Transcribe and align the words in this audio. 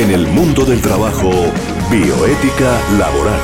En 0.00 0.10
el 0.12 0.26
mundo 0.28 0.64
del 0.64 0.80
trabajo, 0.80 1.30
bioética 1.90 2.80
laboral. 2.98 3.40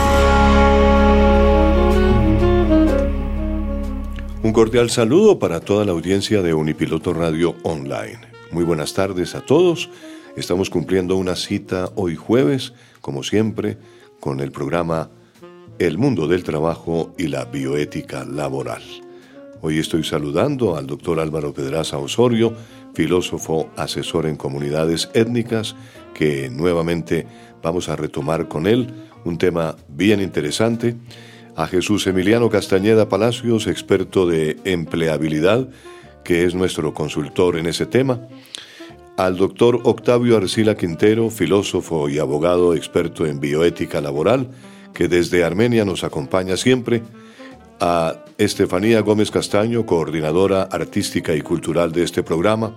Un 4.42 4.54
cordial 4.54 4.88
saludo 4.88 5.38
para 5.38 5.60
toda 5.60 5.84
la 5.84 5.92
audiencia 5.92 6.40
de 6.40 6.54
Unipiloto 6.54 7.12
Radio 7.12 7.56
Online. 7.62 8.20
Muy 8.52 8.64
buenas 8.64 8.94
tardes 8.94 9.34
a 9.34 9.42
todos. 9.42 9.90
Estamos 10.34 10.70
cumpliendo 10.70 11.16
una 11.16 11.36
cita 11.36 11.90
hoy 11.94 12.16
jueves, 12.16 12.72
como 13.02 13.22
siempre, 13.22 13.76
con 14.18 14.40
el 14.40 14.50
programa 14.50 15.10
El 15.78 15.98
mundo 15.98 16.26
del 16.26 16.42
trabajo 16.42 17.12
y 17.18 17.26
la 17.26 17.44
bioética 17.44 18.24
laboral. 18.24 18.82
Hoy 19.60 19.78
estoy 19.78 20.04
saludando 20.04 20.76
al 20.76 20.86
doctor 20.86 21.20
Álvaro 21.20 21.52
Pedraza 21.52 21.98
Osorio, 21.98 22.54
filósofo 22.94 23.68
asesor 23.76 24.24
en 24.24 24.36
comunidades 24.36 25.10
étnicas, 25.12 25.76
que 26.16 26.48
nuevamente 26.48 27.26
vamos 27.62 27.90
a 27.90 27.96
retomar 27.96 28.48
con 28.48 28.66
él 28.66 28.88
un 29.26 29.36
tema 29.36 29.76
bien 29.86 30.22
interesante. 30.22 30.96
A 31.56 31.66
Jesús 31.66 32.06
Emiliano 32.06 32.48
Castañeda 32.48 33.10
Palacios, 33.10 33.66
experto 33.66 34.26
de 34.26 34.56
empleabilidad, 34.64 35.68
que 36.24 36.46
es 36.46 36.54
nuestro 36.54 36.94
consultor 36.94 37.58
en 37.58 37.66
ese 37.66 37.84
tema, 37.84 38.28
al 39.18 39.36
doctor 39.36 39.80
Octavio 39.84 40.38
Arcila 40.38 40.74
Quintero, 40.74 41.28
filósofo 41.28 42.08
y 42.08 42.18
abogado 42.18 42.74
experto 42.74 43.26
en 43.26 43.38
bioética 43.38 44.00
laboral, 44.00 44.48
que 44.94 45.08
desde 45.08 45.44
Armenia 45.44 45.84
nos 45.84 46.02
acompaña 46.02 46.56
siempre, 46.56 47.02
a 47.78 48.24
Estefanía 48.38 49.00
Gómez 49.00 49.30
Castaño, 49.30 49.84
coordinadora 49.84 50.62
artística 50.62 51.34
y 51.34 51.42
cultural 51.42 51.92
de 51.92 52.04
este 52.04 52.22
programa, 52.22 52.74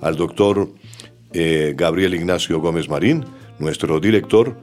al 0.00 0.16
doctor 0.16 0.70
eh, 1.32 1.74
Gabriel 1.76 2.14
Ignacio 2.14 2.60
Gómez 2.60 2.88
Marín, 2.88 3.24
nuestro 3.58 4.00
director, 4.00 4.56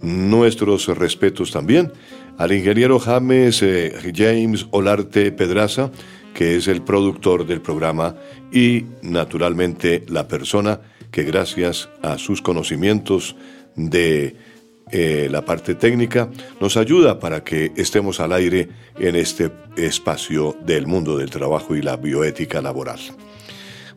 nuestros 0.00 0.86
respetos 0.88 1.50
también, 1.50 1.92
al 2.38 2.52
ingeniero 2.52 2.98
James 2.98 3.62
eh, 3.62 4.12
James 4.14 4.66
Olarte 4.70 5.32
Pedraza, 5.32 5.90
que 6.34 6.56
es 6.56 6.68
el 6.68 6.82
productor 6.82 7.46
del 7.46 7.60
programa 7.60 8.16
y 8.52 8.84
naturalmente 9.02 10.04
la 10.08 10.28
persona 10.28 10.80
que 11.10 11.22
gracias 11.22 11.88
a 12.02 12.18
sus 12.18 12.42
conocimientos 12.42 13.36
de 13.76 14.36
eh, 14.90 15.28
la 15.30 15.44
parte 15.44 15.74
técnica 15.74 16.28
nos 16.60 16.76
ayuda 16.76 17.18
para 17.18 17.42
que 17.42 17.72
estemos 17.76 18.20
al 18.20 18.32
aire 18.32 18.68
en 18.98 19.16
este 19.16 19.50
espacio 19.76 20.56
del 20.66 20.86
mundo 20.86 21.16
del 21.16 21.30
trabajo 21.30 21.74
y 21.74 21.82
la 21.82 21.96
bioética 21.96 22.60
laboral. 22.60 22.98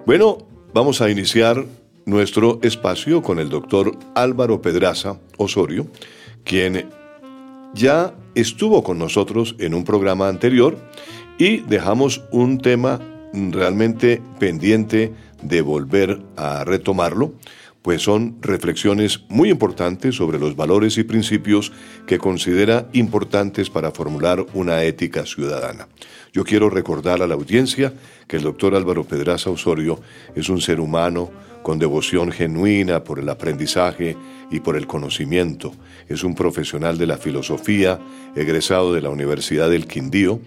Bueno, 0.05 0.37
vamos 0.73 1.01
a 1.01 1.09
iniciar 1.09 1.65
nuestro 2.07 2.59
espacio 2.63 3.21
con 3.21 3.37
el 3.37 3.49
doctor 3.49 3.91
Álvaro 4.15 4.61
Pedraza 4.61 5.19
Osorio, 5.35 5.87
quien 6.45 6.89
ya 7.73 8.15
estuvo 8.33 8.81
con 8.81 8.97
nosotros 8.97 9.55
en 9.59 9.73
un 9.73 9.83
programa 9.83 10.29
anterior 10.29 10.77
y 11.37 11.57
dejamos 11.57 12.23
un 12.31 12.59
tema 12.59 12.99
realmente 13.33 14.21
pendiente 14.39 15.13
de 15.41 15.61
volver 15.61 16.21
a 16.37 16.63
retomarlo, 16.63 17.33
pues 17.81 18.01
son 18.01 18.37
reflexiones 18.41 19.25
muy 19.27 19.49
importantes 19.49 20.15
sobre 20.15 20.39
los 20.39 20.55
valores 20.55 20.97
y 20.97 21.03
principios 21.03 21.73
que 22.05 22.19
considera 22.19 22.87
importantes 22.93 23.69
para 23.69 23.91
formular 23.91 24.45
una 24.53 24.83
ética 24.83 25.25
ciudadana. 25.25 25.89
Yo 26.31 26.45
quiero 26.45 26.69
recordar 26.69 27.21
a 27.21 27.27
la 27.27 27.35
audiencia 27.35 27.93
que 28.27 28.37
el 28.37 28.43
doctor 28.43 28.75
Álvaro 28.75 29.03
Pedraza 29.03 29.49
Osorio 29.49 29.99
es 30.35 30.49
un 30.49 30.61
ser 30.61 30.79
humano 30.79 31.31
con 31.63 31.79
devoción 31.79 32.31
genuina 32.31 33.03
por 33.03 33.19
el 33.19 33.29
aprendizaje 33.29 34.15
y 34.51 34.59
por 34.59 34.77
el 34.77 34.87
conocimiento. 34.87 35.73
Es 36.07 36.23
un 36.23 36.35
profesional 36.35 36.97
de 36.97 37.07
la 37.07 37.17
filosofía, 37.17 37.99
egresado 38.35 38.93
de 38.93 39.01
la 39.01 39.09
Universidad 39.09 39.69
del 39.69 39.87
Quindío, 39.87 40.39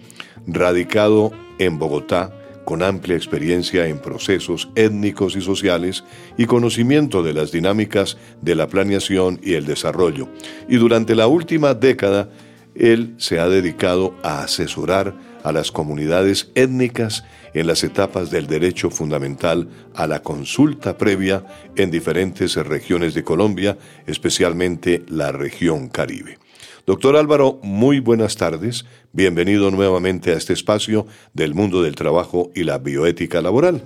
radicado 0.47 1.31
en 1.59 1.77
Bogotá, 1.77 2.33
con 2.65 2.83
amplia 2.83 3.15
experiencia 3.15 3.87
en 3.87 3.99
procesos 3.99 4.69
étnicos 4.75 5.35
y 5.35 5.41
sociales 5.41 6.03
y 6.37 6.45
conocimiento 6.45 7.23
de 7.23 7.33
las 7.33 7.51
dinámicas 7.51 8.17
de 8.41 8.55
la 8.55 8.67
planeación 8.67 9.39
y 9.43 9.53
el 9.53 9.65
desarrollo. 9.65 10.27
Y 10.69 10.77
durante 10.77 11.15
la 11.15 11.27
última 11.27 11.73
década, 11.73 12.29
él 12.75 13.15
se 13.17 13.39
ha 13.39 13.49
dedicado 13.49 14.15
a 14.23 14.43
asesorar 14.43 15.13
a 15.43 15.51
las 15.51 15.71
comunidades 15.71 16.51
étnicas 16.55 17.23
en 17.53 17.67
las 17.67 17.83
etapas 17.83 18.31
del 18.31 18.47
derecho 18.47 18.89
fundamental 18.89 19.67
a 19.95 20.07
la 20.07 20.21
consulta 20.21 20.97
previa 20.97 21.45
en 21.75 21.91
diferentes 21.91 22.55
regiones 22.55 23.13
de 23.13 23.23
Colombia, 23.23 23.77
especialmente 24.07 25.03
la 25.07 25.31
región 25.31 25.89
Caribe. 25.89 26.37
Doctor 26.85 27.15
Álvaro, 27.15 27.59
muy 27.61 27.99
buenas 27.99 28.37
tardes. 28.37 28.85
Bienvenido 29.13 29.69
nuevamente 29.69 30.31
a 30.31 30.37
este 30.37 30.53
espacio 30.53 31.05
del 31.33 31.53
mundo 31.53 31.83
del 31.83 31.95
trabajo 31.95 32.51
y 32.55 32.63
la 32.63 32.79
bioética 32.79 33.41
laboral. 33.41 33.83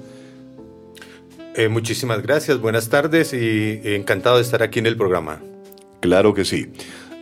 Eh, 1.55 1.69
muchísimas 1.69 2.21
gracias, 2.21 2.59
buenas 2.59 2.89
tardes 2.89 3.33
y 3.33 3.81
encantado 3.83 4.37
de 4.37 4.43
estar 4.43 4.61
aquí 4.61 4.79
en 4.79 4.85
el 4.85 4.97
programa. 4.97 5.41
Claro 6.01 6.33
que 6.33 6.45
sí. 6.45 6.71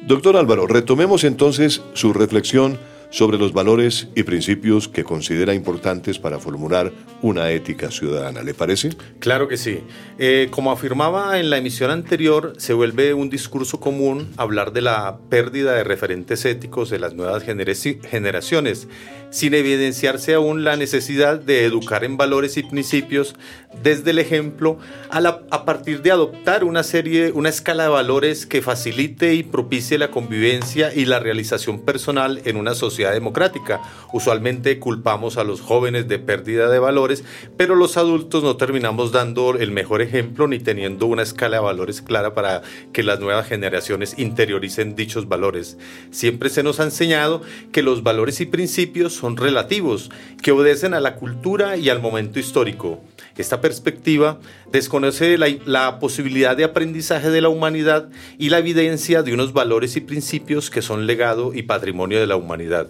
Doctor 0.05 0.35
Álvaro, 0.35 0.67
retomemos 0.67 1.23
entonces 1.23 1.81
su 1.93 2.11
reflexión 2.11 2.77
sobre 3.09 3.37
los 3.37 3.53
valores 3.53 4.09
y 4.15 4.23
principios 4.23 4.89
que 4.89 5.05
considera 5.05 5.53
importantes 5.53 6.19
para 6.19 6.39
formular 6.39 6.91
una 7.21 7.51
ética 7.51 7.89
ciudadana. 7.89 8.41
¿Le 8.41 8.53
parece? 8.53 8.89
Claro 9.19 9.47
que 9.47 9.55
sí. 9.55 9.79
Eh, 10.17 10.47
como 10.49 10.71
afirmaba 10.71 11.39
en 11.39 11.49
la 11.49 11.57
emisión 11.57 11.89
anterior, 11.89 12.53
se 12.57 12.73
vuelve 12.73 13.13
un 13.13 13.29
discurso 13.29 13.79
común 13.79 14.33
hablar 14.35 14.73
de 14.73 14.81
la 14.81 15.19
pérdida 15.29 15.73
de 15.73 15.85
referentes 15.85 16.43
éticos 16.43 16.89
de 16.89 16.99
las 16.99 17.13
nuevas 17.13 17.43
generaciones, 17.43 18.89
sin 19.33 19.55
evidenciarse 19.55 20.35
aún 20.35 20.63
la 20.63 20.75
necesidad 20.77 21.39
de 21.39 21.65
educar 21.65 22.03
en 22.03 22.17
valores 22.17 22.55
y 22.57 22.61
principios 22.61 23.33
desde 23.81 24.11
el 24.11 24.19
ejemplo 24.19 24.77
a, 25.09 25.65
partir 25.65 26.03
de 26.03 26.11
adoptar 26.11 26.63
una 26.63 26.83
serie, 26.83 27.31
una 27.31 27.49
escala 27.49 27.83
de 27.83 27.89
valores 27.89 28.45
que 28.45 28.61
facilite 28.61 29.33
y 29.33 29.41
propicie 29.41 29.97
la 29.97 30.11
convivencia 30.11 30.93
y 30.93 31.05
la 31.05 31.19
realización 31.19 31.79
personal 31.79 32.41
en 32.45 32.57
una 32.57 32.75
sociedad 32.75 33.11
democrática. 33.11 33.81
Usualmente 34.11 34.77
culpamos 34.77 35.37
a 35.37 35.43
los 35.43 35.61
jóvenes 35.61 36.07
de 36.07 36.19
pérdida 36.19 36.69
de 36.69 36.77
valores, 36.77 37.23
pero 37.57 37.73
los 37.73 37.97
adultos 37.97 38.43
no 38.43 38.57
terminamos 38.57 39.11
dando 39.11 39.55
el 39.55 39.71
mejor 39.71 40.03
ejemplo 40.03 40.47
ni 40.47 40.59
teniendo 40.59 41.07
una 41.07 41.23
escala 41.23 41.57
de 41.57 41.63
valores 41.63 42.03
clara 42.03 42.35
para 42.35 42.61
que 42.91 43.01
las 43.01 43.19
nuevas 43.19 43.47
generaciones 43.47 44.13
interioricen 44.19 44.95
dichos 44.95 45.27
valores. 45.27 45.79
Siempre 46.11 46.51
se 46.51 46.61
nos 46.61 46.79
ha 46.79 46.83
enseñado 46.83 47.41
que 47.71 47.81
los 47.81 48.03
valores 48.03 48.39
y 48.39 48.45
principios 48.45 49.22
son 49.23 49.37
relativos, 49.37 50.09
que 50.41 50.51
obedecen 50.51 50.93
a 50.93 50.99
la 50.99 51.15
cultura 51.15 51.77
y 51.77 51.87
al 51.87 52.01
momento 52.01 52.41
histórico. 52.41 53.01
Esta 53.37 53.61
perspectiva 53.61 54.37
desconoce 54.69 55.37
la, 55.37 55.47
la, 55.63 55.97
posibilidad 55.99 56.57
de 56.57 56.65
aprendizaje 56.65 57.29
de 57.29 57.39
la 57.39 57.47
humanidad 57.47 58.09
y 58.37 58.49
la 58.49 58.59
evidencia 58.59 59.23
de 59.23 59.33
unos 59.33 59.53
valores 59.53 59.95
y 59.95 60.01
principios 60.01 60.69
que 60.69 60.81
son 60.81 61.07
legado 61.07 61.53
y 61.53 61.61
patrimonio 61.61 62.19
de 62.19 62.27
la 62.27 62.35
humanidad. 62.35 62.87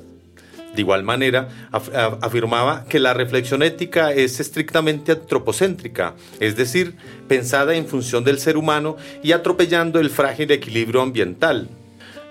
De 0.76 0.82
igual 0.82 1.04
manera, 1.04 1.50
afirmaba 1.72 2.86
que 2.86 3.00
la 3.00 3.14
reflexión 3.14 3.62
ética 3.62 4.12
es 4.12 4.40
estrictamente 4.40 5.12
antropocéntrica, 5.12 6.16
es 6.40 6.56
decir, 6.56 6.96
pensada 7.28 7.76
en 7.76 7.86
función 7.86 8.24
del 8.24 8.40
ser 8.40 8.58
humano 8.58 8.98
y 9.22 9.34
atropellando 9.34 10.00
el 10.00 10.10
frágil 10.10 10.50
equilibrio 10.50 11.04
ambiental, 11.04 11.70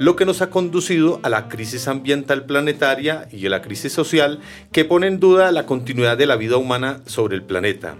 lo 0.02 0.16
que 0.16 0.26
nos 0.26 0.42
ha 0.42 0.50
conducido 0.50 1.20
a 1.22 1.28
la 1.28 1.48
crisis 1.48 1.86
ambiental 1.86 2.44
planetaria 2.44 3.28
y 3.30 3.46
a 3.46 3.50
la 3.50 3.62
crisis 3.62 3.92
social 3.92 4.40
que 4.72 4.84
pone 4.84 5.06
en 5.06 5.20
duda 5.20 5.52
la 5.52 5.64
continuidad 5.64 6.18
de 6.18 6.26
la 6.26 6.34
vida 6.34 6.56
humana 6.56 7.02
sobre 7.06 7.36
el 7.36 7.44
planeta. 7.44 7.94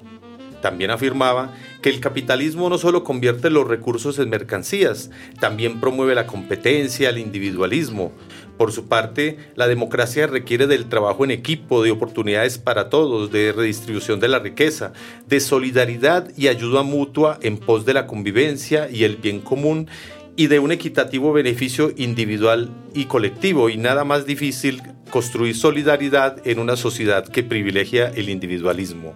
También 0.60 0.90
afirmaba 0.90 1.54
que 1.80 1.90
el 1.90 2.00
capitalismo 2.00 2.68
no 2.68 2.78
solo 2.78 3.04
convierte 3.04 3.50
los 3.50 3.68
recursos 3.68 4.18
en 4.18 4.30
mercancías, 4.30 5.10
también 5.38 5.80
promueve 5.80 6.16
la 6.16 6.26
competencia, 6.26 7.08
el 7.08 7.18
individualismo. 7.18 8.10
Por 8.58 8.72
su 8.72 8.88
parte, 8.88 9.38
la 9.54 9.68
democracia 9.68 10.26
requiere 10.26 10.66
del 10.66 10.88
trabajo 10.88 11.24
en 11.24 11.30
equipo, 11.30 11.84
de 11.84 11.92
oportunidades 11.92 12.58
para 12.58 12.90
todos, 12.90 13.30
de 13.30 13.52
redistribución 13.52 14.18
de 14.18 14.28
la 14.28 14.40
riqueza, 14.40 14.92
de 15.28 15.38
solidaridad 15.38 16.32
y 16.36 16.48
ayuda 16.48 16.82
mutua 16.82 17.38
en 17.42 17.58
pos 17.58 17.84
de 17.84 17.94
la 17.94 18.08
convivencia 18.08 18.88
y 18.90 19.04
el 19.04 19.16
bien 19.16 19.40
común 19.40 19.88
y 20.36 20.46
de 20.46 20.58
un 20.58 20.72
equitativo 20.72 21.32
beneficio 21.32 21.92
individual 21.96 22.70
y 22.94 23.06
colectivo. 23.06 23.68
Y 23.68 23.76
nada 23.76 24.04
más 24.04 24.26
difícil 24.26 24.82
construir 25.10 25.56
solidaridad 25.56 26.46
en 26.46 26.58
una 26.58 26.76
sociedad 26.76 27.26
que 27.26 27.42
privilegia 27.42 28.08
el 28.14 28.28
individualismo. 28.28 29.14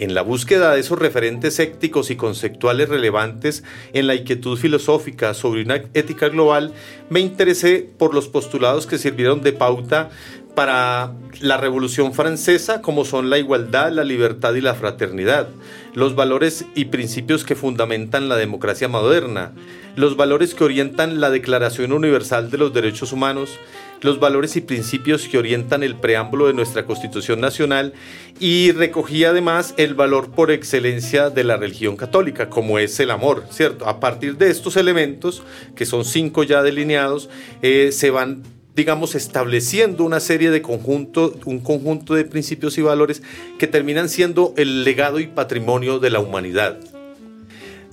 En 0.00 0.12
la 0.12 0.22
búsqueda 0.22 0.74
de 0.74 0.80
esos 0.80 0.98
referentes 0.98 1.60
éticos 1.60 2.10
y 2.10 2.16
conceptuales 2.16 2.88
relevantes 2.88 3.62
en 3.92 4.08
la 4.08 4.16
inquietud 4.16 4.58
filosófica 4.58 5.34
sobre 5.34 5.62
una 5.62 5.76
ética 5.94 6.28
global, 6.30 6.72
me 7.10 7.20
interesé 7.20 7.88
por 7.96 8.12
los 8.12 8.26
postulados 8.26 8.88
que 8.88 8.98
sirvieron 8.98 9.42
de 9.42 9.52
pauta 9.52 10.10
para 10.54 11.12
la 11.40 11.56
Revolución 11.56 12.14
Francesa, 12.14 12.80
como 12.80 13.04
son 13.04 13.30
la 13.30 13.38
igualdad, 13.38 13.92
la 13.92 14.04
libertad 14.04 14.54
y 14.54 14.60
la 14.60 14.74
fraternidad, 14.74 15.48
los 15.94 16.14
valores 16.14 16.64
y 16.74 16.86
principios 16.86 17.44
que 17.44 17.54
fundamentan 17.54 18.28
la 18.28 18.36
democracia 18.36 18.88
moderna, 18.88 19.52
los 19.96 20.16
valores 20.16 20.54
que 20.54 20.64
orientan 20.64 21.20
la 21.20 21.30
Declaración 21.30 21.92
Universal 21.92 22.50
de 22.50 22.58
los 22.58 22.72
Derechos 22.72 23.12
Humanos, 23.12 23.58
los 24.00 24.20
valores 24.20 24.54
y 24.56 24.60
principios 24.60 25.28
que 25.28 25.38
orientan 25.38 25.82
el 25.82 25.96
preámbulo 25.96 26.46
de 26.46 26.52
nuestra 26.52 26.84
Constitución 26.84 27.40
Nacional. 27.40 27.94
Y 28.38 28.72
recogía 28.72 29.30
además 29.30 29.74
el 29.76 29.94
valor 29.94 30.30
por 30.30 30.50
excelencia 30.50 31.30
de 31.30 31.44
la 31.44 31.56
religión 31.56 31.96
católica, 31.96 32.50
como 32.50 32.78
es 32.78 33.00
el 33.00 33.10
amor, 33.10 33.44
¿cierto? 33.50 33.88
A 33.88 34.00
partir 34.00 34.36
de 34.36 34.50
estos 34.50 34.76
elementos, 34.76 35.42
que 35.74 35.86
son 35.86 36.04
cinco 36.04 36.42
ya 36.42 36.62
delineados, 36.62 37.30
eh, 37.62 37.92
se 37.92 38.10
van 38.10 38.42
digamos, 38.74 39.14
estableciendo 39.14 40.04
una 40.04 40.20
serie 40.20 40.50
de 40.50 40.62
conjuntos, 40.62 41.34
un 41.44 41.60
conjunto 41.60 42.14
de 42.14 42.24
principios 42.24 42.76
y 42.78 42.82
valores 42.82 43.22
que 43.58 43.66
terminan 43.66 44.08
siendo 44.08 44.52
el 44.56 44.84
legado 44.84 45.20
y 45.20 45.26
patrimonio 45.26 45.98
de 45.98 46.10
la 46.10 46.20
humanidad. 46.20 46.78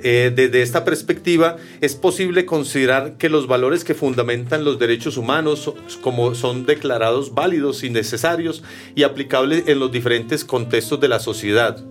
Eh, 0.03 0.31
desde 0.35 0.63
esta 0.63 0.83
perspectiva, 0.83 1.57
es 1.79 1.95
posible 1.95 2.45
considerar 2.45 3.17
que 3.17 3.29
los 3.29 3.45
valores 3.45 3.83
que 3.83 3.93
fundamentan 3.93 4.63
los 4.63 4.79
derechos 4.79 5.15
humanos 5.15 5.71
como 6.01 6.33
son 6.33 6.65
declarados 6.65 7.35
válidos 7.35 7.83
y 7.83 7.91
necesarios 7.91 8.63
y 8.95 9.03
aplicables 9.03 9.67
en 9.67 9.79
los 9.79 9.91
diferentes 9.91 10.43
contextos 10.43 10.99
de 10.99 11.07
la 11.07 11.19
sociedad. 11.19 11.85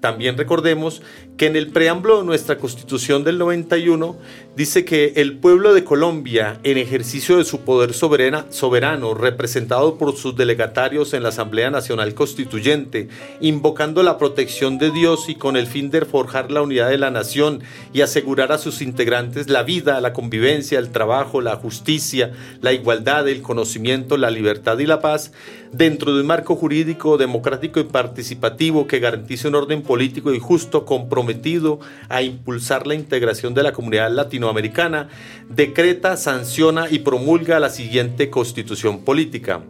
También 0.00 0.36
recordemos 0.36 1.02
que 1.36 1.46
en 1.46 1.56
el 1.56 1.68
preámbulo 1.68 2.18
de 2.18 2.24
nuestra 2.24 2.58
Constitución 2.58 3.24
del 3.24 3.38
91 3.38 4.16
dice 4.56 4.84
que 4.84 5.12
el 5.16 5.38
pueblo 5.38 5.72
de 5.74 5.84
Colombia, 5.84 6.58
en 6.64 6.78
ejercicio 6.78 7.36
de 7.36 7.44
su 7.44 7.60
poder 7.60 7.94
soberano, 7.94 9.14
representado 9.14 9.98
por 9.98 10.16
sus 10.16 10.36
delegatarios 10.36 11.14
en 11.14 11.22
la 11.22 11.28
Asamblea 11.28 11.70
Nacional 11.70 12.14
Constituyente, 12.14 13.08
invocando 13.40 14.02
la 14.02 14.18
protección 14.18 14.78
de 14.78 14.90
Dios 14.90 15.28
y 15.28 15.36
con 15.36 15.56
el 15.56 15.66
fin 15.66 15.90
de 15.90 16.04
forjar 16.04 16.50
la 16.50 16.62
unidad 16.62 16.90
de 16.90 16.98
la 16.98 17.10
nación 17.10 17.62
y 17.92 18.00
asegurar 18.00 18.52
a 18.52 18.58
sus 18.58 18.82
integrantes 18.82 19.48
la 19.48 19.62
vida, 19.62 20.00
la 20.00 20.12
convivencia, 20.12 20.78
el 20.78 20.90
trabajo, 20.90 21.40
la 21.40 21.56
justicia, 21.56 22.32
la 22.60 22.72
igualdad, 22.72 23.28
el 23.28 23.42
conocimiento, 23.42 24.16
la 24.16 24.30
libertad 24.30 24.78
y 24.78 24.86
la 24.86 25.00
paz, 25.00 25.32
dentro 25.72 26.14
de 26.14 26.20
un 26.20 26.26
marco 26.26 26.56
jurídico, 26.56 27.18
democrático 27.18 27.80
y 27.80 27.84
participativo 27.84 28.86
que 28.86 29.00
garantice 29.00 29.48
un 29.48 29.54
orden 29.54 29.82
político 29.88 30.34
y 30.34 30.38
justo 30.38 30.84
comprometido 30.84 31.80
a 32.10 32.20
impulsar 32.20 32.86
la 32.86 32.94
integración 32.94 33.54
de 33.54 33.62
la 33.62 33.72
comunidad 33.72 34.12
latinoamericana, 34.12 35.08
decreta, 35.48 36.18
sanciona 36.18 36.90
y 36.90 36.98
promulga 36.98 37.58
la 37.58 37.70
siguiente 37.70 38.28
constitución 38.28 39.00
política. 39.00 39.62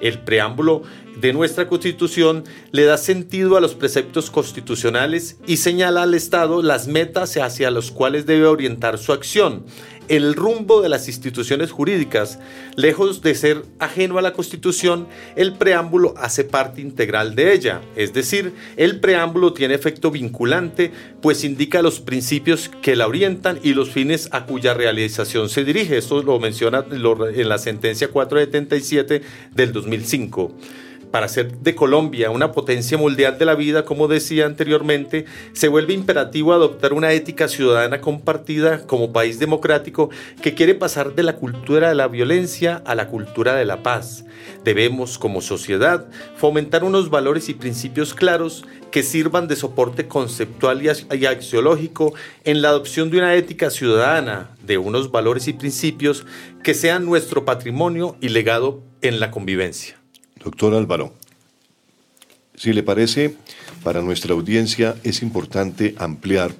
El 0.00 0.20
preámbulo 0.20 0.82
de 1.20 1.34
nuestra 1.34 1.68
Constitución 1.68 2.44
le 2.72 2.84
da 2.84 2.96
sentido 2.96 3.58
a 3.58 3.60
los 3.60 3.74
preceptos 3.74 4.30
constitucionales 4.30 5.36
y 5.46 5.58
señala 5.58 6.04
al 6.04 6.14
Estado 6.14 6.62
las 6.62 6.88
metas 6.88 7.36
hacia 7.36 7.70
las 7.70 7.90
cuales 7.90 8.24
debe 8.24 8.46
orientar 8.46 8.96
su 8.96 9.12
acción, 9.12 9.66
el 10.10 10.34
rumbo 10.34 10.82
de 10.82 10.88
las 10.88 11.06
instituciones 11.06 11.70
jurídicas. 11.70 12.40
Lejos 12.74 13.22
de 13.22 13.34
ser 13.36 13.62
ajeno 13.78 14.18
a 14.18 14.22
la 14.22 14.32
Constitución, 14.32 15.06
el 15.36 15.54
preámbulo 15.54 16.14
hace 16.18 16.42
parte 16.42 16.80
integral 16.80 17.36
de 17.36 17.54
ella. 17.54 17.80
Es 17.94 18.12
decir, 18.12 18.52
el 18.76 18.98
preámbulo 18.98 19.52
tiene 19.52 19.74
efecto 19.74 20.10
vinculante, 20.10 20.90
pues 21.22 21.44
indica 21.44 21.80
los 21.80 22.00
principios 22.00 22.68
que 22.82 22.96
la 22.96 23.06
orientan 23.06 23.60
y 23.62 23.72
los 23.72 23.90
fines 23.90 24.28
a 24.32 24.46
cuya 24.46 24.74
realización 24.74 25.48
se 25.48 25.64
dirige. 25.64 25.96
Esto 25.96 26.22
lo 26.24 26.40
menciona 26.40 26.84
en 26.90 27.48
la 27.48 27.58
sentencia 27.58 28.08
477 28.08 29.22
del 29.54 29.72
2005 29.72 30.56
para 31.10 31.28
ser 31.28 31.58
de 31.58 31.74
Colombia 31.74 32.30
una 32.30 32.52
potencia 32.52 32.96
mundial 32.96 33.38
de 33.38 33.44
la 33.44 33.54
vida, 33.54 33.84
como 33.84 34.08
decía 34.08 34.46
anteriormente, 34.46 35.24
se 35.52 35.68
vuelve 35.68 35.92
imperativo 35.92 36.52
adoptar 36.52 36.92
una 36.92 37.12
ética 37.12 37.48
ciudadana 37.48 38.00
compartida 38.00 38.86
como 38.86 39.12
país 39.12 39.38
democrático 39.38 40.10
que 40.42 40.54
quiere 40.54 40.74
pasar 40.74 41.14
de 41.14 41.22
la 41.22 41.36
cultura 41.36 41.88
de 41.88 41.94
la 41.94 42.08
violencia 42.08 42.82
a 42.84 42.94
la 42.94 43.08
cultura 43.08 43.54
de 43.54 43.64
la 43.64 43.82
paz. 43.82 44.24
Debemos, 44.64 45.18
como 45.18 45.40
sociedad, 45.40 46.08
fomentar 46.36 46.84
unos 46.84 47.10
valores 47.10 47.48
y 47.48 47.54
principios 47.54 48.14
claros 48.14 48.64
que 48.90 49.02
sirvan 49.02 49.48
de 49.48 49.56
soporte 49.56 50.08
conceptual 50.08 50.82
y 50.82 51.26
axiológico 51.26 52.14
en 52.44 52.62
la 52.62 52.68
adopción 52.68 53.10
de 53.10 53.18
una 53.18 53.34
ética 53.34 53.70
ciudadana, 53.70 54.50
de 54.64 54.78
unos 54.78 55.10
valores 55.10 55.48
y 55.48 55.52
principios 55.52 56.26
que 56.62 56.74
sean 56.74 57.04
nuestro 57.04 57.44
patrimonio 57.44 58.16
y 58.20 58.30
legado 58.30 58.82
en 59.02 59.20
la 59.20 59.30
convivencia. 59.30 59.99
Doctor 60.42 60.74
Álvaro, 60.74 61.12
si 62.54 62.72
le 62.72 62.82
parece, 62.82 63.36
para 63.82 64.00
nuestra 64.00 64.32
audiencia 64.32 64.96
es 65.04 65.22
importante 65.22 65.94
ampliar 65.98 66.54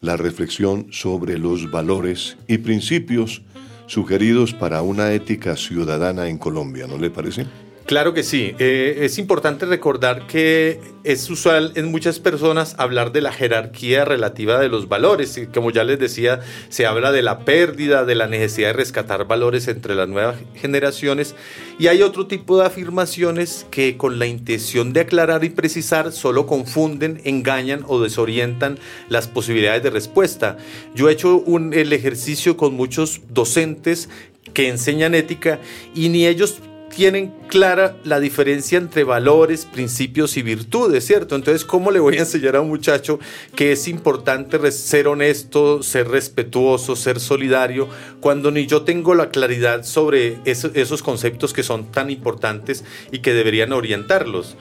la 0.00 0.16
reflexión 0.16 0.86
sobre 0.92 1.36
los 1.36 1.70
valores 1.70 2.36
y 2.46 2.58
principios 2.58 3.42
sugeridos 3.86 4.54
para 4.54 4.82
una 4.82 5.12
ética 5.12 5.56
ciudadana 5.56 6.28
en 6.28 6.38
Colombia, 6.38 6.86
¿no 6.86 6.96
le 6.96 7.10
parece? 7.10 7.46
Claro 7.88 8.12
que 8.12 8.22
sí. 8.22 8.54
Eh, 8.58 8.98
es 9.00 9.16
importante 9.16 9.64
recordar 9.64 10.26
que 10.26 10.78
es 11.04 11.30
usual 11.30 11.72
en 11.74 11.90
muchas 11.90 12.18
personas 12.20 12.74
hablar 12.76 13.12
de 13.12 13.22
la 13.22 13.32
jerarquía 13.32 14.04
relativa 14.04 14.60
de 14.60 14.68
los 14.68 14.90
valores. 14.90 15.38
Y 15.38 15.46
como 15.46 15.70
ya 15.70 15.84
les 15.84 15.98
decía, 15.98 16.40
se 16.68 16.84
habla 16.84 17.12
de 17.12 17.22
la 17.22 17.46
pérdida, 17.46 18.04
de 18.04 18.14
la 18.14 18.26
necesidad 18.26 18.68
de 18.68 18.72
rescatar 18.74 19.26
valores 19.26 19.68
entre 19.68 19.94
las 19.94 20.06
nuevas 20.06 20.36
generaciones. 20.54 21.34
Y 21.78 21.86
hay 21.86 22.02
otro 22.02 22.26
tipo 22.26 22.58
de 22.58 22.66
afirmaciones 22.66 23.66
que 23.70 23.96
con 23.96 24.18
la 24.18 24.26
intención 24.26 24.92
de 24.92 25.00
aclarar 25.00 25.42
y 25.44 25.48
precisar 25.48 26.12
solo 26.12 26.46
confunden, 26.46 27.22
engañan 27.24 27.86
o 27.88 28.02
desorientan 28.02 28.78
las 29.08 29.28
posibilidades 29.28 29.82
de 29.82 29.88
respuesta. 29.88 30.58
Yo 30.94 31.08
he 31.08 31.14
hecho 31.14 31.38
un, 31.38 31.72
el 31.72 31.94
ejercicio 31.94 32.58
con 32.58 32.74
muchos 32.74 33.22
docentes 33.30 34.10
que 34.52 34.68
enseñan 34.68 35.14
ética 35.14 35.58
y 35.94 36.10
ni 36.10 36.26
ellos 36.26 36.60
tienen 36.94 37.32
clara 37.48 37.96
la 38.04 38.20
diferencia 38.20 38.78
entre 38.78 39.04
valores, 39.04 39.64
principios 39.64 40.36
y 40.36 40.42
virtudes, 40.42 41.06
¿cierto? 41.06 41.36
Entonces, 41.36 41.64
¿cómo 41.64 41.90
le 41.90 42.00
voy 42.00 42.16
a 42.16 42.20
enseñar 42.20 42.56
a 42.56 42.60
un 42.60 42.68
muchacho 42.68 43.18
que 43.54 43.72
es 43.72 43.88
importante 43.88 44.70
ser 44.72 45.08
honesto, 45.08 45.82
ser 45.82 46.08
respetuoso, 46.08 46.96
ser 46.96 47.20
solidario, 47.20 47.88
cuando 48.20 48.50
ni 48.50 48.66
yo 48.66 48.82
tengo 48.82 49.14
la 49.14 49.30
claridad 49.30 49.84
sobre 49.84 50.38
esos 50.44 51.02
conceptos 51.02 51.52
que 51.52 51.62
son 51.62 51.90
tan 51.92 52.10
importantes 52.10 52.84
y 53.12 53.20
que 53.20 53.34
deberían 53.34 53.72
orientarlos? 53.72 54.56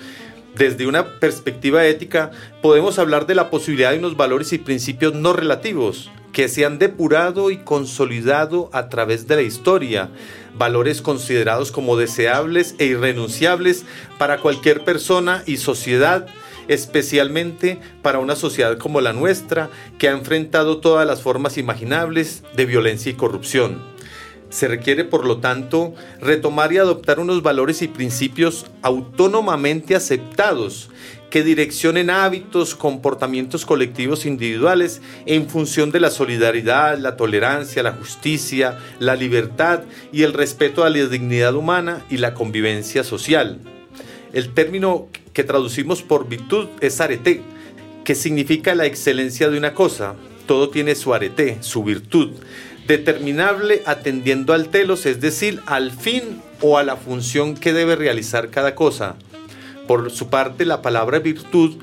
Desde 0.58 0.88
una 0.88 1.20
perspectiva 1.20 1.86
ética, 1.86 2.32
podemos 2.64 2.98
hablar 2.98 3.28
de 3.28 3.36
la 3.36 3.52
posibilidad 3.52 3.92
de 3.92 4.00
unos 4.00 4.18
valores 4.18 4.54
y 4.54 4.58
principios 4.58 5.14
no 5.14 5.34
relativos 5.34 6.10
que 6.34 6.50
se 6.50 6.66
han 6.66 6.80
depurado 6.80 7.52
y 7.52 7.58
consolidado 7.58 8.70
a 8.74 8.90
través 8.90 9.28
de 9.28 9.36
la 9.36 9.42
historia, 9.44 10.10
valores 10.56 11.02
considerados 11.02 11.72
como 11.72 11.96
deseables 11.96 12.76
e 12.80 12.86
irrenunciables 12.86 13.86
para 14.18 14.40
cualquier 14.40 14.84
persona 14.84 15.44
y 15.46 15.58
sociedad, 15.58 16.28
especialmente 16.68 17.80
para 18.02 18.20
una 18.20 18.36
sociedad 18.36 18.78
como 18.78 19.02
la 19.02 19.14
nuestra, 19.14 19.70
que 19.98 20.10
ha 20.10 20.12
enfrentado 20.12 20.78
todas 20.78 21.08
las 21.08 21.22
formas 21.22 21.58
imaginables 21.58 22.44
de 22.56 22.66
violencia 22.66 23.12
y 23.12 23.16
corrupción. 23.16 23.97
Se 24.50 24.68
requiere, 24.68 25.04
por 25.04 25.26
lo 25.26 25.40
tanto, 25.40 25.94
retomar 26.22 26.72
y 26.72 26.78
adoptar 26.78 27.20
unos 27.20 27.44
valores 27.44 27.82
y 27.82 27.88
principios 27.88 28.66
autónomamente 28.82 29.96
aceptados 29.96 30.90
que 31.30 31.44
direccionen 31.44 32.10
hábitos, 32.10 32.74
comportamientos 32.74 33.66
colectivos 33.66 34.26
individuales 34.26 35.02
en 35.26 35.50
función 35.50 35.92
de 35.92 36.00
la 36.00 36.10
solidaridad, 36.10 36.98
la 36.98 37.18
tolerancia, 37.18 37.84
la 37.84 37.92
justicia, 37.92 38.78
la 39.00 39.16
libertad 39.16 39.82
y 40.14 40.24
el 40.24 40.34
respeto 40.34 40.86
a 40.86 40.90
la 40.90 41.06
dignidad 41.06 41.54
humana 41.56 42.06
y 42.10 42.18
la 42.18 42.34
convivencia 42.34 43.04
social. 43.04 43.60
El 44.32 44.54
término 44.54 45.10
que 45.34 45.44
traducimos 45.44 46.02
por 46.02 46.30
virtud 46.30 46.68
es 46.80 47.02
arete, 47.02 47.42
que 48.06 48.16
significa 48.16 48.76
la 48.76 48.86
excelencia 48.86 49.50
de 49.50 49.58
una 49.58 49.74
cosa. 49.74 50.16
Todo 50.46 50.70
tiene 50.70 50.96
su 50.96 51.14
arete, 51.14 51.58
su 51.60 51.84
virtud 51.84 52.32
determinable 52.88 53.84
atendiendo 53.86 54.54
al 54.54 54.70
telos, 54.70 55.06
es 55.06 55.20
decir, 55.20 55.62
al 55.66 55.92
fin 55.92 56.42
o 56.62 56.78
a 56.78 56.84
la 56.84 56.96
función 56.96 57.56
que 57.56 57.74
debe 57.74 57.96
realizar 57.96 58.50
cada 58.50 58.76
cosa. 58.76 59.16
Por 59.88 60.10
su 60.12 60.30
parte, 60.30 60.66
la 60.66 60.82
palabra 60.82 61.20
virtud 61.20 61.78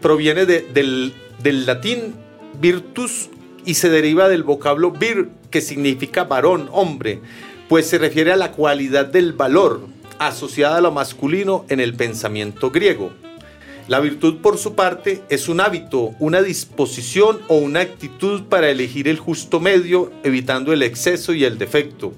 proviene 0.00 0.46
del, 0.46 1.12
latín 1.42 2.14
virtus 2.60 3.30
y 3.64 3.74
se 3.74 3.90
deriva 3.90 4.28
del 4.28 4.42
vocablo 4.42 4.90
vir, 4.90 5.28
que 5.50 5.60
significa 5.60 6.24
varón, 6.24 6.68
hombre, 6.72 7.20
pues 7.68 7.86
se 7.86 7.98
refiere 7.98 8.32
a 8.32 8.36
la 8.36 8.52
cualidad 8.52 9.06
del 9.06 9.32
valor 9.32 9.86
asociada 10.18 10.76
a 10.76 10.80
lo 10.80 10.92
masculino 10.92 11.64
en 11.68 11.80
el 11.80 11.94
pensamiento 11.94 12.70
griego. 12.70 13.12
La 13.88 13.98
virtud, 13.98 14.38
por 14.38 14.58
su 14.58 14.74
parte, 14.74 15.22
es 15.28 15.48
un 15.48 15.60
hábito, 15.60 16.14
una 16.20 16.40
disposición 16.40 17.40
o 17.48 17.56
una 17.56 17.80
actitud 17.80 18.42
para 18.44 18.70
elegir 18.70 19.08
el 19.08 19.18
justo 19.18 19.58
medio, 19.58 20.12
evitando 20.22 20.72
el 20.72 20.82
exceso 20.82 21.34
y 21.34 21.44
el 21.44 21.58
defecto. 21.58 22.12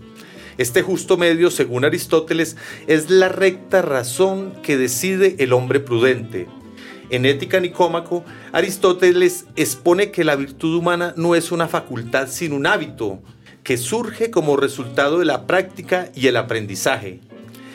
Este 0.58 0.82
justo 0.82 1.16
medio, 1.16 1.50
según 1.50 1.84
Aristóteles, 1.84 2.56
es 2.86 3.08
la 3.08 3.28
recta 3.28 3.82
razón 3.82 4.52
que 4.62 4.76
decide 4.76 5.36
el 5.38 5.52
hombre 5.52 5.80
prudente. 5.80 6.46
En 7.10 7.24
Ética 7.26 7.60
Nicómaco, 7.60 8.24
Aristóteles 8.52 9.46
expone 9.56 10.10
que 10.10 10.24
la 10.24 10.36
virtud 10.36 10.76
humana 10.76 11.14
no 11.16 11.34
es 11.34 11.50
una 11.50 11.66
facultad 11.66 12.28
sino 12.28 12.56
un 12.56 12.66
hábito, 12.66 13.20
que 13.62 13.78
surge 13.78 14.30
como 14.30 14.56
resultado 14.56 15.18
de 15.18 15.24
la 15.24 15.46
práctica 15.46 16.10
y 16.14 16.26
el 16.26 16.36
aprendizaje. 16.36 17.20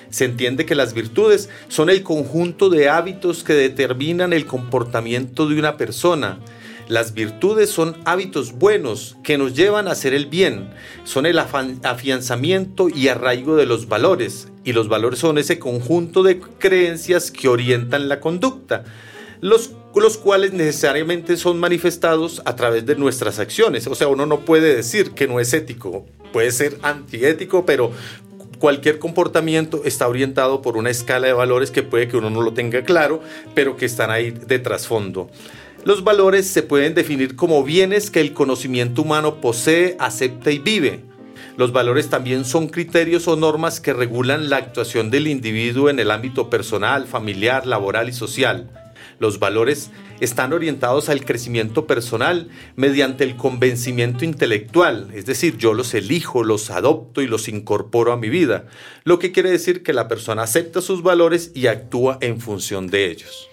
Se 0.10 0.26
entiende 0.26 0.66
que 0.66 0.76
las 0.76 0.94
virtudes 0.94 1.50
son 1.68 1.90
el 1.90 2.04
conjunto 2.04 2.70
de 2.70 2.90
hábitos 2.90 3.44
que 3.44 3.54
determinan 3.54 4.34
el 4.34 4.46
comportamiento 4.46 5.48
de 5.48 5.60
una 5.60 5.78
persona. 5.78 6.40
Las 6.88 7.14
virtudes 7.14 7.70
son 7.70 7.98
hábitos 8.06 8.54
buenos 8.54 9.16
que 9.24 9.38
nos 9.38 9.54
llevan 9.54 9.88
a 9.88 9.92
hacer 9.92 10.16
el 10.16 10.26
bien, 10.26 10.72
son 11.04 11.28
el 11.28 11.38
afianzamiento 11.38 12.90
y 12.90 13.10
arraigo 13.10 13.56
de 13.56 13.68
los 13.68 13.88
valores, 13.88 14.48
y 14.64 14.74
los 14.74 14.90
valores 14.90 15.20
son 15.20 15.38
ese 15.38 15.60
conjunto 15.60 16.24
de 16.24 16.40
creencias 16.40 17.30
que 17.30 17.48
orientan 17.48 18.10
la 18.10 18.20
conducta, 18.20 18.86
los, 19.40 19.72
los 19.96 20.18
cuales 20.18 20.54
necesariamente 20.54 21.38
son 21.38 21.60
manifestados 21.60 22.42
a 22.46 22.56
través 22.56 22.88
de 22.88 22.96
nuestras 22.96 23.38
acciones. 23.38 23.86
O 23.86 23.94
sea, 23.94 24.08
uno 24.08 24.26
no 24.26 24.40
puede 24.40 24.76
decir 24.76 25.12
que 25.12 25.28
no 25.28 25.40
es 25.40 25.54
ético, 25.54 26.08
puede 26.34 26.52
ser 26.52 26.80
antiético, 26.82 27.68
pero 27.68 27.92
cualquier 28.60 29.00
comportamiento 29.00 29.82
está 29.86 30.08
orientado 30.08 30.62
por 30.62 30.78
una 30.78 30.90
escala 30.90 31.28
de 31.28 31.34
valores 31.34 31.72
que 31.72 31.82
puede 31.82 32.08
que 32.08 32.18
uno 32.18 32.30
no 32.30 32.42
lo 32.42 32.54
tenga 32.54 32.84
claro, 32.84 33.22
pero 33.56 33.78
que 33.78 33.86
están 33.86 34.12
ahí 34.12 34.32
de 34.32 34.60
trasfondo. 34.60 35.30
Los 35.86 36.04
valores 36.04 36.46
se 36.46 36.62
pueden 36.62 36.94
definir 36.94 37.36
como 37.38 37.64
bienes 37.64 38.12
que 38.12 38.20
el 38.20 38.34
conocimiento 38.34 39.02
humano 39.02 39.40
posee, 39.40 39.96
acepta 39.98 40.52
y 40.52 40.60
vive. 40.60 41.00
Los 41.56 41.72
valores 41.72 42.10
también 42.10 42.44
son 42.46 42.68
criterios 42.68 43.28
o 43.28 43.36
normas 43.38 43.80
que 43.80 43.94
regulan 43.94 44.50
la 44.50 44.58
actuación 44.58 45.10
del 45.10 45.28
individuo 45.28 45.90
en 45.90 46.00
el 46.00 46.12
ámbito 46.12 46.50
personal, 46.50 47.08
familiar, 47.08 47.66
laboral 47.66 48.10
y 48.10 48.14
social. 48.14 48.70
Los 49.20 49.40
valores 49.40 49.90
están 50.20 50.54
orientados 50.54 51.10
al 51.10 51.26
crecimiento 51.26 51.88
personal 51.88 52.50
mediante 52.76 53.24
el 53.24 53.36
convencimiento 53.36 54.26
intelectual, 54.26 55.10
es 55.14 55.26
decir, 55.26 55.58
yo 55.58 55.74
los 55.74 55.94
elijo, 55.94 56.44
los 56.44 56.70
adopto 56.72 57.22
y 57.22 57.28
los 57.28 57.48
incorporo 57.48 58.12
a 58.12 58.18
mi 58.18 58.30
vida, 58.30 58.66
lo 59.04 59.20
que 59.20 59.32
quiere 59.32 59.52
decir 59.52 59.84
que 59.84 59.94
la 59.94 60.08
persona 60.08 60.44
acepta 60.44 60.82
sus 60.82 61.04
valores 61.04 61.52
y 61.54 61.68
actúa 61.68 62.18
en 62.22 62.40
función 62.40 62.88
de 62.88 63.12
ellos. 63.12 63.48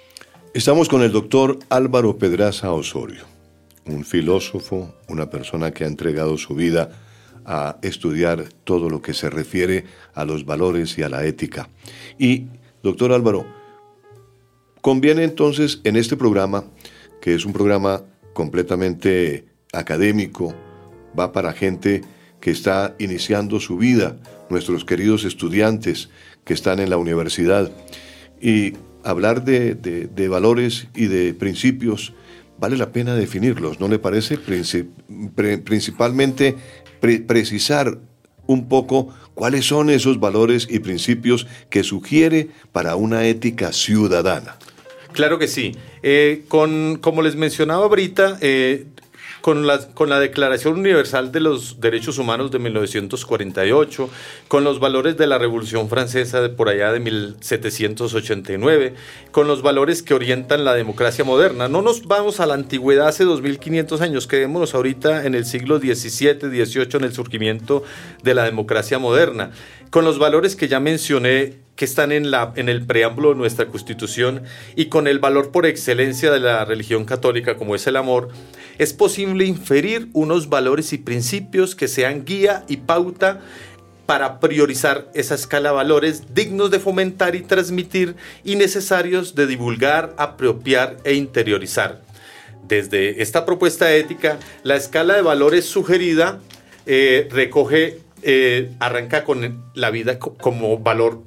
Estamos 0.54 0.88
con 0.88 1.02
el 1.02 1.12
doctor 1.12 1.58
Álvaro 1.68 2.16
Pedraza 2.16 2.72
Osorio, 2.72 3.24
un 3.84 4.04
filósofo, 4.04 4.94
una 5.08 5.28
persona 5.28 5.70
que 5.70 5.84
ha 5.84 5.86
entregado 5.86 6.38
su 6.38 6.54
vida 6.54 6.90
a 7.44 7.78
estudiar 7.82 8.44
todo 8.64 8.90
lo 8.90 9.00
que 9.00 9.14
se 9.14 9.30
refiere 9.30 9.84
a 10.14 10.24
los 10.24 10.44
valores 10.44 10.98
y 10.98 11.02
a 11.02 11.08
la 11.08 11.24
ética. 11.24 11.68
Y, 12.18 12.46
doctor 12.82 13.12
Álvaro, 13.12 13.46
Conviene 14.86 15.24
entonces 15.24 15.80
en 15.82 15.96
este 15.96 16.16
programa, 16.16 16.62
que 17.20 17.34
es 17.34 17.44
un 17.44 17.52
programa 17.52 18.04
completamente 18.32 19.44
académico, 19.72 20.54
va 21.18 21.32
para 21.32 21.52
gente 21.52 22.02
que 22.38 22.52
está 22.52 22.94
iniciando 23.00 23.58
su 23.58 23.78
vida, 23.78 24.16
nuestros 24.48 24.84
queridos 24.84 25.24
estudiantes 25.24 26.08
que 26.44 26.54
están 26.54 26.78
en 26.78 26.88
la 26.88 26.98
universidad, 26.98 27.72
y 28.40 28.74
hablar 29.02 29.44
de, 29.44 30.28
valores 30.28 30.86
y 30.94 31.06
de 31.06 31.34
principios 31.34 32.14
vale 32.56 32.76
la 32.76 32.92
pena 32.92 33.16
definirlos, 33.16 33.80
¿no 33.80 33.88
le 33.88 33.98
parece? 33.98 34.38
principalmente 35.64 36.54
precisar 37.00 37.98
un 38.46 38.68
poco 38.68 39.08
cuáles 39.34 39.64
son 39.64 39.90
esos 39.90 40.20
valores 40.20 40.68
y 40.70 40.78
principios 40.78 41.48
que 41.70 41.82
sugiere 41.82 42.50
para 42.70 42.94
una 42.94 43.26
ética 43.26 43.72
ciudadana. 43.72 44.58
Claro 45.16 45.38
que 45.38 45.48
sí. 45.48 45.74
Eh, 46.02 46.44
con, 46.46 46.98
como 47.00 47.22
les 47.22 47.36
mencionaba 47.36 47.84
ahorita, 47.84 48.36
eh, 48.42 48.84
con 49.40 49.66
la, 49.66 49.78
con 49.94 50.10
la 50.10 50.20
Declaración 50.20 50.78
Universal 50.78 51.32
de 51.32 51.40
los 51.40 51.80
Derechos 51.80 52.18
Humanos 52.18 52.50
de 52.50 52.58
1948, 52.58 54.10
con 54.46 54.62
los 54.62 54.78
valores 54.78 55.16
de 55.16 55.26
la 55.26 55.38
Revolución 55.38 55.88
Francesa 55.88 56.42
de 56.42 56.50
por 56.50 56.68
allá 56.68 56.92
de 56.92 57.00
1789, 57.00 58.92
con 59.30 59.48
los 59.48 59.62
valores 59.62 60.02
que 60.02 60.12
orientan 60.12 60.66
la 60.66 60.74
democracia 60.74 61.24
moderna. 61.24 61.66
No 61.66 61.80
nos 61.80 62.06
vamos 62.06 62.38
a 62.38 62.44
la 62.44 62.52
antigüedad 62.52 63.08
hace 63.08 63.24
2500 63.24 64.02
años, 64.02 64.26
quedémonos 64.26 64.74
ahorita 64.74 65.24
en 65.24 65.34
el 65.34 65.46
siglo 65.46 65.78
XVII, 65.78 66.40
XVIII, 66.40 66.88
en 66.92 67.04
el 67.04 67.14
surgimiento 67.14 67.84
de 68.22 68.34
la 68.34 68.44
democracia 68.44 68.98
moderna, 68.98 69.52
con 69.88 70.04
los 70.04 70.18
valores 70.18 70.56
que 70.56 70.68
ya 70.68 70.78
mencioné 70.78 71.65
que 71.76 71.84
están 71.84 72.10
en, 72.10 72.30
la, 72.30 72.52
en 72.56 72.68
el 72.68 72.84
preámbulo 72.84 73.30
de 73.30 73.36
nuestra 73.36 73.66
Constitución 73.66 74.42
y 74.74 74.86
con 74.86 75.06
el 75.06 75.18
valor 75.18 75.52
por 75.52 75.66
excelencia 75.66 76.32
de 76.32 76.40
la 76.40 76.64
religión 76.64 77.04
católica 77.04 77.56
como 77.56 77.74
es 77.74 77.86
el 77.86 77.96
amor, 77.96 78.30
es 78.78 78.92
posible 78.92 79.44
inferir 79.44 80.08
unos 80.14 80.48
valores 80.48 80.92
y 80.92 80.98
principios 80.98 81.74
que 81.74 81.86
sean 81.86 82.24
guía 82.24 82.64
y 82.66 82.78
pauta 82.78 83.40
para 84.06 84.40
priorizar 84.40 85.10
esa 85.14 85.34
escala 85.34 85.70
de 85.70 85.74
valores 85.74 86.34
dignos 86.34 86.70
de 86.70 86.78
fomentar 86.78 87.34
y 87.34 87.42
transmitir 87.42 88.14
y 88.44 88.56
necesarios 88.56 89.34
de 89.34 89.46
divulgar, 89.46 90.14
apropiar 90.16 90.96
e 91.04 91.14
interiorizar. 91.14 92.02
Desde 92.66 93.22
esta 93.22 93.44
propuesta 93.44 93.94
ética, 93.94 94.38
la 94.62 94.76
escala 94.76 95.14
de 95.14 95.22
valores 95.22 95.66
sugerida 95.66 96.40
eh, 96.86 97.28
recoge, 97.30 98.00
eh, 98.22 98.72
arranca 98.78 99.24
con 99.24 99.64
la 99.74 99.90
vida 99.90 100.18
como 100.18 100.78
valor 100.78 101.22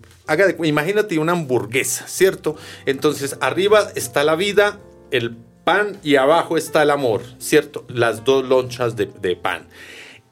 imagínate 0.63 1.19
una 1.19 1.33
hamburguesa, 1.33 2.07
¿cierto? 2.07 2.55
Entonces 2.85 3.37
arriba 3.41 3.89
está 3.95 4.23
la 4.23 4.35
vida, 4.35 4.79
el 5.11 5.35
pan 5.63 5.97
y 6.03 6.15
abajo 6.15 6.57
está 6.57 6.83
el 6.83 6.89
amor, 6.89 7.21
¿cierto? 7.37 7.85
Las 7.89 8.23
dos 8.23 8.43
lonchas 8.43 8.95
de, 8.95 9.35
pan. 9.35 9.67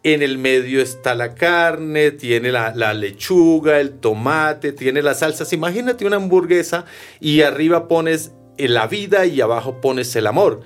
En 0.03 0.23
el 0.23 0.37
medio 0.37 0.81
está 0.81 1.15
la 1.15 1.35
carne, 1.35 2.11
tiene 2.11 2.51
la, 2.51 2.93
lechuga, 2.93 3.79
el 3.79 3.99
tomate, 3.99 4.71
tiene 4.71 5.01
las 5.01 5.19
salsas. 5.19 5.53
Imagínate 5.53 6.05
una 6.05 6.15
hamburguesa 6.15 6.85
y 7.19 7.41
arriba 7.41 7.87
pones 7.87 8.31
la 8.57 8.87
vida 8.87 9.25
y 9.25 9.41
abajo 9.41 9.81
pones 9.81 10.15
el 10.15 10.27
amor. 10.27 10.61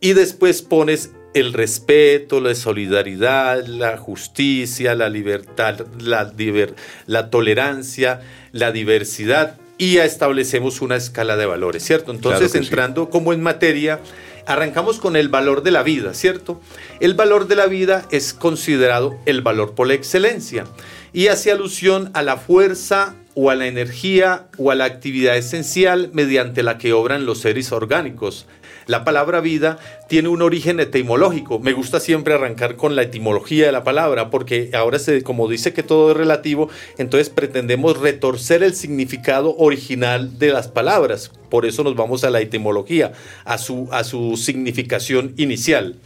Y 0.00 0.14
después 0.14 0.62
pones 0.62 1.12
el 1.34 1.52
respeto, 1.52 2.40
la 2.40 2.54
solidaridad, 2.54 3.66
la 3.66 3.98
justicia, 3.98 4.94
la 4.94 5.08
libertad, 5.08 5.86
la 6.00 7.30
tolerancia, 7.30 8.20
la 8.52 8.72
diversidad 8.72 9.56
y 9.78 9.94
ya 9.94 10.04
establecemos 10.04 10.82
una 10.82 10.96
escala 10.96 11.36
de 11.36 11.46
valores, 11.46 11.84
¿cierto? 11.84 12.10
Entonces, 12.10 12.54
entrando 12.56 13.10
como 13.10 13.32
en 13.32 13.40
materia, 13.40 14.00
arrancamos 14.46 14.98
con 14.98 15.14
el 15.14 15.28
valor 15.28 15.62
de 15.62 15.70
la 15.70 15.82
vida, 15.82 16.14
¿cierto? 16.14 16.60
El 17.00 17.14
valor 17.14 17.46
de 17.46 17.54
la 17.54 17.66
vida 17.66 18.06
es 18.10 18.32
considerado 18.32 19.16
el 19.24 19.40
valor 19.42 19.74
por 19.74 19.86
la 19.86 19.94
excelencia 19.94 20.64
y 21.12 21.28
hace 21.28 21.52
alusión 21.52 22.10
a 22.14 22.22
la 22.22 22.36
fuerza 22.36 23.14
o 23.34 23.50
a 23.50 23.54
la 23.54 23.66
energía 23.66 24.48
o 24.58 24.72
a 24.72 24.74
la 24.74 24.84
actividad 24.84 25.36
esencial 25.36 26.10
mediante 26.12 26.64
la 26.64 26.76
que 26.76 26.92
obran 26.92 27.24
los 27.24 27.38
seres 27.38 27.70
orgánicos, 27.70 28.46
la 28.88 29.04
palabra 29.04 29.40
vida 29.40 29.78
tiene 30.08 30.28
un 30.28 30.42
origen 30.42 30.80
etimológico. 30.80 31.60
Me 31.60 31.74
gusta 31.74 32.00
siempre 32.00 32.34
arrancar 32.34 32.74
con 32.76 32.96
la 32.96 33.02
etimología 33.02 33.66
de 33.66 33.72
la 33.72 33.84
palabra, 33.84 34.30
porque 34.30 34.70
ahora, 34.72 34.98
se, 34.98 35.22
como 35.22 35.46
dice 35.46 35.74
que 35.74 35.82
todo 35.82 36.10
es 36.10 36.16
relativo, 36.16 36.70
entonces 36.96 37.28
pretendemos 37.28 37.98
retorcer 37.98 38.62
el 38.62 38.74
significado 38.74 39.54
original 39.58 40.38
de 40.38 40.52
las 40.52 40.68
palabras. 40.68 41.30
Por 41.50 41.66
eso 41.66 41.84
nos 41.84 41.94
vamos 41.96 42.24
a 42.24 42.30
la 42.30 42.40
etimología, 42.40 43.12
a 43.44 43.58
su, 43.58 43.88
a 43.92 44.04
su 44.04 44.38
significación 44.38 45.34
inicial. 45.36 45.96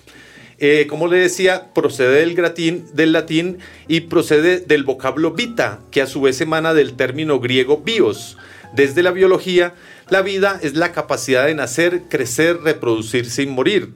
Eh, 0.59 0.87
como 0.89 1.07
le 1.07 1.19
decía, 1.19 1.73
procede 1.73 2.21
del, 2.27 2.85
del 2.95 3.13
latín 3.13 3.59
y 3.87 4.01
procede 4.03 4.59
del 4.59 4.83
vocablo 4.83 5.31
vita, 5.31 5.79
que 5.93 6.03
a 6.03 6.07
su 6.07 6.21
vez 6.21 6.41
emana 6.41 6.75
del 6.75 6.95
término 6.95 7.39
griego 7.39 7.79
bios. 7.85 8.37
Desde 8.75 9.03
la 9.03 9.11
biología, 9.11 9.75
la 10.09 10.23
vida 10.23 10.59
es 10.63 10.75
la 10.75 10.93
capacidad 10.93 11.47
de 11.47 11.55
nacer, 11.55 12.03
crecer, 12.09 12.59
reproducirse 12.63 13.43
y 13.43 13.47
morir. 13.47 13.95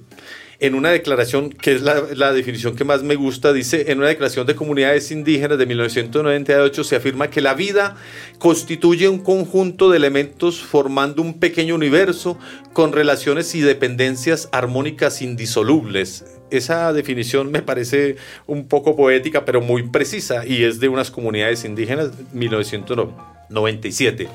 En 0.58 0.74
una 0.74 0.90
declaración, 0.90 1.50
que 1.50 1.74
es 1.74 1.82
la, 1.82 2.32
definición 2.32 2.76
que 2.76 2.84
más 2.84 3.02
me 3.02 3.14
gusta, 3.14 3.52
dice, 3.52 3.90
en 3.90 3.98
una 3.98 4.08
declaración 4.08 4.46
de 4.46 4.54
comunidades 4.54 5.10
indígenas 5.10 5.58
de 5.58 5.66
1998 5.66 6.84
se 6.84 6.96
afirma 6.96 7.28
que 7.28 7.42
la 7.42 7.52
vida 7.52 7.96
constituye 8.38 9.08
un 9.10 9.18
conjunto 9.18 9.90
de 9.90 9.98
elementos 9.98 10.62
formando 10.62 11.20
un 11.20 11.40
pequeño 11.40 11.74
universo 11.74 12.38
con 12.72 12.92
relaciones 12.92 13.54
y 13.54 13.60
dependencias 13.60 14.48
armónicas 14.50 15.20
indisolubles. 15.20 16.24
Esa 16.50 16.90
definición 16.94 17.50
me 17.50 17.60
parece 17.60 18.16
un 18.46 18.66
poco 18.66 18.96
poética, 18.96 19.44
pero 19.44 19.60
muy 19.60 19.82
precisa 19.90 20.46
y 20.46 20.64
es 20.64 20.80
de 20.80 20.88
unas 20.88 21.10
comunidades 21.10 21.66
indígenas 21.66 22.12
1998. 22.32 23.35
97. 23.48 24.28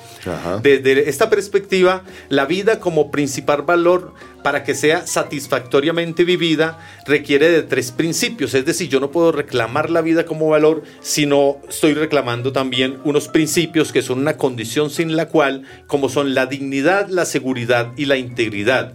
Desde 0.62 1.10
esta 1.10 1.30
perspectiva, 1.30 2.04
la 2.30 2.46
vida 2.46 2.80
como 2.80 3.12
principal 3.12 3.64
valor 3.64 4.14
para 4.44 4.64
que 4.64 4.76
sea 4.76 5.06
satisfactoriamente 5.06 6.24
vivida 6.24 6.80
requiere 7.06 7.50
de 7.50 7.64
tres 7.64 7.92
principios. 7.92 8.54
Es 8.54 8.66
decir, 8.66 8.90
yo 8.90 9.00
no 9.00 9.12
puedo 9.12 9.32
reclamar 9.32 9.90
la 9.90 10.02
vida 10.02 10.26
como 10.26 10.50
valor 10.50 10.84
si 11.02 11.26
no 11.26 11.58
estoy 11.70 11.94
reclamando 11.94 12.52
también 12.52 13.00
unos 13.04 13.28
principios 13.28 13.92
que 13.92 14.02
son 14.02 14.20
una 14.20 14.38
condición 14.38 14.90
sin 14.90 15.16
la 15.16 15.28
cual, 15.28 15.64
como 15.88 16.10
son 16.10 16.34
la 16.34 16.46
dignidad, 16.46 17.10
la 17.10 17.26
seguridad 17.26 17.92
y 17.98 18.06
la 18.06 18.18
integridad 18.18 18.94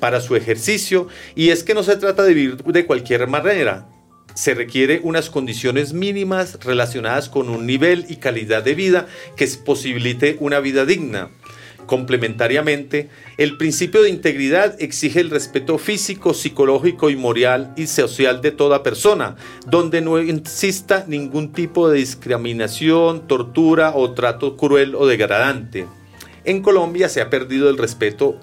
para 0.00 0.20
su 0.20 0.36
ejercicio. 0.36 1.08
Y 1.34 1.50
es 1.50 1.64
que 1.64 1.74
no 1.74 1.82
se 1.82 1.96
trata 1.96 2.22
de 2.22 2.34
vivir 2.34 2.56
de 2.56 2.86
cualquier 2.86 3.26
manera 3.26 3.88
se 4.34 4.54
requiere 4.54 5.00
unas 5.02 5.30
condiciones 5.30 5.92
mínimas 5.92 6.58
relacionadas 6.64 7.28
con 7.28 7.48
un 7.48 7.66
nivel 7.66 8.06
y 8.08 8.16
calidad 8.16 8.62
de 8.62 8.74
vida 8.74 9.06
que 9.36 9.46
posibilite 9.64 10.36
una 10.40 10.60
vida 10.60 10.84
digna. 10.84 11.30
Complementariamente, 11.86 13.10
el 13.36 13.56
principio 13.58 14.02
de 14.02 14.08
integridad 14.08 14.80
exige 14.80 15.20
el 15.20 15.30
respeto 15.30 15.76
físico, 15.78 16.32
psicológico 16.32 17.10
y 17.10 17.16
moral 17.16 17.74
y 17.76 17.86
social 17.86 18.40
de 18.40 18.52
toda 18.52 18.82
persona, 18.82 19.36
donde 19.66 20.00
no 20.00 20.18
exista 20.18 21.04
ningún 21.06 21.52
tipo 21.52 21.88
de 21.88 21.98
discriminación, 21.98 23.26
tortura 23.28 23.92
o 23.94 24.12
trato 24.12 24.56
cruel 24.56 24.94
o 24.94 25.06
degradante. 25.06 25.86
En 26.44 26.62
Colombia 26.62 27.08
se 27.08 27.20
ha 27.20 27.30
perdido 27.30 27.68
el 27.68 27.78
respeto 27.78 28.40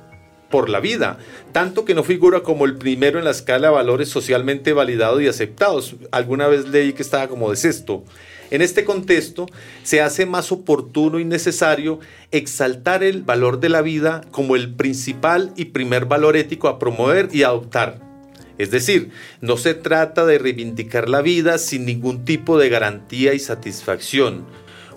por 0.51 0.69
la 0.69 0.79
vida, 0.79 1.17
tanto 1.51 1.85
que 1.85 1.95
no 1.95 2.03
figura 2.03 2.41
como 2.41 2.65
el 2.65 2.75
primero 2.75 3.17
en 3.17 3.25
la 3.25 3.31
escala 3.31 3.69
de 3.69 3.73
valores 3.73 4.09
socialmente 4.09 4.73
validados 4.73 5.21
y 5.21 5.27
aceptados. 5.27 5.95
Alguna 6.11 6.47
vez 6.47 6.67
leí 6.67 6.93
que 6.93 7.01
estaba 7.01 7.27
como 7.27 7.49
de 7.49 7.55
sexto. 7.55 8.03
En 8.51 8.61
este 8.61 8.83
contexto, 8.83 9.47
se 9.83 10.01
hace 10.01 10.25
más 10.25 10.51
oportuno 10.51 11.19
y 11.19 11.25
necesario 11.25 11.99
exaltar 12.31 13.01
el 13.01 13.23
valor 13.23 13.61
de 13.61 13.69
la 13.69 13.81
vida 13.81 14.21
como 14.29 14.57
el 14.57 14.75
principal 14.75 15.53
y 15.55 15.65
primer 15.65 16.05
valor 16.05 16.35
ético 16.35 16.67
a 16.67 16.77
promover 16.77 17.29
y 17.31 17.43
adoptar. 17.43 18.01
Es 18.57 18.69
decir, 18.69 19.09
no 19.39 19.57
se 19.57 19.73
trata 19.73 20.25
de 20.25 20.37
reivindicar 20.37 21.09
la 21.09 21.21
vida 21.21 21.57
sin 21.57 21.85
ningún 21.85 22.25
tipo 22.25 22.59
de 22.59 22.69
garantía 22.69 23.33
y 23.33 23.39
satisfacción, 23.39 24.45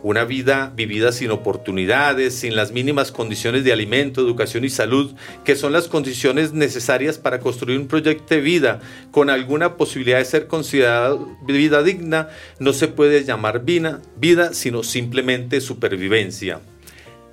una 0.05 0.27
vida 0.27 0.71
vivida 0.77 1.13
sin 1.13 1.31
oportunidades, 1.31 2.35
sin 2.35 2.55
las 2.57 2.73
mínimas 2.73 3.11
condiciones 3.11 3.65
de 3.65 3.73
alimento, 3.73 4.21
educación 4.21 4.63
y 4.65 4.69
salud, 4.69 5.15
que 5.47 5.57
son 5.57 5.73
las 5.73 5.89
condiciones 5.89 6.53
necesarias 6.53 7.17
para 7.17 7.41
construir 7.41 7.81
un 7.81 7.89
proyecto 7.89 8.35
de 8.35 8.43
vida. 8.43 8.81
Con 9.11 9.31
alguna 9.31 9.79
posibilidad 9.79 10.19
de 10.19 10.27
ser 10.27 10.47
considerada 10.47 11.17
vida 11.47 11.83
digna, 11.83 12.29
no 12.59 12.75
se 12.75 12.87
puede 12.87 13.25
llamar 13.25 13.65
vida, 13.65 14.03
vida 14.19 14.53
sino 14.53 14.83
simplemente 14.83 15.63
supervivencia 15.63 16.61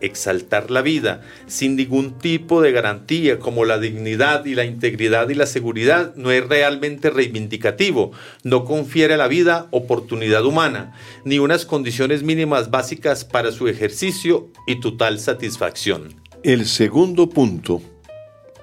exaltar 0.02 0.72
la 0.72 0.82
vida 0.82 1.22
sin 1.48 1.76
ningún 1.76 2.18
tipo 2.20 2.62
de 2.62 2.72
garantía 2.72 3.40
como 3.40 3.66
la 3.66 3.80
dignidad 3.80 4.46
y 4.46 4.56
la 4.56 4.66
integridad 4.66 5.30
y 5.30 5.36
la 5.36 5.46
seguridad 5.46 6.16
no 6.16 6.32
es 6.32 6.48
realmente 6.48 7.10
reivindicativo, 7.10 8.12
no 8.44 8.66
confiere 8.66 9.14
a 9.14 9.18
la 9.18 9.28
vida 9.28 9.68
oportunidad 9.72 10.46
humana, 10.46 10.94
ni 11.24 11.40
unas 11.40 11.66
condiciones 11.66 12.24
mínimas 12.24 12.70
básicas 12.70 13.26
para 13.26 13.52
su 13.52 13.68
ejercicio 13.68 14.50
y 14.68 14.80
total 14.80 15.20
satisfacción. 15.20 16.16
El 16.44 16.66
segundo 16.66 17.30
punto 17.30 17.82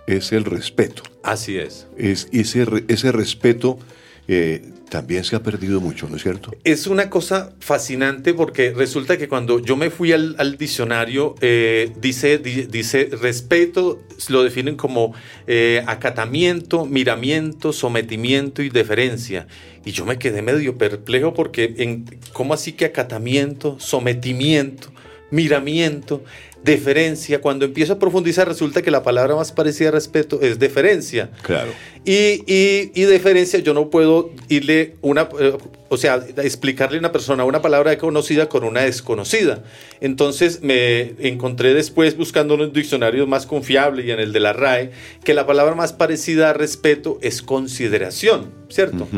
es 0.06 0.32
el 0.32 0.44
respeto. 0.44 1.02
Así 1.22 1.58
es. 1.58 1.86
Es 1.96 2.28
ese, 2.32 2.66
ese 2.88 3.12
respeto 3.12 3.78
eh, 4.26 4.62
también 4.88 5.24
se 5.24 5.36
ha 5.36 5.42
perdido 5.42 5.80
mucho, 5.80 6.08
¿no 6.08 6.16
es 6.16 6.22
cierto? 6.22 6.52
Es 6.64 6.86
una 6.86 7.10
cosa 7.10 7.54
fascinante 7.60 8.34
porque 8.34 8.72
resulta 8.72 9.16
que 9.16 9.28
cuando 9.28 9.58
yo 9.58 9.76
me 9.76 9.90
fui 9.90 10.12
al, 10.12 10.56
diccionario, 10.58 11.34
eh, 11.40 11.92
dice, 12.00 12.38
dice 12.38 13.08
respeto, 13.20 14.00
lo 14.28 14.42
definen 14.42 14.76
como 14.76 15.14
eh, 15.46 15.82
acatamiento, 15.86 16.86
miramiento, 16.86 17.72
sometimiento 17.72 18.62
y 18.62 18.70
deferencia. 18.70 19.46
Y 19.84 19.92
yo 19.92 20.04
me 20.04 20.18
quedé 20.18 20.42
medio 20.42 20.76
perplejo 20.76 21.34
porque, 21.34 21.74
en, 21.78 22.04
¿cómo 22.32 22.54
así 22.54 22.72
que 22.72 22.86
acatamiento, 22.86 23.78
sometimiento, 23.78 24.92
miramiento? 25.30 26.22
deferencia, 26.62 27.40
cuando 27.40 27.64
empiezo 27.64 27.94
a 27.94 27.98
profundizar 27.98 28.48
resulta 28.48 28.82
que 28.82 28.90
la 28.90 29.02
palabra 29.02 29.36
más 29.36 29.52
parecida 29.52 29.88
a 29.88 29.92
respeto 29.92 30.40
es 30.42 30.58
deferencia. 30.58 31.30
Claro. 31.42 31.72
Y, 32.04 32.44
y, 32.46 33.02
deferencia, 33.02 33.58
yo 33.58 33.74
no 33.74 33.90
puedo 33.90 34.30
irle 34.48 34.94
una, 35.02 35.28
eh, 35.38 35.56
o 35.88 35.96
sea, 35.96 36.24
explicarle 36.42 36.96
a 36.96 37.00
una 37.00 37.12
persona 37.12 37.44
una 37.44 37.60
palabra 37.60 37.96
conocida 37.98 38.48
con 38.48 38.64
una 38.64 38.82
desconocida. 38.82 39.62
Entonces 40.00 40.62
me 40.62 41.14
encontré 41.18 41.74
después 41.74 42.16
buscando 42.16 42.54
un 42.54 42.72
diccionario 42.72 43.26
más 43.26 43.46
confiable 43.46 44.04
y 44.04 44.10
en 44.10 44.20
el 44.20 44.32
de 44.32 44.40
la 44.40 44.52
RAE, 44.52 44.90
que 45.24 45.34
la 45.34 45.46
palabra 45.46 45.74
más 45.74 45.92
parecida 45.92 46.50
a 46.50 46.52
respeto 46.52 47.18
es 47.20 47.42
consideración, 47.42 48.52
¿cierto? 48.68 49.08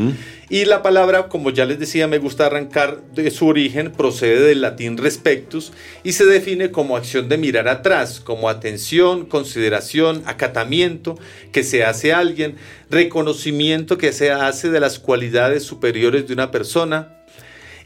Y 0.48 0.64
la 0.64 0.82
palabra, 0.82 1.28
como 1.28 1.50
ya 1.50 1.64
les 1.64 1.78
decía, 1.78 2.08
me 2.08 2.18
gusta 2.18 2.46
arrancar 2.46 3.02
de 3.14 3.30
su 3.30 3.46
origen, 3.46 3.92
procede 3.92 4.40
del 4.40 4.62
latín 4.62 4.96
respectus 4.96 5.72
y 6.02 6.12
se 6.12 6.26
define 6.26 6.72
como 6.72 6.96
acción 6.96 7.28
de 7.28 7.38
mirar 7.38 7.68
atrás, 7.68 8.18
como 8.18 8.48
atención, 8.48 9.26
consideración, 9.26 10.22
acatamiento 10.26 11.16
que 11.52 11.62
se 11.62 11.84
hace 11.84 12.12
a 12.12 12.18
alguien, 12.18 12.56
reconocimiento 12.88 13.98
que 13.98 14.12
se 14.12 14.30
hace 14.30 14.70
de 14.70 14.80
las 14.80 14.98
cualidades 14.98 15.64
superiores 15.64 16.26
de 16.26 16.34
una 16.34 16.50
persona. 16.50 17.16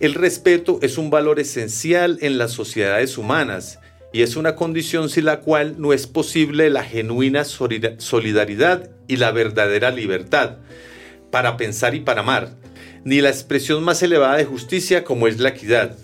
El 0.00 0.14
respeto 0.14 0.78
es 0.82 0.98
un 0.98 1.10
valor 1.10 1.40
esencial 1.40 2.18
en 2.20 2.38
las 2.38 2.52
sociedades 2.52 3.18
humanas 3.18 3.78
y 4.12 4.22
es 4.22 4.36
una 4.36 4.54
condición 4.54 5.08
sin 5.08 5.24
la 5.24 5.40
cual 5.40 5.74
no 5.78 5.92
es 5.92 6.06
posible 6.06 6.70
la 6.70 6.84
genuina 6.84 7.44
solidaridad 7.44 8.90
y 9.08 9.16
la 9.16 9.32
verdadera 9.32 9.90
libertad 9.90 10.58
para 11.30 11.56
pensar 11.56 11.96
y 11.96 12.00
para 12.00 12.20
amar, 12.20 12.54
ni 13.02 13.20
la 13.20 13.28
expresión 13.28 13.82
más 13.82 14.02
elevada 14.04 14.36
de 14.36 14.44
justicia 14.44 15.02
como 15.02 15.26
es 15.26 15.40
la 15.40 15.48
equidad. 15.48 15.96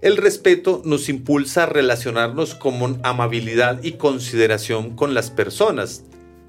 El 0.00 0.16
respeto 0.16 0.80
nos 0.86 1.10
impulsa 1.10 1.64
a 1.64 1.66
relacionarnos 1.66 2.54
con 2.54 2.98
amabilidad 3.02 3.82
y 3.82 3.92
consideración 3.92 4.96
con 4.96 5.12
las 5.12 5.30
personas. 5.30 6.04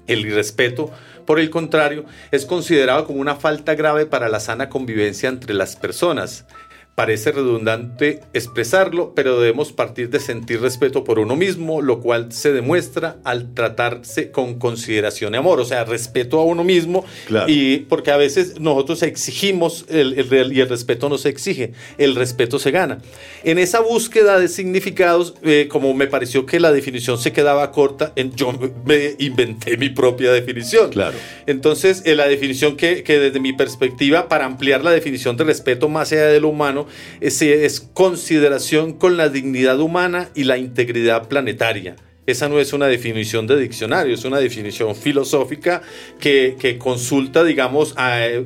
El 0.06 0.24
irrespeto, 0.24 0.90
por 1.24 1.40
el 1.40 1.50
contrario, 1.50 2.04
es 2.30 2.46
considerado 2.46 3.06
como 3.06 3.20
una 3.20 3.36
falta 3.36 3.74
grave 3.74 4.06
para 4.06 4.28
la 4.28 4.40
sana 4.40 4.68
convivencia 4.68 5.28
entre 5.28 5.54
las 5.54 5.76
personas. 5.76 6.44
Parece 6.94 7.32
redundante 7.32 8.20
expresarlo, 8.34 9.14
pero 9.14 9.40
debemos 9.40 9.72
partir 9.72 10.10
de 10.10 10.20
sentir 10.20 10.60
respeto 10.60 11.04
por 11.04 11.18
uno 11.18 11.36
mismo, 11.36 11.80
lo 11.80 12.00
cual 12.00 12.32
se 12.32 12.52
demuestra 12.52 13.16
al 13.24 13.54
tratarse 13.54 14.30
con 14.30 14.58
consideración 14.58 15.32
y 15.32 15.38
amor, 15.38 15.58
o 15.58 15.64
sea, 15.64 15.84
respeto 15.84 16.38
a 16.38 16.44
uno 16.44 16.64
mismo, 16.64 17.04
y 17.46 17.78
porque 17.78 18.10
a 18.10 18.18
veces 18.18 18.60
nosotros 18.60 19.02
exigimos 19.02 19.86
el, 19.88 20.18
el, 20.18 20.52
y 20.52 20.60
el 20.60 20.68
respeto 20.68 21.08
no 21.08 21.16
se 21.16 21.30
exige, 21.30 21.72
el 21.96 22.14
respeto 22.14 22.58
se 22.58 22.70
gana. 22.70 22.98
En 23.42 23.58
esa 23.58 23.80
búsqueda 23.80 24.38
de 24.38 24.48
significados, 24.48 25.34
eh, 25.42 25.68
como 25.70 25.94
me 25.94 26.08
pareció 26.08 26.44
que 26.44 26.60
la 26.60 26.72
definición 26.72 27.16
se 27.16 27.32
quedaba 27.32 27.70
corta, 27.70 28.12
yo 28.36 28.52
me 28.84 29.16
inventé 29.18 29.78
mi 29.78 29.88
propia 29.88 30.30
definición. 30.30 30.90
Claro. 30.90 31.16
Entonces, 31.46 32.02
la 32.04 32.28
definición 32.28 32.76
que, 32.76 33.02
que 33.02 33.18
desde 33.18 33.40
mi 33.40 33.54
perspectiva, 33.54 34.28
para 34.28 34.44
ampliar 34.44 34.84
la 34.84 34.90
definición 34.90 35.38
de 35.38 35.44
respeto 35.44 35.88
más 35.88 36.12
allá 36.12 36.26
de 36.26 36.40
lo 36.40 36.48
humano, 36.48 36.81
es, 37.20 37.80
consideración 37.92 38.92
con 38.92 39.16
la 39.16 39.28
dignidad 39.28 39.80
humana 39.80 40.28
y 40.34 40.44
la 40.44 40.58
integridad 40.58 41.28
planetaria. 41.28 41.96
Esa 42.24 42.48
no 42.48 42.60
es 42.60 42.72
una 42.72 42.86
definición 42.86 43.48
de 43.48 43.58
diccionario, 43.58 44.14
es 44.14 44.24
una 44.24 44.38
definición 44.38 44.94
filosófica 44.94 45.82
que, 46.20 46.76
consulta, 46.78 47.42
digamos, 47.42 47.96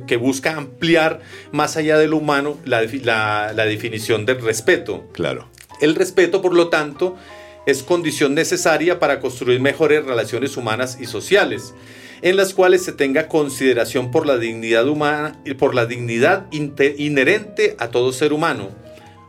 que 0.07 0.17
busca 0.17 0.55
ampliar 0.55 1.21
más 1.51 1.77
allá 1.77 1.97
de 1.99 2.07
lo 2.07 2.17
humano 2.17 2.57
la, 2.65 2.81
la, 2.81 3.65
definición 3.65 4.25
del 4.25 4.41
respeto. 4.41 5.07
Claro. 5.13 5.47
El 5.79 5.93
respeto, 5.93 6.41
por 6.41 6.55
lo 6.55 6.69
tanto, 6.69 7.17
es 7.67 7.83
condición 7.83 8.33
necesaria 8.33 8.99
para 8.99 9.19
construir 9.19 9.59
mejores 9.59 10.03
relaciones 10.03 10.57
humanas 10.57 10.97
y 10.99 11.05
sociales 11.05 11.75
en 12.21 12.35
las 12.35 12.53
cuales 12.53 12.83
se 12.83 12.91
tenga 12.91 13.27
consideración 13.27 14.11
por 14.11 14.25
la 14.25 14.37
dignidad 14.37 14.87
humana 14.87 15.39
y 15.45 15.53
por 15.53 15.75
la 15.75 15.85
dignidad 15.85 16.47
inherente 16.51 17.75
a 17.79 17.89
todo 17.89 18.11
ser 18.13 18.33
humano. 18.33 18.69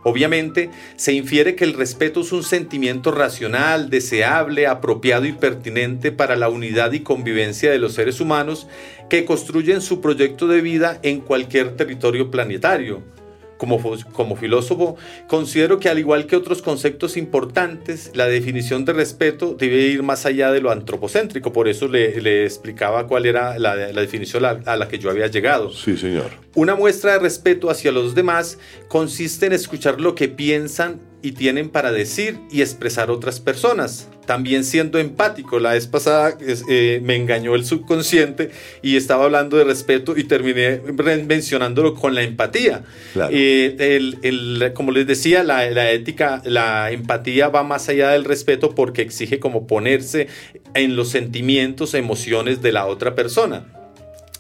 Obviamente, 0.05 0.71
se 0.97 1.13
infiere 1.13 1.55
que 1.55 1.65
el 1.65 1.75
respeto 1.75 2.21
es 2.21 2.33
un 2.33 2.45
sentimiento 2.45 3.11
racional, 3.11 3.91
deseable, 3.91 4.67
apropiado 4.67 5.27
y 5.27 5.33
pertinente 5.33 6.13
para 6.13 6.37
la 6.37 6.49
unidad 6.49 6.93
y 6.93 7.01
convivencia 7.01 7.71
de 7.71 7.79
los 7.79 7.95
seres 7.95 8.21
humanos 8.21 8.69
que 9.11 9.25
construyen 9.25 9.81
su 9.81 10.01
proyecto 10.01 10.47
de 10.47 10.61
vida 10.61 10.99
en 11.03 11.21
cualquier 11.21 11.77
territorio 11.77 12.31
planetario 12.31 13.18
como, 13.59 13.81
como 14.13 14.37
filósofo, 14.37 14.97
considero 15.27 15.79
que 15.79 15.89
al 15.91 15.99
igual 15.99 16.27
que 16.27 16.37
otros 16.37 16.63
conceptos 16.63 17.17
importantes, 17.17 18.11
la 18.15 18.27
definición 18.27 18.85
de 18.85 18.95
respeto 18.95 19.55
debe 19.59 19.83
ir 19.83 20.03
más 20.03 20.25
allá 20.25 20.51
de 20.51 20.61
lo 20.61 20.71
antropocéntrico. 20.71 21.53
Por 21.53 21.69
eso 21.69 21.89
le, 21.89 22.21
le 22.23 22.45
explicaba 22.45 23.07
cuál 23.07 23.27
era 23.27 23.59
la, 23.59 23.75
la 23.75 24.01
definición 24.01 24.45
a, 24.45 24.61
a 24.65 24.77
la 24.77 24.89
que 24.89 24.99
yo 24.99 25.11
había 25.11 25.27
llegado. 25.27 25.71
Sí, 25.71 25.97
señor. 25.97 26.31
Una 26.55 26.75
muestra 26.75 27.13
de 27.13 27.19
respeto 27.19 27.69
hacia 27.69 27.93
los 27.93 28.15
demás 28.15 28.59
consiste 28.89 29.47
en 29.47 29.53
escuchar 29.53 30.01
lo 30.01 30.15
que 30.15 30.29
piensan 30.29 31.01
y 31.23 31.33
tienen 31.33 31.69
para 31.69 31.91
decir 31.91 32.39
y 32.51 32.63
expresar 32.63 33.11
otras 33.11 33.41
personas. 33.41 34.09
También 34.27 34.65
siendo 34.65 34.99
empático. 34.99 35.59
La 35.59 35.73
vez 35.73 35.87
pasada 35.87 36.37
eh, 36.41 37.01
me 37.03 37.17
engañó 37.17 37.55
el 37.55 37.65
subconsciente 37.65 38.51
y 38.83 38.97
estaba 38.97 39.25
hablando 39.25 39.57
de 39.57 39.65
respeto 39.65 40.17
y 40.17 40.25
terminé 40.25 40.81
mencionándolo 41.27 41.95
con 41.95 42.15
la 42.15 42.23
empatía. 42.23 42.85
Eh, 43.31 44.73
como 44.75 44.93
les 44.93 45.07
decía, 45.07 45.43
la, 45.43 45.69
la, 45.71 45.91
ética, 45.91 46.43
la 46.45 46.91
empatía 46.91 47.49
va 47.49 47.63
más 47.63 47.89
allá 47.89 48.11
del 48.11 48.25
respeto 48.25 48.75
porque 48.75 49.03
exige 49.03 49.39
como 49.39 49.67
ponerse 49.67 50.29
en 50.75 50.95
los 50.95 51.09
sentimientos, 51.09 51.95
emociones 51.95 52.63
de 52.63 52.73
la 52.73 52.87
otra 52.87 53.15
persona. 53.15 53.67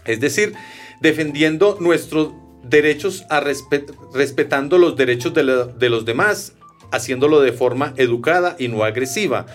Es 0.04 0.20
decir, 0.20 0.54
defendiendo 1.00 1.76
nuestros 1.80 2.32
derechos 2.62 3.24
a 3.30 3.40
respetando 3.40 4.78
los 4.78 4.96
derechos 4.96 5.32
de, 5.34 5.88
los 5.88 6.04
demás, 6.04 6.54
haciéndolo 6.92 7.40
de 7.40 7.52
forma 7.52 7.94
educada 7.96 8.56
y 8.58 8.68
no 8.68 8.84
agresiva. 8.84 9.46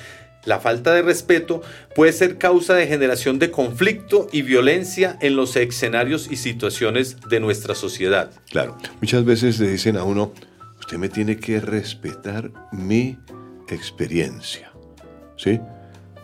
La 0.45 0.59
falta 0.59 0.93
de 0.93 1.01
respeto 1.01 1.61
puede 1.95 2.11
ser 2.11 2.37
causa 2.37 2.73
de 2.73 2.87
generación 2.87 3.39
de 3.39 3.49
conflicto 3.49 4.27
y 4.31 4.41
violencia 4.41 5.17
en 5.21 5.35
los 5.37 5.55
escenarios 5.55 6.27
y 6.29 6.35
situaciones 6.35 7.17
de 7.29 7.39
nuestra 7.39 7.75
sociedad. 7.75 8.31
Claro, 8.49 8.77
muchas 8.99 9.23
veces 9.23 9.59
le 9.59 9.69
dicen 9.69 9.95
a 9.95 10.03
uno, 10.03 10.33
usted 10.79 10.97
me 10.97 11.07
tiene 11.07 11.37
que 11.37 11.61
respetar 11.61 12.51
mi 12.73 13.17
experiencia. 13.69 14.71
¿Sí? 15.37 15.59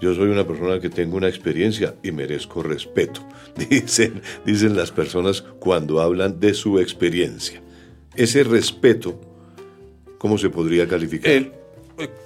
Yo 0.02 0.14
soy 0.16 0.30
una 0.30 0.46
persona 0.46 0.80
que 0.80 0.90
tengo 0.90 1.18
una 1.18 1.28
experiencia 1.28 1.96
y 2.04 2.12
merezco 2.12 2.64
respeto, 2.64 3.28
dicen, 3.70 4.22
dicen 4.46 4.76
las 4.76 4.92
personas 4.92 5.42
cuando 5.60 6.02
hablan 6.02 6.40
de 6.40 6.54
su 6.54 6.80
experiencia. 6.80 7.62
Ese 8.16 8.44
respeto, 8.44 9.20
¿cómo 10.20 10.38
se 10.38 10.52
podría 10.52 10.88
calificar? 10.88 11.32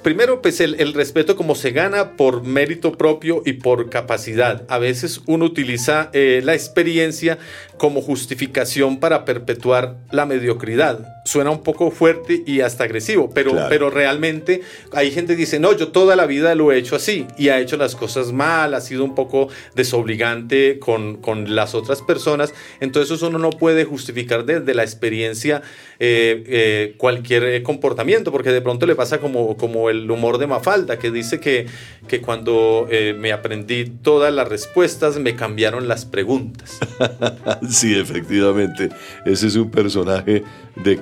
primero, 0.03 0.41
pues 0.41 0.59
el, 0.59 0.93
respeto 0.93 1.35
como 1.35 1.55
se 1.55 1.71
gana 1.71 2.11
por 2.11 2.43
mérito 2.43 2.91
propio 2.91 3.41
y 3.45 3.53
por 3.53 3.89
capacidad. 3.89 4.63
A 4.67 4.77
veces 4.77 5.21
uno 5.25 5.45
utiliza 5.45 6.09
eh, 6.13 6.41
la 6.43 6.53
experiencia 6.53 7.39
como 7.77 8.01
justificación 8.01 8.99
para 8.99 9.25
perpetuar 9.25 9.97
la 10.11 10.25
mediocridad. 10.25 11.22
Suena 11.33 11.49
un 11.49 11.63
poco 11.63 11.89
fuerte 11.89 12.43
y 12.45 12.61
hasta 12.61 12.83
agresivo, 12.83 13.31
pero, 13.33 13.53
pero 13.67 13.89
realmente 13.89 14.61
hay 14.91 15.09
gente 15.09 15.33
que 15.33 15.39
dice, 15.39 15.59
no, 15.59 15.75
yo 15.75 15.87
toda 15.87 16.15
la 16.15 16.27
vida 16.27 16.53
lo 16.53 16.71
he 16.71 16.77
hecho 16.77 16.95
así 16.95 17.25
y 17.39 17.49
ha 17.49 17.59
hecho 17.59 17.75
las 17.75 17.95
cosas 17.95 18.31
mal, 18.31 18.75
ha 18.75 18.81
sido 18.81 19.03
un 19.03 19.15
poco 19.15 19.47
desobligante 19.73 20.77
con, 20.77 21.17
con 21.17 21.55
las 21.55 21.73
otras 21.73 22.03
personas. 22.03 22.53
Entonces 22.81 23.19
uno 23.23 23.39
no 23.39 23.49
puede 23.49 23.83
justificar 23.83 24.45
desde 24.45 24.75
la 24.75 24.83
experiencia 24.83 25.63
eh, 25.99 26.43
eh, 26.45 26.93
cualquier 26.97 27.63
comportamiento, 27.63 28.31
porque 28.31 28.51
de 28.51 28.61
pronto 28.61 28.85
le 28.85 28.93
pasa 28.93 29.17
como 29.17 29.57
como 29.57 29.89
el 29.89 30.11
humor 30.11 30.37
de 30.37 30.45
Mafalda, 30.45 30.99
que 30.99 31.09
dice 31.09 31.39
que, 31.39 31.65
que 32.07 32.21
cuando 32.21 32.87
eh, 32.91 33.15
me 33.17 33.31
aprendí 33.31 33.85
todas 33.85 34.31
las 34.31 34.47
respuestas, 34.47 35.17
me 35.17 35.35
cambiaron 35.35 35.87
las 35.87 36.05
preguntas. 36.05 36.77
sí, 37.69 37.97
efectivamente. 37.97 38.89
Ese 39.25 39.47
es 39.47 39.55
un 39.55 39.71
personaje 39.71 40.43
de 40.75 40.97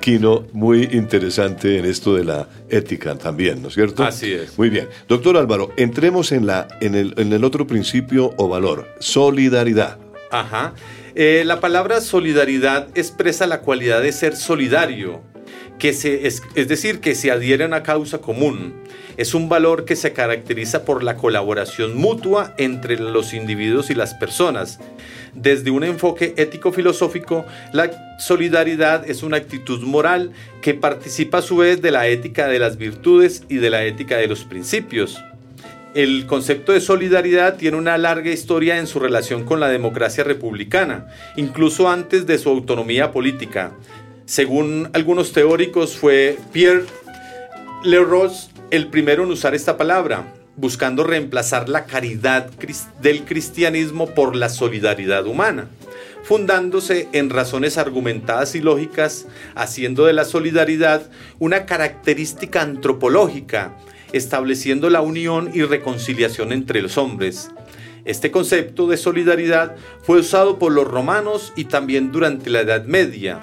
Muy 0.52 0.88
interesante 0.92 1.78
en 1.78 1.84
esto 1.84 2.14
de 2.14 2.24
la 2.24 2.48
ética 2.68 3.16
también, 3.16 3.60
¿no 3.60 3.68
es 3.68 3.74
cierto? 3.74 4.04
Así 4.04 4.32
es. 4.32 4.56
Muy 4.56 4.70
bien. 4.70 4.88
Doctor 5.08 5.36
Álvaro, 5.36 5.70
entremos 5.76 6.32
en, 6.32 6.46
la, 6.46 6.68
en, 6.80 6.94
el, 6.94 7.14
en 7.16 7.32
el 7.32 7.44
otro 7.44 7.66
principio 7.66 8.32
o 8.36 8.48
valor, 8.48 8.88
solidaridad. 9.00 9.98
Ajá. 10.30 10.74
Eh, 11.14 11.42
la 11.44 11.60
palabra 11.60 12.00
solidaridad 12.00 12.88
expresa 12.94 13.46
la 13.46 13.60
cualidad 13.60 14.00
de 14.00 14.12
ser 14.12 14.34
solidario 14.34 15.20
que 15.78 15.92
se, 15.92 16.26
es, 16.26 16.42
decir, 16.54 17.00
que 17.00 17.14
se 17.14 17.30
adhiere 17.30 17.64
a 17.64 17.66
una 17.66 17.82
causa 17.82 18.18
común. 18.18 18.74
Es 19.16 19.34
un 19.34 19.48
valor 19.48 19.84
que 19.84 19.96
se 19.96 20.12
caracteriza 20.12 20.84
por 20.84 21.02
la 21.02 21.16
colaboración 21.16 21.96
mutua 21.96 22.54
entre 22.56 22.98
los 22.98 23.34
individuos 23.34 23.90
y 23.90 23.94
las 23.94 24.14
personas. 24.14 24.78
Desde 25.34 25.70
un 25.70 25.82
enfoque 25.82 26.34
ético-filosófico, 26.36 27.46
la 27.72 28.18
solidaridad 28.18 29.08
es 29.08 29.22
una 29.22 29.38
actitud 29.38 29.80
moral 29.80 30.32
que 30.60 30.74
participa 30.74 31.38
a 31.38 31.42
su 31.42 31.56
vez 31.56 31.80
de 31.80 31.90
la 31.90 32.06
ética 32.06 32.48
de 32.48 32.58
las 32.58 32.76
virtudes 32.76 33.44
y 33.48 33.56
de 33.56 33.70
la 33.70 33.84
ética 33.84 34.18
de 34.18 34.26
los 34.26 34.44
principios. 34.44 35.22
El 35.94 36.26
concepto 36.26 36.72
de 36.72 36.80
solidaridad 36.80 37.56
tiene 37.56 37.76
una 37.76 37.98
larga 37.98 38.30
historia 38.30 38.78
en 38.78 38.86
su 38.86 38.98
relación 38.98 39.44
con 39.44 39.60
la 39.60 39.68
democracia 39.68 40.24
republicana, 40.24 41.08
incluso 41.36 41.88
antes 41.88 42.26
de 42.26 42.38
su 42.38 42.50
autonomía 42.50 43.10
política. 43.10 43.72
Según 44.26 44.90
algunos 44.92 45.32
teóricos, 45.32 45.96
fue 45.96 46.38
Pierre 46.52 46.84
Leroy 47.84 48.30
el 48.70 48.88
primero 48.88 49.24
en 49.24 49.30
usar 49.30 49.54
esta 49.54 49.76
palabra, 49.76 50.32
buscando 50.56 51.04
reemplazar 51.04 51.68
la 51.68 51.86
caridad 51.86 52.50
del 53.00 53.24
cristianismo 53.24 54.08
por 54.10 54.36
la 54.36 54.48
solidaridad 54.48 55.26
humana, 55.26 55.68
fundándose 56.22 57.08
en 57.12 57.30
razones 57.30 57.78
argumentadas 57.78 58.54
y 58.54 58.60
lógicas, 58.60 59.26
haciendo 59.54 60.06
de 60.06 60.12
la 60.12 60.24
solidaridad 60.24 61.10
una 61.38 61.66
característica 61.66 62.62
antropológica, 62.62 63.76
estableciendo 64.12 64.90
la 64.90 65.00
unión 65.00 65.50
y 65.54 65.62
reconciliación 65.62 66.52
entre 66.52 66.82
los 66.82 66.98
hombres. 66.98 67.50
Este 68.04 68.30
concepto 68.30 68.88
de 68.88 68.96
solidaridad 68.96 69.76
fue 70.02 70.18
usado 70.18 70.58
por 70.58 70.72
los 70.72 70.86
romanos 70.86 71.52
y 71.56 71.64
también 71.64 72.12
durante 72.12 72.50
la 72.50 72.60
Edad 72.60 72.84
Media, 72.84 73.40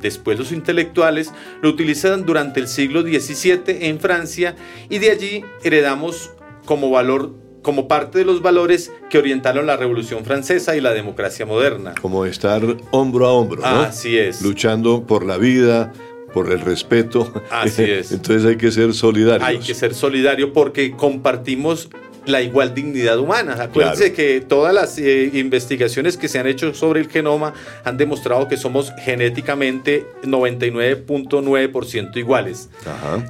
Después 0.00 0.38
los 0.38 0.52
intelectuales 0.52 1.32
lo 1.60 1.70
utilizaron 1.70 2.24
durante 2.24 2.60
el 2.60 2.68
siglo 2.68 3.02
XVII 3.02 3.62
en 3.66 3.98
Francia 3.98 4.54
y 4.88 4.98
de 4.98 5.10
allí 5.10 5.44
heredamos 5.62 6.30
como 6.68 6.90
valor 6.90 7.32
como 7.62 7.88
parte 7.88 8.18
de 8.18 8.24
los 8.26 8.42
valores 8.42 8.92
que 9.08 9.16
orientaron 9.16 9.66
la 9.66 9.78
Revolución 9.78 10.24
Francesa 10.26 10.76
y 10.76 10.82
la 10.82 10.92
democracia 10.92 11.46
moderna. 11.46 11.94
Como 12.00 12.26
estar 12.26 12.62
hombro 12.90 13.26
a 13.26 13.32
hombro, 13.32 13.62
¿no? 13.62 13.80
Así 13.80 14.18
es. 14.18 14.42
Luchando 14.42 15.06
por 15.06 15.24
la 15.24 15.38
vida, 15.38 15.94
por 16.34 16.52
el 16.52 16.60
respeto. 16.60 17.32
Así 17.50 17.84
es. 17.84 18.12
Entonces 18.12 18.44
hay 18.44 18.56
que 18.56 18.70
ser 18.70 18.92
solidarios. 18.92 19.48
Hay 19.48 19.58
que 19.60 19.74
ser 19.74 19.94
solidario 19.94 20.52
porque 20.52 20.92
compartimos 20.92 21.88
la 22.28 22.42
igual 22.42 22.74
dignidad 22.74 23.18
humana. 23.18 23.56
Acuérdense 23.58 24.12
que 24.12 24.40
todas 24.40 24.74
las 24.74 24.98
eh, 24.98 25.30
investigaciones 25.34 26.16
que 26.16 26.28
se 26.28 26.38
han 26.38 26.46
hecho 26.46 26.74
sobre 26.74 27.00
el 27.00 27.08
genoma 27.08 27.54
han 27.84 27.96
demostrado 27.96 28.46
que 28.48 28.56
somos 28.56 28.92
genéticamente 28.98 30.06
99.9% 30.22 32.16
iguales. 32.16 32.68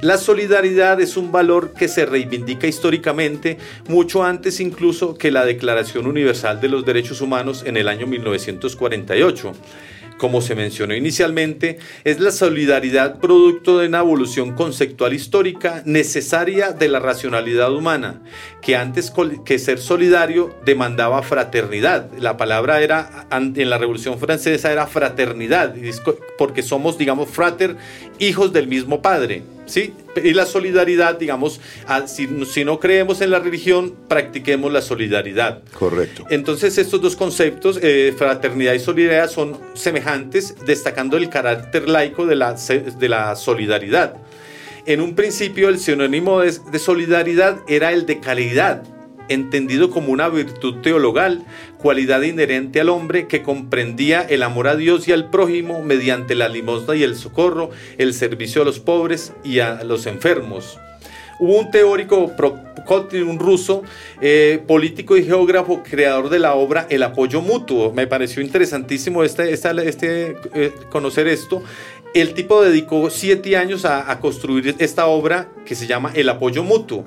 La 0.01 0.17
solidaridad 0.17 0.99
es 1.01 1.17
un 1.17 1.31
valor 1.31 1.73
que 1.73 1.87
se 1.87 2.05
reivindica 2.05 2.67
históricamente 2.67 3.57
mucho 3.87 4.23
antes 4.23 4.59
incluso 4.59 5.17
que 5.17 5.31
la 5.31 5.45
Declaración 5.45 6.05
Universal 6.05 6.59
de 6.61 6.69
los 6.69 6.85
Derechos 6.85 7.21
Humanos 7.21 7.63
en 7.65 7.77
el 7.77 7.87
año 7.87 8.05
1948 8.07 9.53
como 10.19 10.41
se 10.41 10.53
mencionó 10.53 10.93
inicialmente, 10.93 11.79
es 12.03 12.19
la 12.19 12.31
solidaridad 12.31 13.19
producto 13.19 13.79
de 13.79 13.87
una 13.87 13.99
evolución 13.99 14.53
conceptual 14.53 15.13
histórica 15.13 15.81
necesaria 15.85 16.73
de 16.73 16.89
la 16.89 16.99
racionalidad 16.99 17.73
humana, 17.73 18.21
que 18.61 18.75
antes 18.75 19.11
que 19.45 19.57
ser 19.57 19.79
solidario 19.79 20.55
demandaba 20.65 21.23
fraternidad. 21.23 22.11
La 22.19 22.37
palabra 22.37 22.81
era 22.81 23.27
en 23.31 23.69
la 23.69 23.77
Revolución 23.79 24.19
Francesa 24.19 24.71
era 24.71 24.85
fraternidad, 24.85 25.73
porque 26.37 26.61
somos, 26.61 26.97
digamos, 26.97 27.29
frater, 27.29 27.77
hijos 28.19 28.53
del 28.53 28.67
mismo 28.67 29.01
Padre. 29.01 29.43
¿Sí? 29.69 29.93
Y 30.21 30.33
la 30.33 30.45
solidaridad, 30.45 31.17
digamos, 31.17 31.61
si, 32.07 32.27
si, 32.45 32.65
no 32.65 32.79
creemos 32.79 33.21
en 33.21 33.31
la 33.31 33.39
religión, 33.39 33.95
practiquemos 34.07 34.71
la 34.71 34.81
solidaridad. 34.81 35.61
Correcto. 35.77 36.25
Entonces 36.29 36.77
estos 36.77 37.01
dos 37.01 37.15
conceptos, 37.15 37.79
eh, 37.81 38.13
fraternidad 38.17 38.73
y 38.73 38.79
solidaridad, 38.79 39.29
son 39.29 39.57
semejantes, 39.73 40.55
destacando 40.65 41.17
el 41.17 41.29
carácter 41.29 41.87
laico 41.87 42.25
de 42.25 42.35
la, 42.35 42.53
de 42.53 43.09
la 43.09 43.35
solidaridad. 43.35 44.15
En 44.85 45.01
un 45.01 45.13
principio 45.13 45.69
el 45.69 45.79
sinónimo 45.79 46.41
de, 46.41 46.57
de 46.71 46.79
solidaridad 46.79 47.59
era 47.67 47.91
el 47.91 48.05
de 48.05 48.19
calidad, 48.19 48.83
entendido 49.29 49.89
como 49.89 50.11
una 50.11 50.27
virtud 50.29 50.81
teologal, 50.81 51.45
cualidad 51.77 52.21
inherente 52.21 52.81
al 52.81 52.89
hombre 52.89 53.27
que 53.27 53.41
comprendía 53.41 54.21
el 54.21 54.43
amor 54.43 54.67
a 54.67 54.75
Dios 54.75 55.07
y 55.07 55.11
al 55.11 55.29
prójimo 55.29 55.81
mediante 55.81 56.35
la 56.35 56.49
limosna 56.49 56.95
y 56.95 57.03
el 57.03 57.15
socorro, 57.15 57.69
el 57.97 58.13
servicio 58.13 58.61
a 58.61 58.65
los 58.65 58.79
pobres 58.79 59.33
y 59.43 59.59
a 59.59 59.83
los 59.83 60.05
enfermos. 60.05 60.77
Hubo 61.39 61.57
un 61.57 61.71
teórico, 61.71 62.33
un 63.13 63.39
ruso, 63.39 63.83
eh, 64.19 64.61
político 64.67 65.15
y 65.15 65.23
geógrafo, 65.23 65.83
creador 65.83 66.27
de 66.29 66.37
la 66.37 66.53
obra 66.53 66.85
El 66.89 67.01
apoyo 67.01 67.39
mutuo. 67.39 67.93
Me 67.93 68.07
pareció 68.07 68.41
interesantísimo 68.41 69.23
este, 69.23 69.53
este 69.53 70.35
eh, 70.53 70.73
conocer 70.89 71.29
esto. 71.29 71.63
El 72.15 72.33
tipo 72.33 72.63
dedicó 72.63 73.11
siete 73.11 73.55
años 73.55 73.85
a, 73.85 74.19
construir 74.19 74.75
esta 74.79 75.05
obra 75.05 75.47
que 75.63 75.75
se 75.75 75.85
llama 75.85 76.11
El 76.15 76.29
apoyo 76.29 76.63
mutuo. 76.63 77.05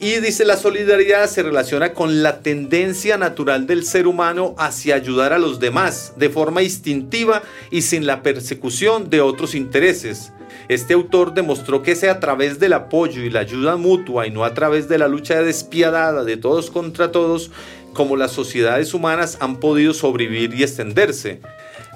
Y 0.00 0.20
dice, 0.20 0.46
la 0.46 0.56
solidaridad 0.56 1.28
se 1.28 1.42
relaciona 1.42 1.92
con 1.92 2.22
la 2.22 2.40
tendencia 2.40 3.18
natural 3.18 3.66
del 3.66 3.84
ser 3.84 4.06
humano 4.06 4.54
hacia 4.56 4.94
ayudar 4.94 5.34
a 5.34 5.38
los 5.38 5.60
demás 5.60 6.14
de 6.16 6.30
forma 6.30 6.62
instintiva 6.62 7.42
y 7.70 7.82
sin 7.82 8.06
la 8.06 8.22
persecución 8.22 9.10
de 9.10 9.20
otros 9.20 9.54
intereses. 9.54 10.32
Este 10.68 10.94
autor 10.94 11.34
demostró 11.34 11.82
que 11.82 11.92
es 11.92 12.04
a 12.04 12.18
través 12.18 12.58
del 12.58 12.72
apoyo 12.72 13.22
y 13.22 13.30
la 13.30 13.40
ayuda 13.40 13.76
mutua 13.76 14.26
y 14.26 14.30
no 14.30 14.44
a 14.44 14.54
través 14.54 14.88
de 14.88 14.96
la 14.96 15.08
lucha 15.08 15.42
despiadada 15.42 16.24
de 16.24 16.38
todos 16.38 16.70
contra 16.70 17.12
todos 17.12 17.50
como 17.92 18.16
las 18.16 18.32
sociedades 18.32 18.94
humanas 18.94 19.36
han 19.40 19.60
podido 19.60 19.92
sobrevivir 19.92 20.54
y 20.54 20.62
extenderse. 20.62 21.40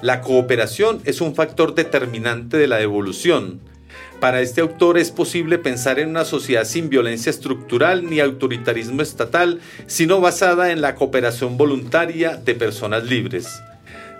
La 0.03 0.19
cooperación 0.19 0.99
es 1.05 1.21
un 1.21 1.33
factor 1.33 1.75
determinante 1.75 2.57
de 2.57 2.67
la 2.67 2.81
evolución. 2.81 3.61
Para 4.19 4.41
este 4.41 4.59
autor 4.59 4.97
es 4.97 5.11
posible 5.11 5.57
pensar 5.59 5.97
en 5.97 6.09
una 6.09 6.25
sociedad 6.25 6.65
sin 6.65 6.89
violencia 6.89 7.29
estructural 7.29 8.09
ni 8.09 8.19
autoritarismo 8.19 9.01
estatal, 9.01 9.61
sino 9.87 10.19
basada 10.19 10.71
en 10.71 10.81
la 10.81 10.95
cooperación 10.95 11.55
voluntaria 11.55 12.35
de 12.35 12.53
personas 12.53 13.05
libres. 13.05 13.47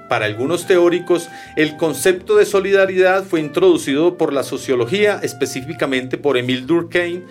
Para 0.08 0.26
algunos 0.26 0.68
teóricos, 0.68 1.28
el 1.58 1.76
concepto 1.76 2.38
de 2.38 2.46
solidaridad 2.46 3.26
fue 3.26 3.42
introducido 3.42 4.18
por 4.18 4.32
la 4.32 4.44
sociología, 4.44 5.20
específicamente 5.22 6.18
por 6.18 6.38
Emile 6.38 6.62
Durkheim. 6.62 7.24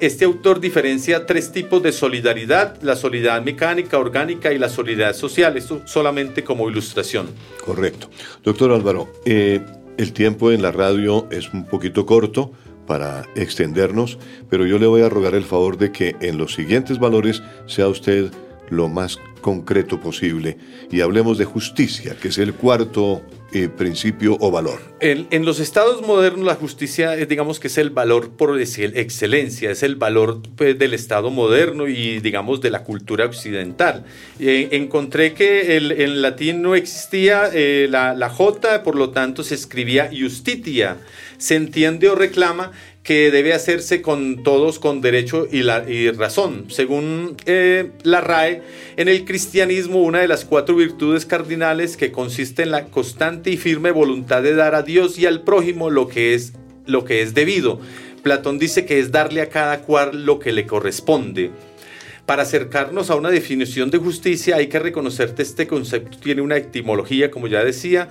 Este 0.00 0.24
autor 0.24 0.60
diferencia 0.60 1.26
tres 1.26 1.52
tipos 1.52 1.82
de 1.82 1.92
solidaridad, 1.92 2.80
la 2.82 2.96
solidaridad 2.96 3.42
mecánica, 3.44 3.98
orgánica 3.98 4.52
y 4.52 4.58
la 4.58 4.68
solidaridad 4.68 5.14
social. 5.14 5.56
Esto 5.56 5.82
solamente 5.86 6.42
como 6.42 6.68
ilustración. 6.68 7.28
Correcto. 7.64 8.10
Doctor 8.42 8.72
Álvaro, 8.72 9.12
eh, 9.24 9.60
el 9.96 10.12
tiempo 10.12 10.50
en 10.50 10.62
la 10.62 10.72
radio 10.72 11.28
es 11.30 11.52
un 11.52 11.64
poquito 11.66 12.06
corto 12.06 12.52
para 12.86 13.26
extendernos, 13.34 14.18
pero 14.50 14.66
yo 14.66 14.78
le 14.78 14.86
voy 14.86 15.02
a 15.02 15.08
rogar 15.08 15.34
el 15.34 15.44
favor 15.44 15.78
de 15.78 15.92
que 15.92 16.16
en 16.20 16.38
los 16.38 16.54
siguientes 16.54 16.98
valores 16.98 17.42
sea 17.66 17.88
usted 17.88 18.30
lo 18.70 18.88
más 18.88 19.18
concreto 19.44 20.00
posible 20.00 20.56
y 20.90 21.02
hablemos 21.02 21.36
de 21.36 21.44
justicia, 21.44 22.16
que 22.16 22.28
es 22.28 22.38
el 22.38 22.54
cuarto 22.54 23.22
eh, 23.52 23.68
principio 23.68 24.38
o 24.40 24.50
valor. 24.50 24.80
En, 25.00 25.44
los 25.44 25.60
estados 25.60 26.00
modernos 26.00 26.46
la 26.46 26.54
justicia, 26.54 27.14
eh, 27.14 27.26
digamos 27.26 27.60
que 27.60 27.68
es 27.68 27.76
el 27.76 27.90
valor 27.90 28.30
por 28.38 28.56
decir 28.56 28.94
excelencia, 28.96 29.70
es 29.70 29.82
el 29.82 29.96
valor 29.96 30.40
pues, 30.56 30.78
del 30.78 30.94
estado 30.94 31.30
moderno 31.30 31.86
y 31.88 32.20
digamos 32.20 32.62
de 32.62 32.70
la 32.70 32.84
cultura 32.84 33.26
occidental. 33.26 34.06
Eh, 34.40 34.70
encontré 34.72 35.34
que 35.34 35.76
en 35.76 36.22
latín 36.22 36.62
no 36.62 36.74
existía 36.74 37.50
la, 37.88 38.14
la 38.14 38.30
J, 38.30 38.82
por 38.82 38.96
lo 38.96 39.10
tanto 39.10 39.42
se 39.44 39.56
escribía 39.56 40.10
justitia. 40.10 40.96
Se 41.44 41.56
entiende 41.56 42.08
o 42.08 42.14
reclama 42.14 42.72
que 43.02 43.30
debe 43.30 43.52
hacerse 43.52 44.00
con 44.00 44.42
todos 44.44 44.78
con 44.78 45.02
derecho 45.02 45.46
y, 45.52 45.62
la, 45.62 45.84
razón. 46.16 46.64
Según 46.70 47.36
eh, 47.44 47.90
la 48.02 48.22
RAE, 48.22 48.62
en 48.96 49.08
el 49.08 49.26
cristianismo 49.26 50.00
una 50.00 50.20
de 50.20 50.28
las 50.28 50.46
cuatro 50.46 50.74
virtudes 50.74 51.26
cardinales 51.26 51.98
que 51.98 52.10
consiste 52.10 52.62
en 52.62 52.70
la 52.70 52.86
constante 52.86 53.50
y 53.50 53.58
firme 53.58 53.90
voluntad 53.90 54.42
de 54.42 54.54
dar 54.54 54.74
a 54.74 54.80
Dios 54.80 55.18
y 55.18 55.26
al 55.26 55.42
prójimo 55.42 55.90
lo 55.90 56.08
que 56.08 56.32
es, 56.32 56.54
lo 56.86 57.04
que 57.04 57.20
es 57.20 57.34
debido. 57.34 57.78
Platón 58.22 58.58
dice 58.58 58.86
que 58.86 58.98
es 58.98 59.12
darle 59.12 59.42
a 59.42 59.50
cada 59.50 59.82
cual 59.82 60.24
lo 60.24 60.38
que 60.38 60.50
le 60.50 60.64
corresponde. 60.64 61.50
Para 62.26 62.44
acercarnos 62.44 63.10
a 63.10 63.16
una 63.16 63.28
definición 63.28 63.90
de 63.90 63.98
justicia 63.98 64.56
hay 64.56 64.68
que 64.68 64.78
reconocer 64.78 65.34
que 65.34 65.42
este 65.42 65.66
concepto 65.66 66.16
tiene 66.18 66.40
una 66.40 66.56
etimología, 66.56 67.30
como 67.30 67.48
ya 67.48 67.62
decía, 67.62 68.08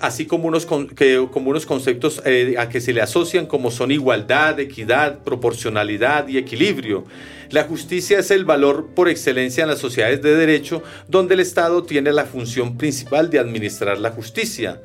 así 0.00 0.26
como 0.26 0.48
unos, 0.48 0.66
que, 0.96 1.28
como 1.30 1.50
unos 1.50 1.64
conceptos 1.64 2.20
eh, 2.24 2.56
a 2.58 2.68
que 2.68 2.80
se 2.80 2.92
le 2.92 3.00
asocian 3.00 3.46
como 3.46 3.70
son 3.70 3.92
igualdad, 3.92 4.58
equidad, 4.58 5.20
proporcionalidad 5.20 6.26
y 6.26 6.38
equilibrio. 6.38 7.04
La 7.50 7.62
justicia 7.62 8.18
es 8.18 8.32
el 8.32 8.44
valor 8.44 8.88
por 8.96 9.08
excelencia 9.08 9.62
en 9.62 9.68
las 9.68 9.78
sociedades 9.78 10.22
de 10.22 10.34
derecho 10.34 10.82
donde 11.06 11.34
el 11.34 11.40
Estado 11.40 11.84
tiene 11.84 12.12
la 12.12 12.24
función 12.24 12.76
principal 12.76 13.30
de 13.30 13.38
administrar 13.38 13.98
la 13.98 14.10
justicia. 14.10 14.80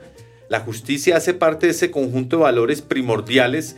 La 0.49 0.61
justicia 0.61 1.17
hace 1.17 1.33
parte 1.33 1.65
de 1.65 1.73
ese 1.73 1.91
conjunto 1.91 2.37
de 2.37 2.43
valores 2.43 2.81
primordiales 2.81 3.75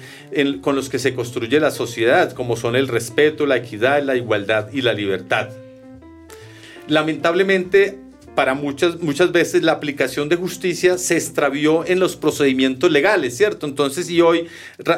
con 0.61 0.75
los 0.75 0.89
que 0.89 0.99
se 0.99 1.15
construye 1.15 1.59
la 1.59 1.71
sociedad, 1.71 2.33
como 2.33 2.55
son 2.55 2.75
el 2.75 2.87
respeto, 2.87 3.45
la 3.45 3.57
equidad, 3.57 4.03
la 4.03 4.15
igualdad 4.15 4.69
y 4.71 4.81
la 4.81 4.93
libertad. 4.93 5.49
Lamentablemente, 6.87 7.97
para 8.39 8.53
muchas, 8.53 9.01
muchas 9.01 9.33
veces 9.33 9.63
la 9.63 9.73
aplicación 9.73 10.29
de 10.29 10.37
justicia 10.37 10.97
se 10.97 11.15
extravió 11.15 11.85
en 11.85 11.99
los 11.99 12.15
procedimientos 12.15 12.89
legales, 12.89 13.35
¿cierto? 13.35 13.67
Entonces, 13.67 14.09
y 14.09 14.21
hoy 14.21 14.47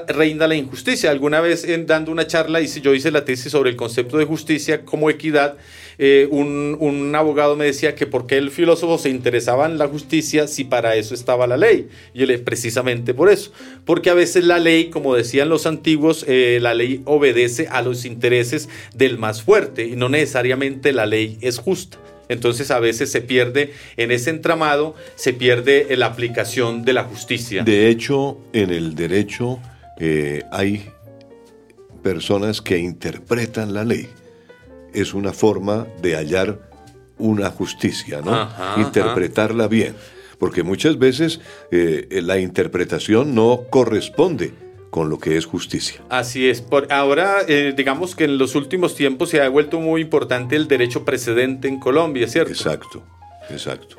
reina 0.09 0.45
la 0.45 0.53
injusticia. 0.53 1.09
Alguna 1.09 1.41
vez 1.41 1.63
en, 1.63 1.87
dando 1.87 2.11
una 2.11 2.27
charla, 2.27 2.61
yo 2.61 2.93
hice 2.93 3.09
la 3.09 3.25
tesis 3.25 3.51
sobre 3.51 3.71
el 3.71 3.75
concepto 3.75 4.19
de 4.19 4.25
justicia 4.25 4.85
como 4.85 5.09
equidad, 5.09 5.57
eh, 5.97 6.27
un, 6.29 7.11
abogado 7.15 7.55
me 7.55 7.65
decía 7.65 7.95
que 7.95 8.05
por 8.05 8.27
qué 8.27 8.37
el 8.37 8.51
filósofo 8.51 8.99
se 8.99 9.09
interesaba 9.09 9.65
en 9.65 9.79
la 9.79 9.87
justicia 9.87 10.45
si 10.45 10.63
para 10.63 10.95
eso 10.95 11.15
estaba 11.15 11.47
la 11.47 11.57
ley. 11.57 11.89
Y 12.13 12.19
yo 12.19 12.27
le 12.27 12.37
precisamente 12.37 13.15
por 13.15 13.31
eso. 13.31 13.51
Porque 13.85 14.11
a 14.11 14.13
veces 14.13 14.43
la 14.43 14.59
ley, 14.59 14.91
como 14.91 15.15
decían 15.15 15.49
los 15.49 15.65
antiguos, 15.65 16.25
eh, 16.27 16.59
la 16.61 16.75
ley 16.75 17.01
obedece 17.05 17.67
a 17.71 17.81
los 17.81 18.05
intereses 18.05 18.69
del 18.93 19.17
más 19.17 19.41
fuerte 19.41 19.87
y 19.87 19.95
no 19.95 20.09
necesariamente 20.09 20.93
la 20.93 21.07
ley 21.07 21.39
es 21.41 21.57
justa. 21.57 21.97
Entonces 22.31 22.71
a 22.71 22.79
veces 22.79 23.11
se 23.11 23.19
pierde 23.19 23.73
en 23.97 24.09
ese 24.09 24.29
entramado, 24.29 24.95
se 25.15 25.33
pierde 25.33 25.85
la 25.97 26.05
aplicación 26.05 26.85
de 26.85 26.93
la 26.93 27.03
justicia. 27.03 27.63
De 27.63 27.89
hecho, 27.89 28.39
en 28.53 28.69
el 28.69 28.95
derecho 28.95 29.59
eh, 29.99 30.41
hay 30.49 30.89
personas 32.01 32.61
que 32.61 32.77
interpretan 32.77 33.73
la 33.73 33.83
ley. 33.83 34.07
Es 34.93 35.13
una 35.13 35.33
forma 35.33 35.87
de 36.01 36.15
hallar 36.15 36.59
una 37.17 37.51
justicia, 37.51 38.21
¿no? 38.21 38.49
Interpretarla 38.77 39.67
bien. 39.67 39.93
Porque 40.39 40.63
muchas 40.63 40.97
veces 40.97 41.41
eh, 41.69 42.21
la 42.23 42.39
interpretación 42.39 43.35
no 43.35 43.65
corresponde 43.69 44.53
con 44.91 45.09
lo 45.09 45.17
que 45.17 45.37
es 45.37 45.45
justicia. 45.45 46.01
Así 46.09 46.49
es. 46.49 46.61
Por 46.61 46.91
ahora, 46.91 47.37
eh, 47.47 47.73
digamos 47.75 48.13
que 48.13 48.25
en 48.25 48.37
los 48.37 48.55
últimos 48.55 48.93
tiempos 48.93 49.29
se 49.29 49.41
ha 49.41 49.49
vuelto 49.49 49.79
muy 49.79 50.01
importante 50.01 50.55
el 50.57 50.67
derecho 50.67 51.05
precedente 51.05 51.69
en 51.69 51.79
Colombia, 51.79 52.27
¿cierto? 52.27 52.51
Exacto, 52.51 53.01
exacto. 53.49 53.95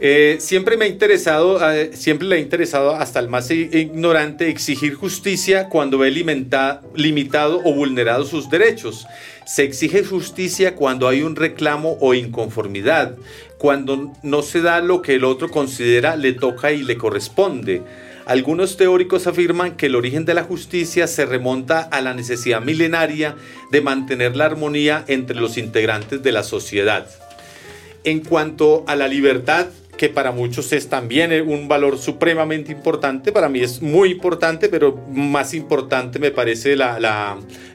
Eh, 0.00 0.36
siempre 0.38 0.76
me 0.76 0.84
ha 0.84 0.88
interesado, 0.88 1.58
eh, 1.72 1.90
siempre 1.92 2.28
le 2.28 2.36
ha 2.36 2.38
interesado 2.38 2.94
hasta 2.94 3.18
el 3.18 3.28
más 3.28 3.50
ignorante 3.50 4.48
exigir 4.48 4.94
justicia 4.94 5.68
cuando 5.68 5.98
ve 5.98 6.12
limitado 6.12 7.60
o 7.64 7.74
vulnerado 7.74 8.24
sus 8.24 8.48
derechos. 8.48 9.06
Se 9.44 9.64
exige 9.64 10.04
justicia 10.04 10.76
cuando 10.76 11.08
hay 11.08 11.22
un 11.22 11.34
reclamo 11.34 11.98
o 12.00 12.14
inconformidad, 12.14 13.16
cuando 13.58 14.12
no 14.22 14.42
se 14.42 14.60
da 14.60 14.80
lo 14.80 15.02
que 15.02 15.16
el 15.16 15.24
otro 15.24 15.50
considera 15.50 16.14
le 16.14 16.32
toca 16.32 16.70
y 16.70 16.84
le 16.84 16.96
corresponde 16.96 17.82
algunos 18.28 18.76
teóricos 18.76 19.26
afirman 19.26 19.78
que 19.78 19.86
el 19.86 19.96
origen 19.96 20.26
de 20.26 20.34
la 20.34 20.44
justicia 20.44 21.06
se 21.06 21.24
remonta 21.24 21.80
a 21.80 22.02
la 22.02 22.12
necesidad 22.12 22.60
milenaria 22.60 23.36
de 23.72 23.80
mantener 23.80 24.36
la 24.36 24.44
armonía 24.44 25.02
entre 25.08 25.34
los 25.34 25.56
integrantes 25.56 26.22
de 26.22 26.32
la 26.32 26.42
sociedad. 26.42 27.08
En 28.04 28.20
cuanto 28.20 28.84
a 28.86 28.96
la 28.96 29.08
libertad, 29.08 29.68
que 29.96 30.10
para 30.10 30.30
muchos 30.30 30.74
es 30.74 30.90
también 30.90 31.32
un 31.48 31.68
valor 31.68 31.96
supremamente 31.96 32.70
importante, 32.70 33.32
para 33.32 33.48
mí 33.48 33.60
es 33.60 33.80
muy 33.80 34.10
importante, 34.10 34.68
pero 34.68 34.94
más 35.10 35.54
importante 35.54 36.18
me 36.18 36.30
parece 36.30 36.76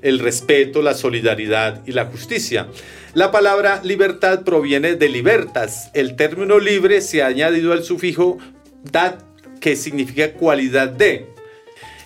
el 0.03 0.19
respeto, 0.19 0.83
la 0.83 0.93
solidaridad 0.93 1.81
y 1.87 1.93
la 1.93 2.05
justicia. 2.05 2.67
La 3.15 3.31
palabra 3.31 3.81
libertad 3.83 4.43
proviene 4.43 4.93
de 4.95 5.09
libertas. 5.09 5.89
El 5.95 6.15
término 6.15 6.59
libre 6.59 7.01
se 7.01 7.23
ha 7.23 7.27
añadido 7.27 7.73
al 7.73 7.83
sufijo 7.83 8.37
dat 8.83 9.32
que 9.63 9.77
significa 9.77 10.33
cualidad 10.33 10.89
de. 10.89 11.32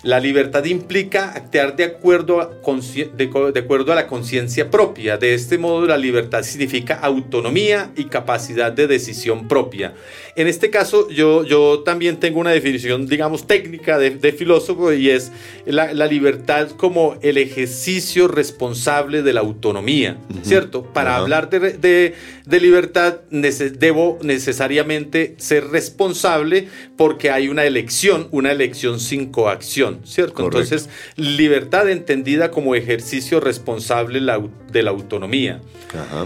La 0.02 0.20
libertad 0.20 0.64
implica 0.64 1.32
actuar 1.32 1.74
de 1.74 1.84
acuerdo 1.84 2.40
a, 2.40 2.50
de, 3.16 3.60
acuerdo 3.60 3.92
a 3.92 3.96
la 3.96 4.06
conciencia 4.06 4.70
propia. 4.70 5.16
De 5.16 5.34
este 5.34 5.58
modo, 5.58 5.86
la 5.86 5.96
libertad 5.96 6.42
significa 6.42 6.94
autonomía 6.94 7.90
y 7.96 8.04
capacidad 8.04 8.70
de 8.70 8.86
decisión 8.86 9.48
propia. 9.48 9.94
En 10.36 10.46
este 10.46 10.70
caso, 10.70 11.10
yo, 11.10 11.42
yo 11.44 11.80
también 11.80 12.20
tengo 12.20 12.38
una 12.38 12.52
definición, 12.52 13.06
digamos, 13.08 13.48
técnica 13.48 13.98
de, 13.98 14.32
filósofo 14.32 14.92
y 14.92 15.10
es 15.10 15.32
la, 15.66 15.92
libertad 16.06 16.70
como 16.70 17.16
el 17.22 17.36
ejercicio 17.36 18.28
responsable 18.28 19.22
de 19.22 19.32
la 19.32 19.40
autonomía, 19.40 20.16
¿cierto? 20.42 20.84
Para 20.84 21.16
hablar 21.16 21.50
de, 21.50 22.14
de 22.48 22.60
libertad 22.60 23.16
debo 23.30 24.18
necesariamente 24.22 25.34
ser 25.38 25.68
responsable 25.68 26.68
porque 26.96 27.30
hay 27.30 27.48
una 27.48 27.64
elección, 27.64 28.28
una 28.30 28.52
elección 28.52 29.00
sin 29.00 29.32
coacción. 29.32 29.87
¿Cierto? 30.04 30.44
Entonces, 30.44 30.88
libertad 31.16 31.88
entendida 31.90 32.50
como 32.50 32.74
ejercicio 32.74 33.40
responsable 33.40 34.20
de 34.70 34.82
la 34.82 34.90
autonomía. 34.90 35.60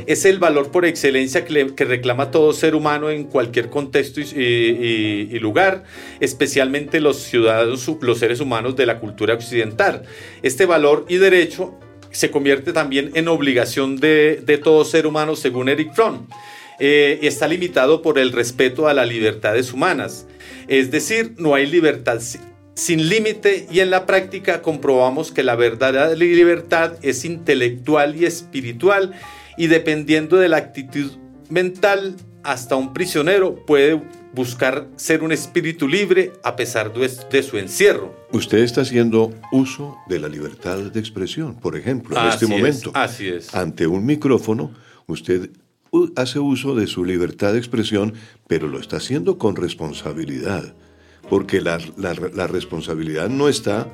Es 0.07 0.25
el 0.25 0.39
valor 0.39 0.71
por 0.71 0.85
excelencia 0.85 1.45
que, 1.45 1.85
reclama 1.85 2.31
todo 2.31 2.53
ser 2.53 2.75
humano 2.75 3.11
en 3.11 3.25
cualquier 3.25 3.71
contexto 3.71 4.21
y, 4.21 5.39
lugar, 5.39 5.85
especialmente 6.21 7.01
los 7.01 7.19
ciudadanos, 7.19 7.91
los 8.01 8.19
seres 8.19 8.41
humanos 8.41 8.77
de 8.77 8.87
la 8.87 8.99
cultura 8.99 9.35
occidental. 9.35 10.03
Este 10.43 10.67
valor 10.67 11.07
y 11.09 11.17
derecho 11.17 11.79
se 12.11 12.31
convierte 12.31 12.73
también 12.73 13.11
en 13.15 13.29
obligación 13.29 13.97
de, 13.97 14.61
todo 14.63 14.85
ser 14.85 15.07
humano, 15.07 15.37
según 15.37 15.69
Eric 15.69 15.95
Fromm. 15.95 16.27
Eh, 16.79 17.21
está 17.23 17.47
limitado 17.47 18.03
por 18.03 18.19
el 18.19 18.33
respeto 18.33 18.89
a 18.89 18.95
las 18.95 19.09
libertades 19.09 19.73
humanas. 19.73 20.27
Es 20.69 20.91
decir, 20.91 21.35
no 21.39 21.55
hay 21.55 21.67
libertad 21.67 22.21
sin 22.75 23.09
límite 23.09 23.67
y 23.71 23.81
en 23.81 23.91
la 23.91 24.07
práctica 24.07 24.63
comprobamos 24.63 25.33
que 25.33 25.43
la 25.43 25.57
verdadera 25.57 26.15
libertad 26.15 26.95
es 27.03 27.25
intelectual 27.25 28.17
y 28.17 28.25
espiritual 28.25 29.13
y 29.57 29.67
dependiendo 29.67 30.39
de 30.39 30.49
la 30.49 30.57
actitud 30.57 31.13
mental, 31.51 32.17
hasta 32.43 32.77
un 32.77 32.93
prisionero 32.93 33.65
puede 33.67 34.03
buscar 34.35 34.89
ser 34.97 35.23
un 35.23 35.33
espíritu 35.33 35.87
libre 35.87 36.33
a 36.43 36.57
pesar 36.57 36.93
de 36.93 37.43
su 37.43 37.59
encierro. 37.59 38.17
Usted 38.33 38.59
está 38.59 38.81
haciendo 38.81 39.33
uso 39.53 39.99
de 40.09 40.19
la 40.19 40.29
libertad 40.29 40.79
de 40.79 40.99
expresión, 40.99 41.55
por 41.55 41.77
ejemplo, 41.77 42.19
en 42.19 42.29
este 42.29 42.47
momento. 42.47 42.91
así 42.95 43.29
es. 43.29 43.55
Ante 43.55 43.87
un 43.87 44.07
micrófono, 44.07 44.73
usted 45.07 45.51
hace 46.17 46.39
uso 46.39 46.75
de 46.75 46.87
su 46.87 47.05
libertad 47.05 47.53
de 47.53 47.59
expresión, 47.59 48.15
pero 48.47 48.69
lo 48.69 48.81
está 48.81 48.97
haciendo 48.97 49.37
con 49.37 49.57
responsabilidad, 49.57 50.75
porque 51.33 51.63
la, 51.63 51.79
la 51.97 52.47
responsabilidad 52.47 53.31
no 53.31 53.49
está 53.49 53.87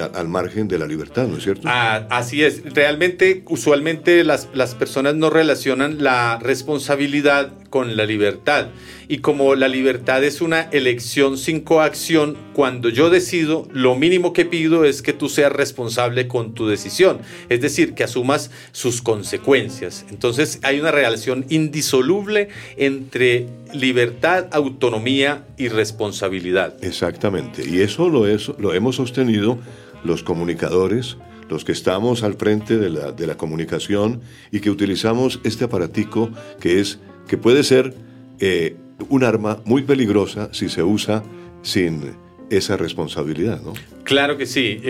al 0.00 0.26
margen 0.26 0.66
de 0.66 0.78
la 0.80 0.86
libertad, 0.86 1.28
¿no 1.28 1.36
es 1.36 1.44
cierto? 1.44 1.68
Ah, 1.70 2.08
así 2.10 2.42
es. 2.42 2.62
Realmente, 2.74 3.44
usualmente 3.48 4.24
las, 4.24 4.48
las 4.52 4.74
personas 4.74 5.14
no 5.14 5.30
relacionan 5.30 6.02
la 6.02 6.40
responsabilidad 6.40 7.52
con 7.76 7.94
la 7.94 8.06
libertad. 8.06 8.68
Y 9.06 9.18
como 9.18 9.54
la 9.54 9.68
libertad 9.68 10.24
es 10.24 10.40
una 10.40 10.62
elección 10.62 11.36
sin 11.36 11.60
coacción, 11.60 12.34
cuando 12.54 12.88
yo 12.88 13.10
decido, 13.10 13.68
lo 13.70 13.96
mínimo 13.96 14.32
que 14.32 14.46
pido 14.46 14.86
es 14.86 15.02
que 15.02 15.12
tú 15.12 15.28
seas 15.28 15.52
responsable 15.52 16.26
con 16.26 16.54
tu 16.54 16.66
decisión, 16.66 17.18
es 17.50 17.60
decir, 17.60 17.92
que 17.92 18.02
asumas 18.02 18.50
sus 18.72 19.02
consecuencias. 19.02 20.06
Entonces 20.08 20.58
hay 20.62 20.80
una 20.80 20.90
relación 20.90 21.44
indisoluble 21.50 22.48
entre 22.78 23.46
libertad, 23.74 24.46
autonomía 24.52 25.44
y 25.58 25.68
responsabilidad. 25.68 26.82
Exactamente, 26.82 27.62
y 27.68 27.82
eso 27.82 28.08
lo, 28.08 28.26
es, 28.26 28.50
lo 28.58 28.72
hemos 28.72 28.96
sostenido 28.96 29.58
los 30.02 30.22
comunicadores, 30.22 31.18
los 31.50 31.66
que 31.66 31.72
estamos 31.72 32.22
al 32.22 32.36
frente 32.36 32.78
de 32.78 32.88
la, 32.88 33.12
de 33.12 33.26
la 33.26 33.36
comunicación 33.36 34.22
y 34.50 34.60
que 34.60 34.70
utilizamos 34.70 35.40
este 35.44 35.64
aparatico 35.66 36.30
que 36.58 36.80
es 36.80 37.00
que 37.26 37.36
puede 37.36 37.64
ser 37.64 37.94
eh, 38.40 38.76
un 39.08 39.24
arma 39.24 39.60
muy 39.64 39.82
peligrosa 39.82 40.48
si 40.52 40.68
se 40.68 40.82
usa 40.82 41.22
sin 41.62 42.14
esa 42.50 42.76
responsabilidad, 42.76 43.60
¿no? 43.62 43.74
Claro 44.04 44.36
que 44.36 44.46
sí. 44.46 44.80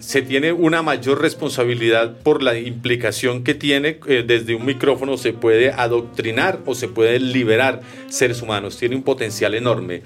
se 0.00 0.20
tiene 0.20 0.52
una 0.52 0.82
mayor 0.82 1.22
responsabilidad 1.22 2.18
por 2.18 2.42
la 2.42 2.58
implicación 2.58 3.44
que 3.44 3.54
tiene. 3.54 3.98
Eh, 4.06 4.24
desde 4.26 4.54
un 4.54 4.66
micrófono 4.66 5.16
se 5.16 5.32
puede 5.32 5.72
adoctrinar 5.72 6.60
o 6.66 6.74
se 6.74 6.88
puede 6.88 7.18
liberar 7.18 7.80
seres 8.08 8.42
humanos. 8.42 8.76
Tiene 8.76 8.94
un 8.94 9.02
potencial 9.02 9.54
enorme. 9.54 10.02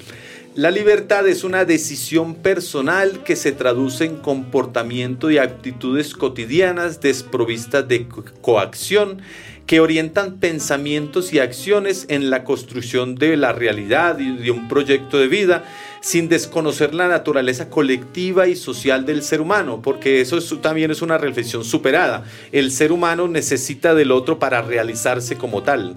La 0.56 0.72
libertad 0.72 1.28
es 1.28 1.44
una 1.44 1.64
decisión 1.64 2.34
personal 2.34 3.22
que 3.22 3.36
se 3.36 3.52
traduce 3.52 4.04
en 4.04 4.16
comportamiento 4.16 5.30
y 5.30 5.38
actitudes 5.38 6.12
cotidianas 6.14 7.00
desprovistas 7.00 7.86
de 7.86 8.08
coacción 8.40 9.22
que 9.66 9.78
orientan 9.78 10.38
pensamientos 10.38 11.32
y 11.32 11.38
acciones 11.38 12.06
en 12.08 12.30
la 12.30 12.42
construcción 12.42 13.14
de 13.14 13.36
la 13.36 13.52
realidad 13.52 14.18
y 14.18 14.38
de 14.38 14.50
un 14.50 14.66
proyecto 14.66 15.18
de 15.18 15.28
vida 15.28 15.64
sin 16.00 16.28
desconocer 16.28 16.94
la 16.94 17.06
naturaleza 17.06 17.70
colectiva 17.70 18.48
y 18.48 18.56
social 18.56 19.06
del 19.06 19.22
ser 19.22 19.40
humano, 19.40 19.80
porque 19.80 20.20
eso 20.20 20.40
también 20.58 20.90
es 20.90 21.00
una 21.00 21.16
reflexión 21.16 21.62
superada. 21.62 22.24
El 22.50 22.72
ser 22.72 22.90
humano 22.90 23.28
necesita 23.28 23.94
del 23.94 24.10
otro 24.10 24.40
para 24.40 24.62
realizarse 24.62 25.36
como 25.36 25.62
tal. 25.62 25.96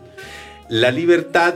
La 0.69 0.91
libertad 0.91 1.55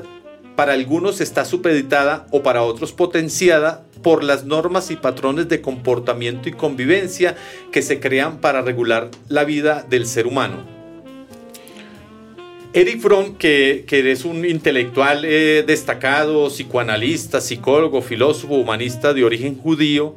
para 0.58 0.74
algunos 0.74 1.22
está 1.22 1.46
supeditada 1.46 2.26
o 2.32 2.42
para 2.42 2.64
otros 2.64 2.92
potenciada 2.92 3.86
por 4.02 4.24
las 4.24 4.44
normas 4.44 4.90
y 4.90 4.96
patrones 4.96 5.48
de 5.48 5.62
comportamiento 5.62 6.50
y 6.50 6.54
convivencia 6.54 7.36
que 7.72 7.84
se 7.84 8.00
crean 8.00 8.40
para 8.40 8.64
regular 8.64 9.12
la 9.30 9.44
vida 9.44 9.86
del 9.88 10.08
ser 10.08 10.26
humano. 10.26 10.66
Eric 12.74 13.00
Fromm, 13.00 13.36
que, 13.36 13.86
es 13.88 14.26
un 14.26 14.46
intelectual 14.46 15.26
eh, 15.26 15.64
destacado, 15.66 16.50
psicoanalista, 16.50 17.40
psicólogo, 17.40 18.02
filósofo, 18.02 18.56
humanista 18.56 19.14
de 19.14 19.24
origen 19.24 19.56
judío, 19.56 20.16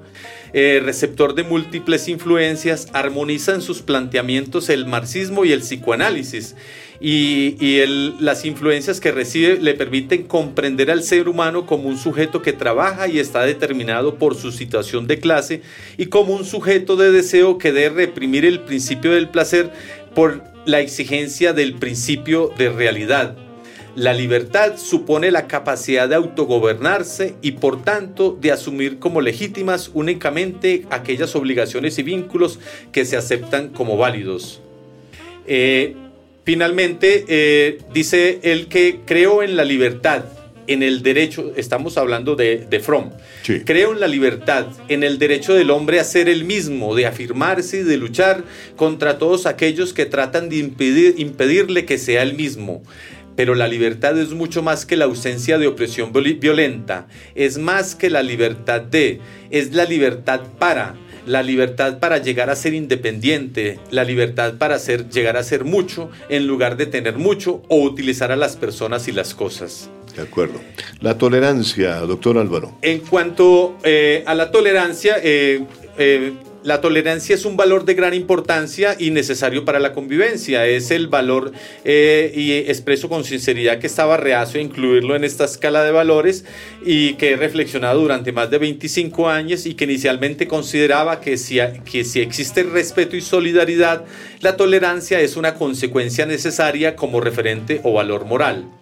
eh, 0.53 0.81
receptor 0.85 1.35
de 1.35 1.43
múltiples 1.43 2.09
influencias, 2.09 2.89
armoniza 2.93 3.55
en 3.55 3.63
sus 3.63 3.83
planteamientos 3.83 4.69
el 4.69 4.87
marxismo 4.87 5.45
y 5.45 5.53
el 5.53 5.61
psicoanálisis 5.61 6.55
y, 7.01 7.83
las 8.21 8.45
influencias 8.45 9.01
que 9.01 9.11
recibe 9.11 9.59
le 9.59 9.75
permiten 9.75 10.25
comprender 10.25 10.91
al 10.91 11.03
ser 11.03 11.29
humano 11.29 11.65
como 11.65 11.89
un 11.89 11.97
sujeto 11.97 12.43
que 12.43 12.53
trabaja 12.53 13.09
y 13.09 13.19
está 13.19 13.43
determinado 13.43 14.17
por 14.17 14.35
su 14.35 14.53
situación 14.53 15.07
de 15.07 15.19
clase 15.19 15.63
y 15.97 16.07
como 16.07 16.35
un 16.35 16.45
sujeto 16.45 16.97
de 16.97 17.11
deseo 17.11 17.57
que 17.57 17.73
debe 17.73 18.07
reprimir 18.07 18.45
el 18.45 18.61
principio 18.61 19.13
del 19.13 19.31
placer 19.31 19.73
por 20.15 20.45
la 20.67 20.81
exigencia 20.81 21.53
del 21.55 21.75
principio 21.75 22.53
de 22.59 22.69
realidad. 22.69 23.50
La 23.96 24.14
libertad 24.14 24.76
supone 24.76 25.31
la 25.31 25.46
capacidad 25.46 26.09
de 26.09 26.14
autogobernarse 26.14 27.35
y 27.42 27.53
por 27.53 27.83
tanto 27.83 28.37
de 28.40 28.53
asumir 28.53 28.98
como 28.98 29.20
legítimas 29.20 29.90
únicamente 29.94 30.87
aquellas 30.90 31.35
obligaciones 31.35 31.98
y 31.98 32.03
vínculos 32.03 32.59
que 32.92 33.05
se 33.05 33.16
aceptan 33.16 33.68
como 33.68 33.96
válidos. 33.96 34.61
Eh, 35.46 35.96
Finalmente, 36.44 37.26
eh, 37.29 37.79
dice 37.92 38.40
él 38.42 38.66
que 38.66 39.00
creo 39.07 39.42
en 39.42 39.57
la 39.57 39.64
libertad, 39.64 40.24
en 40.66 40.83
el 40.83 41.03
derecho, 41.03 41.53
estamos 41.57 41.98
hablando 41.98 42.35
de, 42.35 42.66
de 42.68 42.81
Fromm, 42.81 43.11
creo 43.64 43.92
en 43.92 44.00
la 44.00 44.09
libertad, 44.09 44.66
en 44.88 45.03
el 45.03 45.18
derecho 45.18 45.55
del 45.55 45.70
hombre 45.70 46.00
a 46.00 46.05
ser 46.05 46.29
el 46.29 46.44
mismo, 46.44 46.94
de 46.94 47.07
afirmarse 47.07 47.79
y 47.79 47.83
de 47.83 47.96
luchar 47.98 48.42
contra 48.76 49.18
todos 49.18 49.46
aquellos 49.46 49.92
que 49.92 50.07
tratan 50.07 50.48
de 50.48 50.57
impedir, 50.57 51.14
impedirle 51.18 51.85
que 51.85 51.98
sea 51.98 52.22
el 52.22 52.35
mismo. 52.35 52.83
Pero 53.37 53.55
la 53.55 53.69
libertad 53.69 54.19
es 54.19 54.31
mucho 54.31 54.62
más 54.62 54.87
que 54.87 54.97
la 54.97 55.07
ausencia 55.07 55.59
de 55.59 55.66
opresión 55.66 56.12
violenta, 56.12 57.07
es 57.35 57.59
más 57.59 57.95
que 57.95 58.11
la 58.11 58.23
libertad 58.23 58.81
de, 58.81 59.21
es 59.51 59.75
la 59.75 59.85
libertad 59.85 60.40
para 60.59 60.95
la 61.27 61.43
libertad 61.43 61.99
para 61.99 62.19
llegar 62.19 62.51
a 62.51 62.57
ser 62.57 62.75
independiente, 62.75 63.79
la 63.90 64.05
libertad 64.05 64.55
para 64.55 64.79
ser, 64.79 65.09
llegar 65.11 65.37
a 65.37 65.43
ser 65.43 65.64
mucho 65.64 66.11
en 66.29 66.47
lugar 66.47 66.77
de 66.77 66.87
tener 66.87 67.16
mucho 67.16 67.62
o 67.69 67.83
utilizar 67.83 68.33
a 68.33 68.37
las 68.37 68.57
personas 68.57 69.07
y 69.09 69.12
las 69.12 69.35
cosas. 69.35 69.90
De 70.16 70.23
acuerdo. 70.23 70.61
La 71.01 71.19
tolerancia, 71.19 72.01
doctor 72.01 72.37
Álvaro. 72.38 72.77
En 72.83 73.01
cuanto 73.01 73.77
eh, 73.85 74.25
a 74.27 74.35
la 74.35 74.51
tolerancia, 74.51 75.16
eh, 75.23 75.64
eh, 75.99 76.33
la 76.62 76.81
tolerancia 76.81 77.35
es 77.35 77.44
un 77.44 77.57
valor 77.57 77.85
de 77.85 77.94
gran 77.94 78.14
importancia 78.14 78.96
y 78.99 79.11
necesario 79.11 79.64
para 79.64 79.79
la 79.79 79.92
convivencia. 79.92 80.66
Es 80.66 80.90
el 80.90 81.09
valor, 81.09 81.53
eh, 81.85 82.33
y 82.35 82.53
expreso 82.53 83.09
con 83.09 83.25
sinceridad 83.25 83.79
que 83.79 83.87
estaba 83.87 84.16
reacio 84.16 84.61
a 84.61 84.64
incluirlo 84.64 85.16
en 85.16 85.25
esta 85.25 85.44
escala 85.44 85.83
de 85.85 85.90
valores 85.90 86.44
y 86.85 87.14
que 87.14 87.33
he 87.33 87.37
reflexionado 87.37 88.01
durante 88.01 88.33
más 88.33 88.51
de 88.51 88.59
25 88.59 89.29
años 89.29 89.66
y 89.66 89.75
que 89.75 89.85
inicialmente 89.85 90.46
consideraba 90.46 91.20
que 91.20 91.37
si, 91.37 91.59
que 91.90 92.05
si 92.05 92.20
existe 92.20 92.62
respeto 92.62 93.16
y 93.16 93.20
solidaridad, 93.20 94.05
la 94.40 94.57
tolerancia 94.57 95.20
es 95.20 95.37
una 95.37 95.55
consecuencia 95.55 96.27
necesaria 96.27 96.96
como 96.96 97.20
referente 97.20 97.81
o 97.85 97.92
valor 97.92 98.25
moral. 98.25 98.80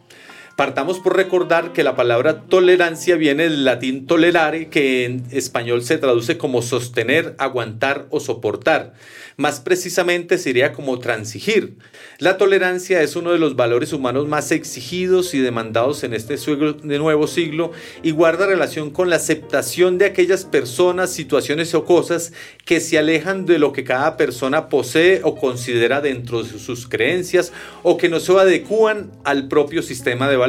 Partamos 0.59 0.99
por 0.99 1.15
recordar 1.15 1.73
que 1.73 1.85
la 1.85 1.95
palabra 1.95 2.43
tolerancia 2.47 3.15
viene 3.15 3.45
del 3.45 3.65
latín 3.65 4.09
tolerare, 4.09 4.67
que 4.67 5.05
en 5.05 5.25
español 5.31 5.85
se 5.85 5.99
traduce 5.99 6.37
como 6.37 6.63
sostener, 6.63 7.37
aguantar 7.39 8.09
o 8.11 8.19
soportar. 8.19 8.95
Más 9.37 9.61
precisamente 9.61 10.37
sería 10.37 10.73
como 10.73 10.99
transigir. 10.99 11.77
La 12.19 12.39
tolerancia 12.39 13.03
es 13.03 13.15
uno 13.15 13.31
de 13.31 13.39
los 13.39 13.55
valores 13.55 13.93
humanos 13.93 14.27
más 14.27 14.51
exigidos 14.51 15.33
y 15.33 15.39
demandados 15.39 16.03
en 16.03 16.13
este 16.13 16.35
nuevo 16.83 17.29
siglo 17.29 17.71
y 18.03 18.11
guarda 18.11 18.49
relación 18.49 18.91
con 18.91 19.11
la 19.11 19.17
aceptación 19.17 19.97
de 19.97 20.07
aquellas 20.07 20.45
personas, 20.45 21.13
situaciones 21.13 21.73
o 21.77 21.85
cosas 21.85 22.33
que 22.65 22.81
se 22.81 22.99
alejan 22.99 23.47
de 23.47 23.61
lo 23.61 23.73
que 23.73 23.85
cada 23.85 24.17
persona 24.17 24.69
posee 24.69 25.21
o 25.23 25.37
considera 25.37 26.01
dentro 26.01 26.43
de 26.43 26.59
sus 26.59 26.89
creencias 26.89 27.53
o 27.85 27.97
que 27.97 28.09
no 28.09 28.19
se 28.19 28.33
adecúan 28.33 29.13
al 29.23 29.47
propio 29.47 29.83
sistema 29.83 30.29
de 30.29 30.35
valores. 30.35 30.48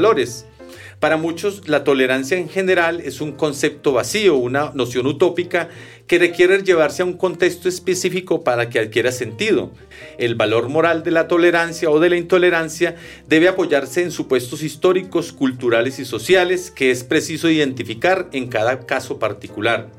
Para 0.99 1.15
muchos, 1.15 1.69
la 1.69 1.85
tolerancia 1.85 2.37
en 2.37 2.49
general 2.49 2.99
es 2.99 3.21
un 3.21 3.31
concepto 3.31 3.93
vacío, 3.93 4.35
una 4.35 4.71
noción 4.73 5.07
utópica 5.07 5.69
que 6.07 6.19
requiere 6.19 6.61
llevarse 6.61 7.01
a 7.01 7.05
un 7.05 7.13
contexto 7.13 7.69
específico 7.69 8.43
para 8.43 8.69
que 8.69 8.79
adquiera 8.79 9.11
sentido. 9.11 9.71
El 10.17 10.35
valor 10.35 10.67
moral 10.67 11.03
de 11.03 11.11
la 11.11 11.27
tolerancia 11.27 11.89
o 11.89 11.99
de 11.99 12.09
la 12.09 12.17
intolerancia 12.17 12.95
debe 13.27 13.47
apoyarse 13.47 14.03
en 14.03 14.11
supuestos 14.11 14.61
históricos, 14.61 15.31
culturales 15.31 15.99
y 15.99 16.05
sociales 16.05 16.69
que 16.69 16.91
es 16.91 17.03
preciso 17.05 17.49
identificar 17.49 18.27
en 18.33 18.47
cada 18.47 18.85
caso 18.85 19.19
particular. 19.19 19.98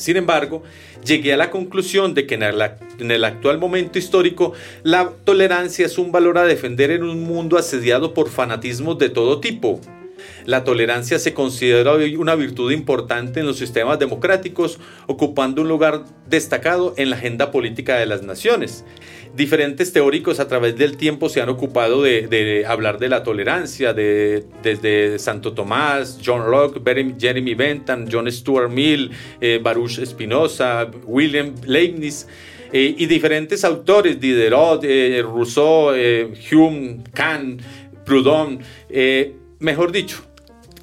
Sin 0.00 0.16
embargo, 0.16 0.62
llegué 1.04 1.34
a 1.34 1.36
la 1.36 1.50
conclusión 1.50 2.14
de 2.14 2.26
que 2.26 2.34
en 2.34 2.42
el, 3.10 3.24
actual 3.24 3.58
momento 3.58 3.98
histórico 3.98 4.54
la 4.82 5.10
tolerancia 5.24 5.84
es 5.84 5.98
un 5.98 6.10
valor 6.10 6.38
a 6.38 6.44
defender 6.44 6.90
en 6.90 7.02
un 7.02 7.22
mundo 7.22 7.58
asediado 7.58 8.14
por 8.14 8.30
fanatismos 8.30 8.96
de 8.98 9.10
todo 9.10 9.40
tipo 9.40 9.78
La 10.46 10.64
tolerancia 10.64 11.18
se 11.18 11.34
considera 11.34 11.92
hoy 11.92 12.16
una 12.16 12.34
virtud 12.34 12.72
importante 12.72 13.40
en 13.40 13.46
los 13.46 13.58
sistemas 13.58 13.98
democráticos, 13.98 14.78
ocupando 15.06 15.60
un 15.60 15.68
lugar 15.68 16.04
destacado 16.26 16.94
en 16.96 17.10
la 17.10 17.16
agenda 17.16 17.50
política 17.50 17.98
de 17.98 18.06
las 18.06 18.22
naciones. 18.22 18.86
Diferentes 19.34 19.92
teóricos 19.92 20.40
a 20.40 20.48
través 20.48 20.76
del 20.76 20.96
tiempo 20.96 21.28
se 21.28 21.40
han 21.40 21.48
ocupado 21.48 22.02
de, 22.02 22.64
hablar 22.66 22.98
de 22.98 23.08
la 23.08 23.22
tolerancia, 23.22 23.94
desde 23.94 25.18
Santo 25.18 25.52
Tomás, 25.52 26.18
John 26.24 26.50
Locke, 26.50 26.80
Jeremy 27.18 27.54
Bentham, 27.54 28.06
John 28.10 28.30
Stuart 28.30 28.70
Mill, 28.70 29.10
eh, 29.40 29.60
Baruch 29.62 30.04
Spinoza, 30.04 30.90
William 31.04 31.54
Leibniz. 31.64 32.26
Eh, 32.72 32.94
y 32.98 33.06
diferentes 33.06 33.64
autores, 33.64 34.20
Diderot, 34.20 34.84
eh, 34.84 35.22
Rousseau, 35.22 35.92
Hume, 36.50 37.02
Kant, 37.12 37.62
Proudhon, 38.04 38.60
mejor 39.58 39.92
dicho, 39.92 40.22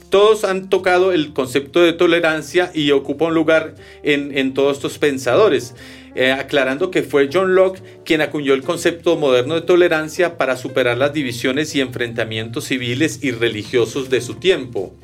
todos 0.09 0.45
han 0.45 0.69
tocado 0.69 1.11
el 1.11 1.33
concepto 1.33 1.81
de 1.81 1.91
tolerancia 1.91 2.71
y 2.73 2.91
ocupa 2.91 3.25
un 3.25 3.33
lugar 3.33 3.75
en, 4.03 4.53
todos 4.53 4.77
estos 4.77 4.97
pensadores. 4.99 5.75
Eh, 6.19 6.31
aclarando 6.31 6.89
que 6.89 7.03
fue 7.03 7.29
John 7.31 7.53
Locke 7.53 7.79
quien 8.03 8.21
acuñó 8.21 8.55
el 8.55 8.63
concepto 8.63 9.17
moderno 9.17 9.53
de 9.53 9.61
tolerancia 9.61 10.35
para 10.35 10.57
superar 10.57 10.97
las 10.97 11.13
divisiones 11.13 11.75
y 11.75 11.79
enfrentamientos 11.79 12.63
civiles 12.63 13.19
y 13.21 13.29
religiosos 13.29 14.09
de 14.09 14.21
su 14.21 14.33
tiempo. 14.33 14.95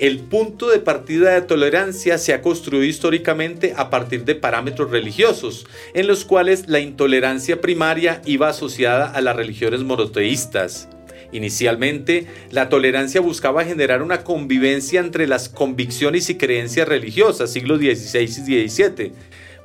El 0.00 0.18
punto 0.18 0.68
de 0.68 0.80
partida 0.80 1.34
de 1.34 1.42
tolerancia 1.42 2.18
se 2.18 2.34
ha 2.34 2.42
construido 2.42 2.82
históricamente 2.82 3.72
a 3.76 3.88
partir 3.88 4.24
de 4.24 4.34
parámetros 4.34 4.90
religiosos, 4.90 5.64
en 5.94 6.08
los 6.08 6.24
cuales 6.24 6.64
la 6.66 6.80
intolerancia 6.80 7.60
primaria 7.60 8.20
iba 8.24 8.48
asociada 8.48 9.12
a 9.12 9.20
las 9.20 9.36
religiones 9.36 9.84
monoteístas. 9.84 10.88
Inicialmente, 11.30 12.26
la 12.50 12.68
tolerancia 12.68 13.20
buscaba 13.20 13.64
generar 13.64 14.02
una 14.02 14.24
convivencia 14.24 14.98
entre 14.98 15.28
las 15.28 15.48
convicciones 15.48 16.28
y 16.30 16.36
creencias 16.36 16.88
religiosas, 16.88 17.52
siglos 17.52 17.78
XVI 17.78 18.22
y 18.22 18.68
XVII. 18.68 19.12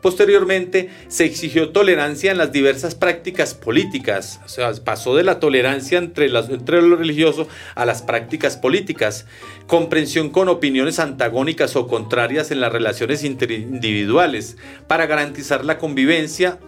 Posteriormente, 0.03 0.89
se 1.07 1.23
exigió 1.23 1.69
tolerancia 1.69 2.29
en 2.29 2.37
las 2.37 2.51
diversas 2.51 2.93
prácticas 2.93 3.53
políticas, 3.53 4.41
o 4.45 4.49
sea, 4.49 4.71
pasó 4.83 5.15
de 5.15 5.23
la 5.23 5.39
tolerancia 5.39 5.97
entre, 5.97 6.27
las, 6.27 6.49
entre 6.49 6.81
lo 6.81 6.97
religioso 6.97 7.47
a 7.73 7.85
las 7.85 8.01
prácticas 8.01 8.57
políticas, 8.57 9.25
comprensión 9.65 10.29
con 10.29 10.49
opiniones 10.49 10.99
antagónicas 10.99 11.77
o 11.77 11.87
contrarias 11.87 12.51
en 12.51 12.59
las 12.59 12.73
relaciones 12.73 13.23
interindividuales, 13.23 14.57
para 14.87 15.05
garantizar 15.05 15.63
la 15.63 15.77
convivencia 15.77 16.59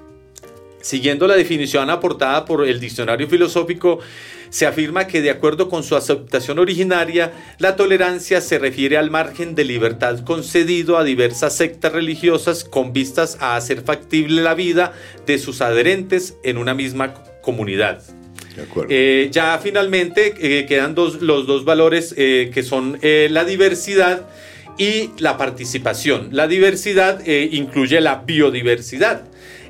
Siguiendo 0.86 1.26
la 1.26 1.36
definición 1.36 1.90
aportada 1.90 2.46
por 2.46 2.64
el 2.64 2.80
diccionario 2.80 3.28
filosófico, 3.28 4.02
se 4.50 4.66
afirma 4.66 5.08
que 5.08 5.22
de 5.22 5.30
acuerdo 5.30 5.70
con 5.70 5.84
su 5.84 5.96
aceptación 5.96 6.60
originaria, 6.60 7.32
la 7.60 7.76
tolerancia 7.76 8.42
se 8.42 8.60
refiere 8.60 8.98
al 8.98 9.12
margen 9.12 9.56
de 9.56 9.66
libertad 9.66 10.20
concedido 10.24 10.98
a 10.98 11.04
diversas 11.04 11.56
sectas 11.56 11.92
religiosas 11.92 12.64
con 12.64 12.94
vistas 12.94 13.38
a 13.40 13.56
hacer 13.56 13.82
factible 13.82 14.42
la 14.42 14.54
vida 14.54 14.94
de 15.26 15.38
sus 15.38 15.62
adherentes 15.62 16.36
en 16.44 16.58
una 16.58 16.74
misma 16.74 17.14
comunidad. 17.42 18.02
Eh, 18.90 19.30
ya 19.32 19.60
finalmente 19.62 20.34
eh, 20.40 20.66
quedan 20.66 20.96
dos, 20.96 21.22
los 21.22 21.46
dos 21.46 21.66
valores 21.66 22.14
eh, 22.18 22.52
que 22.54 22.64
son 22.64 22.98
la 23.02 23.44
diversidad 23.44 24.28
y 24.78 25.12
la 25.18 25.38
participación. 25.38 26.30
La 26.32 26.48
diversidad 26.48 27.26
incluye 27.26 28.02
la 28.02 28.24
biodiversidad. 28.26 29.24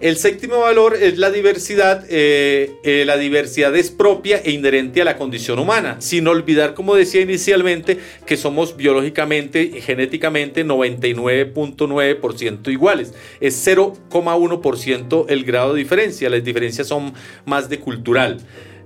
El 0.05 0.17
séptimo 0.17 0.59
valor 0.59 0.95
es 1.01 1.17
la 1.17 1.31
diversidad. 1.31 2.05
Eh, 2.09 2.75
eh, 2.83 3.05
la 3.07 3.17
diversidad 3.17 3.75
es 3.75 3.89
propia 3.89 4.37
e 4.37 4.51
inherente 4.51 5.01
a 5.01 5.03
la 5.03 5.17
condición 5.17 5.57
humana, 5.57 5.95
sin 5.97 6.27
olvidar, 6.27 6.75
como 6.75 6.93
decía 6.93 7.21
inicialmente, 7.21 7.97
que 8.27 8.37
somos 8.37 8.77
biológicamente 8.77 9.63
y 9.63 9.81
genéticamente 9.81 10.63
99.9% 10.63 12.71
iguales. 12.71 13.15
Es 13.39 13.67
0,1% 13.67 15.25
el 15.27 15.43
grado 15.43 15.73
de 15.73 15.79
diferencia. 15.79 16.29
Las 16.29 16.43
diferencias 16.43 16.87
son 16.87 17.15
más 17.45 17.67
de 17.67 17.79
cultural. 17.79 18.37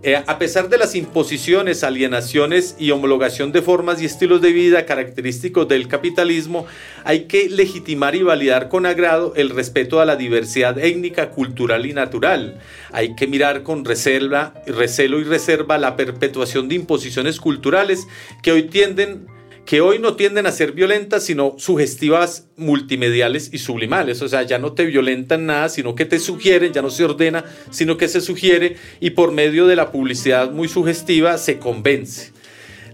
Eh, 0.01 0.15
a 0.15 0.39
pesar 0.39 0.69
de 0.69 0.77
las 0.77 0.95
imposiciones, 0.95 1.83
alienaciones 1.83 2.77
y 2.79 2.91
homologación 2.91 3.51
de 3.51 3.61
formas 3.61 4.01
y 4.01 4.05
estilos 4.05 4.41
de 4.41 4.53
vida 4.53 4.85
característicos 4.85 5.67
del 5.67 5.89
capitalismo, 5.89 6.65
hay 7.03 7.25
que 7.25 7.49
legitimar 7.49 8.15
y 8.15 8.23
validar 8.23 8.69
con 8.69 8.85
agrado 8.85 9.33
el 9.35 9.49
respeto 9.49 9.99
a 9.99 10.05
la 10.05 10.15
diversidad 10.15 10.79
étnica, 10.79 11.31
cultural 11.31 11.85
y 11.85 11.91
natural. 11.91 12.61
Hay 12.93 13.15
que 13.15 13.27
mirar 13.27 13.63
con 13.63 13.83
reserva, 13.83 14.53
recelo 14.65 15.19
y 15.19 15.25
reserva 15.25 15.77
la 15.77 15.97
perpetuación 15.97 16.69
de 16.69 16.75
imposiciones 16.75 17.41
culturales 17.41 18.07
que 18.41 18.53
hoy 18.53 18.63
tienden 18.63 19.27
que 19.69 19.81
hoy 19.81 19.99
no 19.99 20.15
tienden 20.15 20.47
a 20.47 20.51
ser 20.51 20.71
violentas, 20.71 21.23
sino 21.23 21.53
sugestivas, 21.59 22.47
multimediales 22.57 23.51
y 23.53 23.59
sublimales. 23.59 24.19
O 24.23 24.27
sea, 24.27 24.41
ya 24.41 24.57
no 24.57 24.73
te 24.73 24.83
violentan 24.83 25.45
nada, 25.45 25.69
sino 25.69 25.93
que 25.93 26.05
te 26.05 26.17
sugieren, 26.17 26.73
ya 26.73 26.81
no 26.81 26.89
se 26.89 27.05
ordena, 27.05 27.45
sino 27.69 27.95
que 27.95 28.07
se 28.07 28.19
sugiere 28.19 28.77
y 28.99 29.11
por 29.11 29.31
medio 29.31 29.67
de 29.67 29.75
la 29.75 29.91
publicidad 29.91 30.49
muy 30.49 30.69
sugestiva 30.69 31.37
se 31.37 31.59
convence. 31.59 32.31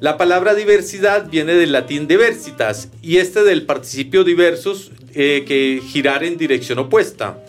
La 0.01 0.17
palabra 0.17 0.53
diversidad 0.53 1.29
viene 1.29 1.53
del 1.53 1.71
latín 1.71 2.09
diversitas 2.09 2.89
y 3.01 3.19
este 3.19 3.45
del 3.45 3.65
participio 3.65 4.25
diversos 4.25 4.91
eh, 5.13 5.45
que 5.47 5.81
girar 5.81 6.25
en 6.25 6.37
dirección 6.37 6.79
opuesta. 6.79 7.41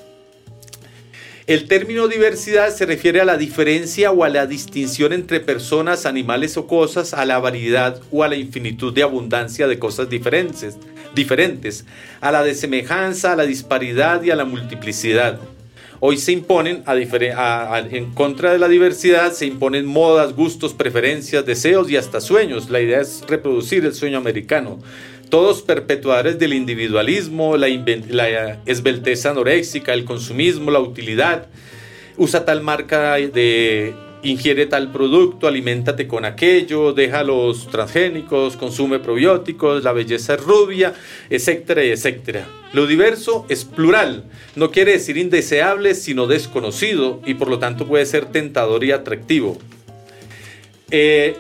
El 1.46 1.68
término 1.68 2.08
diversidad 2.08 2.74
se 2.74 2.86
refiere 2.86 3.20
a 3.20 3.24
la 3.24 3.36
diferencia 3.36 4.10
o 4.10 4.24
a 4.24 4.28
la 4.28 4.46
distinción 4.46 5.12
entre 5.12 5.38
personas, 5.38 6.04
animales 6.04 6.56
o 6.56 6.66
cosas, 6.66 7.14
a 7.14 7.24
la 7.24 7.38
variedad 7.38 8.00
o 8.10 8.24
a 8.24 8.28
la 8.28 8.34
infinitud 8.34 8.92
de 8.92 9.04
abundancia 9.04 9.68
de 9.68 9.78
cosas 9.78 10.10
diferentes, 10.10 10.76
diferentes 11.14 11.84
a 12.20 12.32
la 12.32 12.42
desemejanza, 12.42 13.32
a 13.32 13.36
la 13.36 13.46
disparidad 13.46 14.24
y 14.24 14.32
a 14.32 14.34
la 14.34 14.44
multiplicidad. 14.44 15.38
Hoy 16.00 16.18
se 16.18 16.32
imponen, 16.32 16.82
en 16.84 18.12
contra 18.12 18.52
de 18.52 18.58
la 18.58 18.66
diversidad, 18.66 19.32
se 19.32 19.46
imponen 19.46 19.86
modas, 19.86 20.34
gustos, 20.34 20.74
preferencias, 20.74 21.46
deseos 21.46 21.88
y 21.88 21.96
hasta 21.96 22.20
sueños. 22.20 22.70
La 22.70 22.80
idea 22.80 23.00
es 23.00 23.22
reproducir 23.28 23.84
el 23.84 23.94
sueño 23.94 24.18
americano 24.18 24.80
todos 25.28 25.62
perpetuadores 25.62 26.38
del 26.38 26.52
individualismo, 26.52 27.56
la, 27.56 27.68
la 27.68 28.60
esbelteza 28.66 29.30
anoréxica, 29.30 29.92
el 29.92 30.04
consumismo, 30.04 30.70
la 30.70 30.80
utilidad. 30.80 31.48
Usa 32.16 32.44
tal 32.44 32.62
marca 32.62 33.14
de 33.14 33.94
ingiere 34.22 34.66
tal 34.66 34.90
producto, 34.92 35.46
aliméntate 35.46 36.06
con 36.06 36.24
aquello, 36.24 36.92
deja 36.92 37.22
los 37.22 37.68
transgénicos, 37.68 38.56
consume 38.56 38.98
probióticos, 38.98 39.84
la 39.84 39.92
belleza 39.92 40.34
es 40.34 40.42
rubia, 40.42 40.94
etcétera, 41.30 41.82
etcétera. 41.82 42.46
Lo 42.72 42.86
diverso 42.86 43.46
es 43.48 43.64
plural, 43.64 44.24
no 44.54 44.70
quiere 44.70 44.92
decir 44.92 45.16
indeseable, 45.16 45.94
sino 45.94 46.26
desconocido 46.26 47.20
y 47.24 47.34
por 47.34 47.48
lo 47.48 47.58
tanto 47.58 47.86
puede 47.86 48.06
ser 48.06 48.26
tentador 48.26 48.84
y 48.84 48.92
atractivo. 48.92 49.58
Eh, 50.90 51.36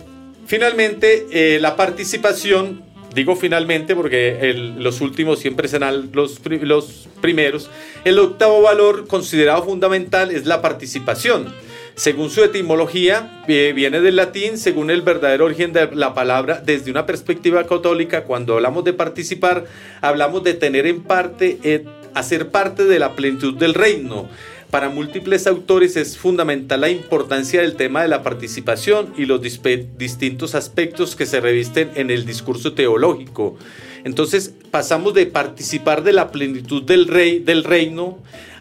finalmente, 0.46 1.26
eh, 1.32 1.58
la 1.60 1.76
participación 1.76 2.84
digo 3.16 3.34
finalmente 3.34 3.96
porque 3.96 4.52
los 4.76 5.00
últimos 5.00 5.38
siempre 5.40 5.68
serán 5.68 6.10
los, 6.12 6.40
los 6.60 7.08
primeros, 7.22 7.70
el 8.04 8.18
octavo 8.18 8.60
valor 8.60 9.08
considerado 9.08 9.64
fundamental 9.64 10.30
es 10.30 10.44
la 10.44 10.60
participación. 10.60 11.52
Según 11.94 12.28
su 12.28 12.44
etimología, 12.44 13.42
eh, 13.48 13.72
viene 13.74 14.02
del 14.02 14.16
latín, 14.16 14.58
según 14.58 14.90
el 14.90 15.00
verdadero 15.00 15.46
origen 15.46 15.72
de 15.72 15.88
la 15.94 16.12
palabra, 16.12 16.60
desde 16.62 16.90
una 16.90 17.06
perspectiva 17.06 17.66
católica, 17.66 18.24
cuando 18.24 18.56
hablamos 18.56 18.84
de 18.84 18.92
participar, 18.92 19.64
hablamos 20.02 20.44
de 20.44 20.52
tener 20.52 20.86
en 20.86 21.02
parte, 21.02 21.58
eh, 21.62 21.86
hacer 22.12 22.50
parte 22.50 22.84
de 22.84 22.98
la 22.98 23.16
plenitud 23.16 23.54
del 23.56 23.72
reino. 23.72 24.28
Para 24.70 24.88
múltiples 24.88 25.46
autores 25.46 25.96
es 25.96 26.18
fundamental 26.18 26.80
la 26.80 26.90
importancia 26.90 27.60
del 27.60 27.76
tema 27.76 28.02
de 28.02 28.08
la 28.08 28.22
participación 28.22 29.14
y 29.16 29.24
los 29.24 29.40
distintos 29.40 30.54
aspectos 30.54 31.14
que 31.14 31.24
se 31.24 31.40
revisten 31.40 31.92
en 31.94 32.10
el 32.10 32.26
discurso 32.26 32.72
teológico. 32.72 33.56
Entonces 34.04 34.52
pasamos 34.70 35.14
de 35.14 35.26
participar 35.26 36.02
de 36.02 36.12
la 36.12 36.32
plenitud 36.32 36.82
del, 36.82 37.06
rey, 37.06 37.38
del 37.38 37.64
reino 37.64 38.18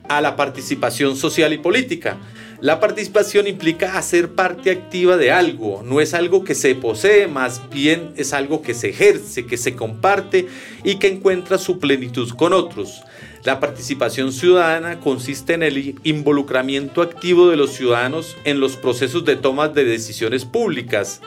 a 0.07 0.21
la 0.21 0.35
participación 0.35 1.15
social 1.15 1.53
y 1.53 1.57
política. 1.57 2.17
La 2.61 2.79
participación 2.79 3.47
implica 3.47 3.97
hacer 3.97 4.29
parte 4.29 4.71
activa 4.71 5.17
de 5.17 5.31
algo, 5.31 5.83
no 5.83 6.01
es 6.01 6.13
algo 6.13 6.43
que 6.43 6.55
se 6.55 6.73
posee, 6.73 7.27
más 7.27 7.69
bien 7.69 8.11
es 8.15 8.31
algo 8.31 8.61
que 8.61 8.73
se 8.73 8.89
ejerce, 8.89 9.45
que 9.45 9.57
se 9.57 9.75
comparte 9.75 10.47
y 10.83 10.95
que 10.95 11.07
encuentra 11.07 11.57
su 11.57 11.79
plenitud 11.79 12.29
con 12.29 12.53
otros. 12.53 13.01
La 13.45 13.59
participación 13.59 14.33
ciudadana 14.33 14.99
consiste 14.99 15.53
en 15.53 15.61
el 15.61 15.99
involucramiento 16.03 17.03
activo 17.03 17.47
de 17.47 17.55
los 17.55 17.73
ciudadanos 17.73 18.35
en 18.43 18.59
los 18.59 18.75
procesos 18.75 19.23
de 19.23 19.35
toma 19.35 19.67
de 19.67 19.85
decisiones 19.85 20.45
públicas. 20.45 21.21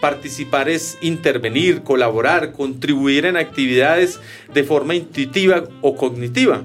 Participar 0.00 0.68
es 0.68 0.96
intervenir, 1.00 1.82
colaborar, 1.82 2.52
contribuir 2.52 3.26
en 3.26 3.36
actividades 3.36 4.20
de 4.54 4.62
forma 4.62 4.94
intuitiva 4.94 5.64
o 5.80 5.96
cognitiva. 5.96 6.62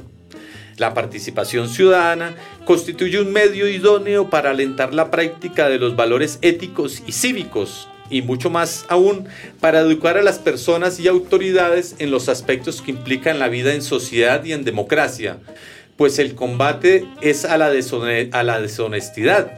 La 0.78 0.93
participación 0.93 1.68
ciudadana 1.68 2.36
constituye 2.66 3.20
un 3.20 3.34
medio 3.34 3.68
idóneo 3.68 4.30
para 4.30 4.52
alentar 4.52 4.93
la 4.93 5.10
práctica 5.10 5.68
de 5.68 5.80
los 5.80 5.95
valores 5.95 6.38
éticos 6.43 7.02
y 7.08 7.14
cívicos 7.14 7.88
y 8.12 8.22
mucho 8.22 8.49
más 8.49 8.86
aún 8.89 9.28
para 9.59 9.80
educar 9.80 10.18
a 10.18 10.22
las 10.22 10.38
personas 10.38 10.99
y 10.99 11.07
autoridades 11.07 11.95
en 11.97 12.12
los 12.12 12.30
aspectos 12.30 12.82
que 12.82 12.91
implican 12.91 13.39
la 13.39 13.47
vida 13.47 13.74
en 13.74 13.82
sociedad 13.82 14.43
y 14.43 14.53
en 14.53 14.64
democracia, 14.64 15.39
pues 15.97 16.20
el 16.20 16.36
combate 16.36 17.07
es 17.22 17.45
a 17.45 17.57
la, 17.57 17.72
a 18.32 18.43
la 18.43 18.62
deshonestidad. 18.62 19.51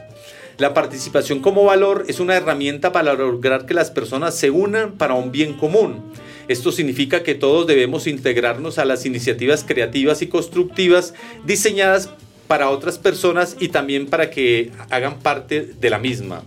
La 0.56 0.72
participación 0.72 1.40
como 1.40 1.64
valor 1.64 2.04
es 2.06 2.20
una 2.20 2.36
herramienta 2.36 2.92
para 2.92 3.14
lograr 3.14 3.66
que 3.66 3.74
las 3.74 3.90
personas 3.90 4.36
se 4.36 4.50
unan 4.50 4.92
para 4.92 5.14
un 5.14 5.32
bien 5.32 5.54
común. 5.54 6.12
Esto 6.46 6.70
significa 6.70 7.22
que 7.22 7.34
todos 7.34 7.66
debemos 7.66 8.06
integrarnos 8.06 8.78
a 8.78 8.84
las 8.84 9.04
iniciativas 9.04 9.64
creativas 9.66 10.22
y 10.22 10.28
constructivas 10.28 11.14
diseñadas 11.44 12.10
para 12.46 12.70
otras 12.70 12.98
personas 12.98 13.56
y 13.58 13.68
también 13.68 14.06
para 14.06 14.30
que 14.30 14.70
hagan 14.90 15.18
parte 15.20 15.62
de 15.80 15.90
la 15.90 15.98
misma. 15.98 16.44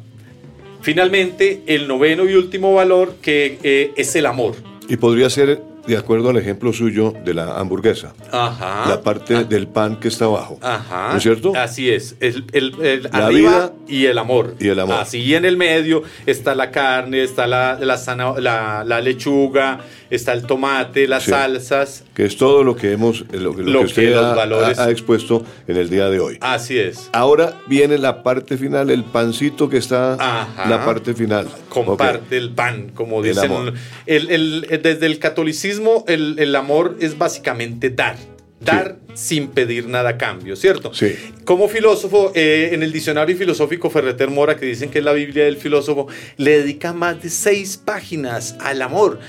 Finalmente, 0.82 1.64
el 1.66 1.88
noveno 1.88 2.30
y 2.30 2.36
último 2.36 2.74
valor 2.74 3.16
que 3.22 3.58
eh, 3.64 3.92
es 3.96 4.16
el 4.16 4.26
amor. 4.26 4.56
Y 4.88 4.98
podría 4.98 5.30
ser 5.30 5.62
de 5.88 5.98
acuerdo 5.98 6.30
al 6.30 6.38
ejemplo 6.38 6.74
suyo 6.74 7.14
de 7.24 7.34
la 7.34 7.58
hamburguesa. 7.58 8.14
Ajá. 8.32 8.90
La 8.90 9.02
parte 9.02 9.36
ah. 9.36 9.44
del 9.44 9.68
pan 9.68 10.00
que 10.00 10.10
está 10.10 10.26
abajo. 10.26 10.60
Ajá. 10.62 11.12
¿No 11.12 11.18
es 11.18 11.24
cierto? 11.24 11.54
Así 11.56 11.90
es. 11.90 12.16
El, 12.20 12.46
el, 12.52 13.04
la 13.04 13.10
arriba 13.26 13.52
vida 13.52 13.74
y 13.88 14.06
el 14.06 14.18
amor. 14.18 14.56
Y 14.60 14.68
el 14.68 14.80
amor. 14.80 14.96
Así 14.96 15.34
en 15.34 15.46
el 15.46 15.56
medio 15.58 16.04
está 16.26 16.56
la 16.56 16.72
carne, 16.72 17.24
está 17.24 17.48
la, 17.48 17.80
la, 17.80 18.84
la, 18.86 19.02
lechuga, 19.02 19.80
está 20.10 20.34
el 20.34 20.44
tomate, 20.44 21.08
las 21.08 21.24
salsas. 21.24 22.04
Que 22.14 22.26
es 22.26 22.36
todo 22.36 22.64
lo 22.64 22.76
que 22.76 22.92
hemos, 22.92 23.26
lo, 23.32 23.56
que 23.56 23.64
usted 23.64 24.14
ha, 24.14 24.34
valores... 24.34 24.78
ha, 24.80 24.90
expuesto 24.90 25.44
en 25.68 25.78
el 25.78 25.90
día 25.90 26.10
de 26.10 26.20
hoy. 26.20 26.38
Así 26.42 26.78
es. 26.78 27.10
Ahora 27.14 27.62
viene 27.68 27.98
la 27.98 28.24
parte 28.24 28.58
final, 28.58 28.90
el 28.90 29.04
pancito 29.04 29.70
que 29.70 29.78
está, 29.78 30.14
Ajá. 30.14 30.70
la 30.70 30.84
parte 30.84 31.14
final. 31.14 31.48
Comparte 31.70 32.38
el 32.38 32.52
pan, 32.52 32.92
como 32.94 33.22
dicen. 33.22 33.52
El 34.06 34.68
desde 34.82 35.06
el 35.06 35.20
catolicismo, 35.20 35.77
el, 36.08 36.56
amor 36.56 36.98
es 37.00 37.18
básicamente 37.18 37.90
dar. 37.90 38.16
Dar 38.60 38.98
sin 39.18 39.48
pedir 39.48 39.88
nada 39.88 40.10
a 40.10 40.18
cambio, 40.18 40.56
¿cierto? 40.56 40.94
Sí. 40.94 41.16
Como 41.44 41.68
filósofo, 41.68 42.32
eh, 42.36 42.70
en 42.74 42.84
el 42.84 42.92
diccionario 42.92 43.36
filosófico 43.36 43.90
Ferreter 43.90 44.30
Mora, 44.30 44.58
que 44.58 44.68
dicen 44.68 44.92
que 44.92 45.00
es 45.00 45.04
la 45.04 45.14
Biblia 45.14 45.46
del 45.46 45.58
filósofo, 45.58 46.08
le 46.38 46.60
dedica 46.60 46.94
más 46.94 47.24
de 47.24 47.32
seis 47.32 47.82
páginas 47.84 48.56
al 48.60 48.80
amor, 48.84 49.20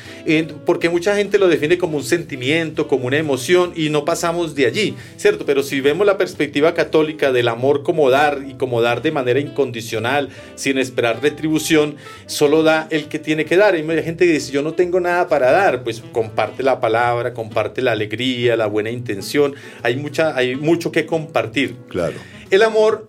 porque 0.66 0.90
mucha 0.90 1.16
gente 1.16 1.38
lo 1.38 1.48
define 1.48 1.78
como 1.78 1.96
un 1.96 2.04
sentimiento, 2.04 2.86
como 2.86 3.06
una 3.06 3.16
emoción, 3.16 3.72
y 3.74 3.88
no 3.88 4.04
pasamos 4.04 4.54
de 4.54 4.66
allí, 4.66 4.94
¿cierto? 5.16 5.46
Pero 5.46 5.62
si 5.62 5.80
vemos 5.80 6.06
la 6.06 6.18
perspectiva 6.18 6.74
católica 6.74 7.32
del 7.32 7.48
amor 7.48 7.82
como 7.82 8.10
dar 8.10 8.44
y 8.46 8.54
como 8.54 8.82
dar 8.82 9.00
de 9.00 9.10
manera 9.10 9.40
incondicional, 9.40 10.28
sin 10.54 10.76
esperar 10.76 11.22
retribución, 11.22 11.96
solo 12.26 12.62
da 12.62 12.88
el 12.90 13.06
que 13.06 13.18
tiene 13.18 13.46
que 13.46 13.56
dar. 13.56 13.72
Hay 13.72 13.82
mucha 13.82 14.02
gente 14.02 14.26
que 14.26 14.32
dice, 14.32 14.52
yo 14.52 14.60
no 14.60 14.74
tengo 14.74 15.00
nada 15.00 15.28
para 15.28 15.50
dar, 15.50 15.82
pues 15.82 16.02
comparte 16.12 16.62
la 16.62 16.78
palabra, 16.78 17.32
comparte 17.32 17.80
la 17.80 17.92
alegría, 17.92 18.54
la 18.54 18.66
buena 18.66 18.90
intención 18.90 19.54
hay, 19.82 19.96
mucha, 19.96 20.36
hay 20.36 20.56
mucho 20.56 20.92
que 20.92 21.06
compartir. 21.06 21.76
Claro. 21.88 22.14
El 22.50 22.62
amor, 22.62 23.08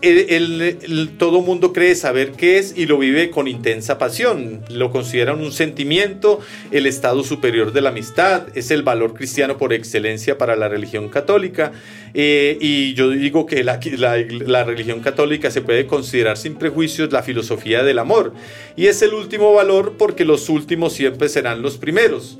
el, 0.00 1.10
todo 1.18 1.40
mundo 1.40 1.72
cree 1.72 1.94
saber 1.94 2.32
qué 2.32 2.58
es 2.58 2.76
y 2.76 2.86
lo 2.86 2.98
vive 2.98 3.30
con 3.30 3.48
intensa 3.48 3.98
pasión. 3.98 4.62
Lo 4.70 4.90
consideran 4.90 5.40
un 5.40 5.52
sentimiento, 5.52 6.40
el 6.70 6.86
estado 6.86 7.24
superior 7.24 7.72
de 7.72 7.80
la 7.80 7.88
amistad, 7.88 8.46
es 8.54 8.70
el 8.70 8.82
valor 8.82 9.14
cristiano 9.14 9.58
por 9.58 9.72
excelencia 9.72 10.38
para 10.38 10.56
la 10.56 10.68
religión 10.68 11.08
católica. 11.08 11.72
Eh, 12.14 12.56
y 12.60 12.94
yo 12.94 13.10
digo 13.10 13.46
que 13.46 13.64
la, 13.64 13.80
la, 13.96 14.64
religión 14.64 15.00
católica 15.00 15.50
se 15.50 15.60
puede 15.60 15.86
considerar 15.86 16.36
sin 16.36 16.54
prejuicios 16.54 17.12
la 17.12 17.22
filosofía 17.22 17.82
del 17.82 17.98
amor. 17.98 18.32
Y 18.76 18.86
es 18.86 19.02
el 19.02 19.14
último 19.14 19.52
valor 19.52 19.94
porque 19.98 20.24
los 20.24 20.48
últimos 20.48 20.92
siempre 20.92 21.28
serán 21.28 21.60
los 21.60 21.76
primeros. 21.76 22.38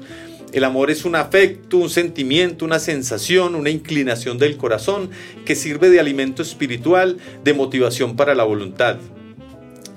El 0.53 0.65
amor 0.65 0.91
es 0.91 1.05
un 1.05 1.15
afecto, 1.15 1.77
un 1.77 1.91
sentimiento, 1.91 2.65
una 2.65 2.79
sensación, 2.79 3.55
una 3.55 3.71
inclinación 3.71 4.39
del 4.39 4.57
corazón 4.57 5.11
que 5.45 5.55
sirve 5.55 5.91
de 5.91 6.01
alimento 6.01 6.43
espiritual, 6.43 7.19
de 7.45 7.53
motivación 7.53 8.17
para 8.17 8.35
la 8.35 8.45
voluntad. 8.45 8.97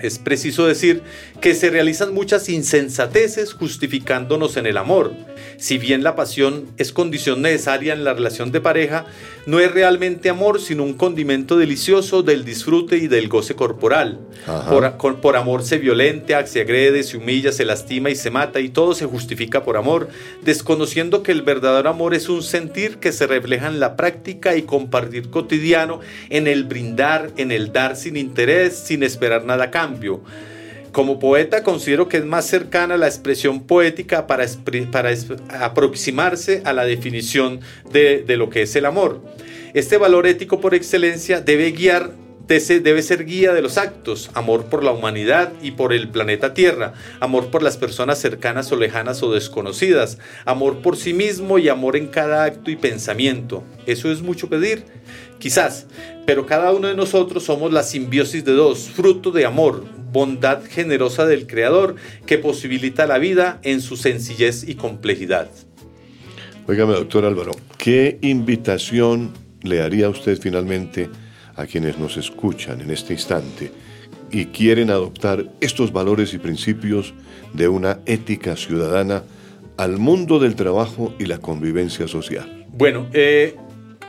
Es 0.01 0.19
preciso 0.19 0.65
decir 0.65 1.03
que 1.41 1.55
se 1.55 1.69
realizan 1.69 2.13
muchas 2.13 2.49
insensateces 2.49 3.53
justificándonos 3.53 4.57
en 4.57 4.65
el 4.65 4.77
amor. 4.77 5.13
Si 5.57 5.77
bien 5.77 6.03
la 6.03 6.15
pasión 6.15 6.67
es 6.77 6.91
condición 6.91 7.41
necesaria 7.41 7.93
en 7.93 8.03
la 8.03 8.13
relación 8.13 8.51
de 8.51 8.61
pareja, 8.61 9.05
no 9.45 9.59
es 9.59 9.71
realmente 9.71 10.29
amor, 10.29 10.59
sino 10.59 10.83
un 10.83 10.93
condimento 10.93 11.57
delicioso 11.57 12.23
del 12.23 12.45
disfrute 12.45 12.97
y 12.97 13.07
del 13.07 13.27
goce 13.27 13.55
corporal. 13.55 14.19
Por, 14.69 15.17
por, 15.21 15.35
amor 15.35 15.63
se 15.63 15.77
violenta, 15.77 16.45
se 16.47 16.61
agrede, 16.61 17.03
se 17.03 17.17
humilla, 17.17 17.51
se 17.51 17.65
lastima 17.65 18.09
y 18.09 18.15
se 18.15 18.31
mata, 18.31 18.59
y 18.59 18.69
todo 18.69 18.93
se 18.93 19.05
justifica 19.05 19.63
por 19.63 19.77
amor, 19.77 20.09
desconociendo 20.43 21.23
que 21.23 21.31
el 21.31 21.41
verdadero 21.41 21.89
amor 21.89 22.13
es 22.13 22.29
un 22.29 22.43
sentir 22.43 22.97
que 22.97 23.11
se 23.11 23.27
refleja 23.27 23.67
en 23.67 23.79
la 23.79 23.95
práctica 23.95 24.55
y 24.55 24.63
compartir 24.63 25.29
cotidiano, 25.29 25.99
en 26.29 26.47
el 26.47 26.63
brindar, 26.63 27.31
en 27.37 27.51
el 27.51 27.71
dar 27.71 27.95
sin 27.95 28.17
interés, 28.17 28.77
sin 28.77 29.03
esperar 29.03 29.45
nada 29.45 29.65
a 29.65 29.71
cambio. 29.71 29.90
Como 30.91 31.19
poeta 31.19 31.63
considero 31.63 32.09
que 32.09 32.17
es 32.17 32.25
más 32.25 32.45
cercana 32.45 32.97
la 32.97 33.07
expresión 33.07 33.61
poética 33.61 34.27
para, 34.27 34.45
para 34.91 35.13
aproximarse 35.61 36.61
a 36.65 36.73
la 36.73 36.83
definición 36.83 37.61
de, 37.91 38.25
lo 38.35 38.49
que 38.49 38.63
es 38.63 38.75
el 38.75 38.85
amor. 38.85 39.21
Este 39.73 39.97
valor 39.97 40.27
ético 40.27 40.59
por 40.59 40.75
excelencia 40.75 41.39
debe 41.39 41.71
guiar 41.71 42.11
debe 42.59 43.01
ser 43.01 43.25
guía 43.25 43.53
de 43.53 43.61
los 43.61 43.77
actos, 43.77 44.29
amor 44.33 44.65
por 44.65 44.83
la 44.83 44.91
humanidad 44.91 45.53
y 45.61 45.71
por 45.71 45.93
el 45.93 46.09
planeta 46.09 46.53
Tierra, 46.53 46.93
amor 47.21 47.47
por 47.47 47.63
las 47.63 47.77
personas 47.77 48.19
cercanas 48.19 48.69
o 48.73 48.75
lejanas 48.75 49.23
o 49.23 49.31
desconocidas, 49.31 50.17
amor 50.43 50.81
por 50.81 50.97
sí 50.97 51.13
mismo 51.13 51.59
y 51.59 51.69
amor 51.69 51.95
en 51.95 52.07
cada 52.07 52.43
acto 52.43 52.69
y 52.69 52.75
pensamiento. 52.75 53.63
¿Eso 53.85 54.11
es 54.11 54.21
mucho 54.21 54.49
pedir? 54.49 54.83
Quizás, 55.39 55.87
pero 56.25 56.45
cada 56.45 56.73
uno 56.73 56.89
de 56.89 56.95
nosotros 56.95 57.43
somos 57.43 57.71
la 57.71 57.83
simbiosis 57.83 58.43
de 58.43 58.51
dos, 58.51 58.89
fruto 58.89 59.31
de 59.31 59.45
amor, 59.45 59.85
bondad 60.11 60.61
generosa 60.65 61.25
del 61.25 61.47
Creador 61.47 61.95
que 62.25 62.37
posibilita 62.37 63.07
la 63.07 63.17
vida 63.17 63.59
en 63.63 63.79
su 63.79 63.95
sencillez 63.95 64.67
y 64.67 64.75
complejidad. 64.75 65.49
Óigame, 66.67 66.93
doctor 66.93 67.23
Álvaro, 67.23 67.51
¿qué 67.77 68.17
invitación 68.21 69.31
le 69.63 69.81
haría 69.81 70.09
usted 70.09 70.37
finalmente 70.39 71.09
a 71.55 71.65
quienes 71.65 71.97
nos 71.97 72.17
escuchan 72.17 72.81
en 72.81 72.91
este 72.91 73.13
instante 73.13 73.71
y 74.31 74.45
quieren 74.45 74.89
adoptar 74.89 75.45
estos 75.59 75.91
valores 75.91 76.33
y 76.33 76.37
principios 76.37 77.13
de 77.53 77.67
una 77.67 77.99
ética 78.05 78.55
ciudadana 78.55 79.23
al 79.77 79.97
mundo 79.97 80.39
del 80.39 80.55
trabajo 80.55 81.13
y 81.19 81.25
la 81.25 81.39
convivencia 81.39 82.07
social? 82.07 82.65
Bueno, 82.73 83.07
eh, 83.13 83.55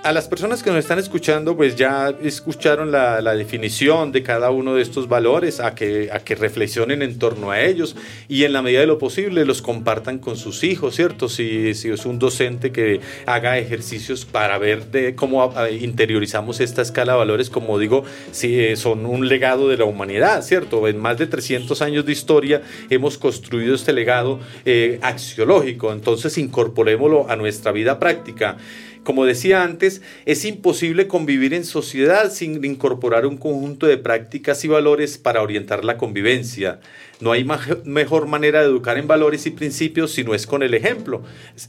a 0.03 0.13
las 0.13 0.27
personas 0.27 0.65
que 0.65 0.71
nos 0.71 0.81
están 0.81 0.99
escuchando, 0.99 1.57
pues 1.57 1.77
ya 1.77 2.13
escucharon 2.23 2.91
la, 2.91 3.21
definición 3.35 4.11
de 4.11 4.23
cada 4.23 4.51
uno 4.51 4.75
de 4.75 4.83
estos 4.83 5.09
valores, 5.09 5.61
a 5.61 5.75
que, 5.75 6.11
a 6.13 6.19
que 6.19 6.35
reflexionen 6.35 7.03
en 7.03 7.19
torno 7.19 7.51
a 7.51 7.61
ellos 7.61 7.97
y 8.29 8.45
en 8.45 8.53
la 8.53 8.63
medida 8.63 8.81
de 8.81 8.87
lo 8.87 8.99
posible 8.99 9.45
los 9.45 9.63
compartan 9.63 10.19
con 10.19 10.37
sus 10.37 10.65
hijos, 10.65 10.97
¿cierto? 10.97 11.29
Si, 11.29 11.75
si 11.75 11.91
es 11.91 12.05
un 12.05 12.19
docente 12.19 12.73
que 12.73 13.01
haga 13.27 13.59
ejercicios 13.59 14.25
para 14.25 14.59
ver 14.59 14.87
de 14.91 15.15
cómo 15.15 15.55
interiorizamos 15.71 16.61
esta 16.61 16.83
escala 16.83 17.13
de 17.13 17.19
valores, 17.19 17.49
como 17.49 17.79
digo, 17.79 18.05
si 18.33 18.59
eh, 18.59 18.77
son 18.77 19.07
un 19.07 19.29
legado 19.29 19.69
de 19.69 19.77
la 19.77 19.85
humanidad, 19.85 20.43
¿cierto? 20.43 20.89
En 20.89 20.99
más 20.99 21.17
de 21.19 21.27
300 21.29 21.81
años 21.81 22.05
de 22.05 22.13
historia 22.13 22.63
hemos 22.91 23.19
construido 23.19 23.75
este 23.75 23.93
legado 23.93 24.41
eh, 24.65 24.99
axiológico, 25.03 25.93
entonces 25.93 26.37
incorporémoslo 26.39 27.31
a 27.31 27.37
nuestra 27.37 27.71
vida 27.71 27.99
práctica. 27.99 28.57
Como 29.05 29.25
decía 29.25 29.65
antes, 29.65 30.01
es 30.27 30.45
imposible 30.45 31.09
convivir 31.09 31.55
en 31.55 31.65
sociedad 31.65 32.31
sin 32.31 32.65
incorporar 32.65 33.27
un 33.27 33.37
conjunto 33.37 33.87
de 33.87 33.99
prácticas 33.99 34.65
y 34.65 34.69
valores 34.69 35.19
para 35.19 35.43
orientar 35.43 35.85
la 35.85 35.99
convivencia. 35.99 36.79
No 37.21 37.33
hay 37.33 37.45
mejor 37.85 38.27
manera 38.27 38.61
de 38.61 38.67
educar 38.67 38.99
en 38.99 39.09
valores 39.09 39.45
y 39.47 39.51
principios 39.51 40.13
si 40.13 40.23
no 40.23 40.35
es 40.35 40.47
con 40.47 40.63
el 40.63 40.75
ejemplo. 40.75 41.23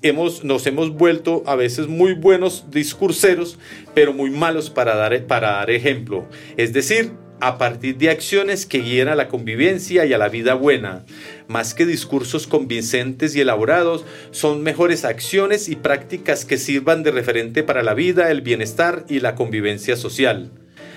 Hemos, 0.03 0.43
nos 0.43 0.67
hemos 0.67 0.91
vuelto 0.91 1.41
a 1.47 1.55
veces 1.55 1.87
muy 1.87 2.13
buenos 2.13 2.65
discurseros, 2.69 3.57
pero 3.95 4.13
muy 4.13 4.29
malos 4.29 4.69
para 4.69 4.95
dar, 4.95 5.25
para 5.25 5.53
dar 5.53 5.71
ejemplo. 5.71 6.25
Es 6.57 6.71
decir, 6.71 7.11
a 7.39 7.57
partir 7.57 7.97
de 7.97 8.09
acciones 8.09 8.65
que 8.65 8.79
guíen 8.79 9.07
a 9.07 9.15
la 9.15 9.27
convivencia 9.27 10.05
y 10.05 10.13
a 10.13 10.17
la 10.17 10.29
vida 10.29 10.53
buena. 10.53 11.03
Más 11.47 11.73
que 11.73 11.85
discursos 11.85 12.47
convincentes 12.47 13.35
y 13.35 13.41
elaborados, 13.41 14.05
son 14.31 14.63
mejores 14.63 15.05
acciones 15.05 15.69
y 15.69 15.75
prácticas 15.75 16.45
que 16.45 16.57
sirvan 16.57 17.03
de 17.03 17.11
referente 17.11 17.63
para 17.63 17.83
la 17.83 17.93
vida, 17.93 18.31
el 18.31 18.41
bienestar 18.41 19.05
y 19.09 19.19
la 19.19 19.35
convivencia 19.35 19.95
social. 19.95 20.51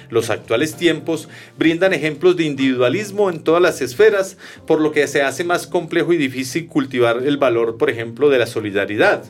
Los 0.09 0.31
actuales 0.31 0.77
tiempos 0.77 1.29
brindan 1.59 1.93
ejemplos 1.93 2.37
de 2.37 2.45
individualismo 2.45 3.29
en 3.29 3.43
todas 3.43 3.63
las 3.63 3.81
esferas, 3.81 4.39
por 4.67 4.81
lo 4.81 4.93
que 4.93 5.07
se 5.09 5.23
hace 5.23 5.43
más 5.43 5.67
complejo 5.67 6.13
y 6.13 6.17
difícil 6.17 6.69
cultivar 6.69 7.23
el 7.27 7.39
valor, 7.39 7.77
por 7.77 7.91
ejemplo, 7.91 8.29
de 8.31 8.39
la 8.39 8.47
solidaridad. 8.47 9.25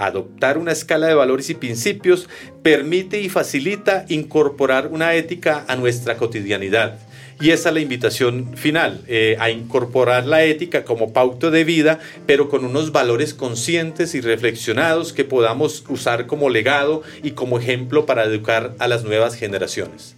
Adoptar 0.00 0.56
una 0.56 0.72
escala 0.72 1.08
de 1.08 1.14
valores 1.14 1.50
y 1.50 1.54
principios 1.54 2.26
permite 2.62 3.20
y 3.20 3.28
facilita 3.28 4.06
incorporar 4.08 4.86
una 4.86 5.14
ética 5.14 5.66
a 5.68 5.76
nuestra 5.76 6.16
cotidianidad. 6.16 6.98
Y 7.38 7.50
esa 7.50 7.68
es 7.68 7.74
la 7.74 7.80
invitación 7.82 8.56
final, 8.56 9.02
eh, 9.08 9.36
a 9.38 9.50
incorporar 9.50 10.24
la 10.24 10.42
ética 10.42 10.84
como 10.84 11.12
pauto 11.12 11.50
de 11.50 11.64
vida, 11.64 11.98
pero 12.24 12.48
con 12.48 12.64
unos 12.64 12.92
valores 12.92 13.34
conscientes 13.34 14.14
y 14.14 14.22
reflexionados 14.22 15.12
que 15.12 15.24
podamos 15.26 15.84
usar 15.90 16.26
como 16.26 16.48
legado 16.48 17.02
y 17.22 17.32
como 17.32 17.58
ejemplo 17.58 18.06
para 18.06 18.24
educar 18.24 18.74
a 18.78 18.88
las 18.88 19.04
nuevas 19.04 19.34
generaciones. 19.34 20.16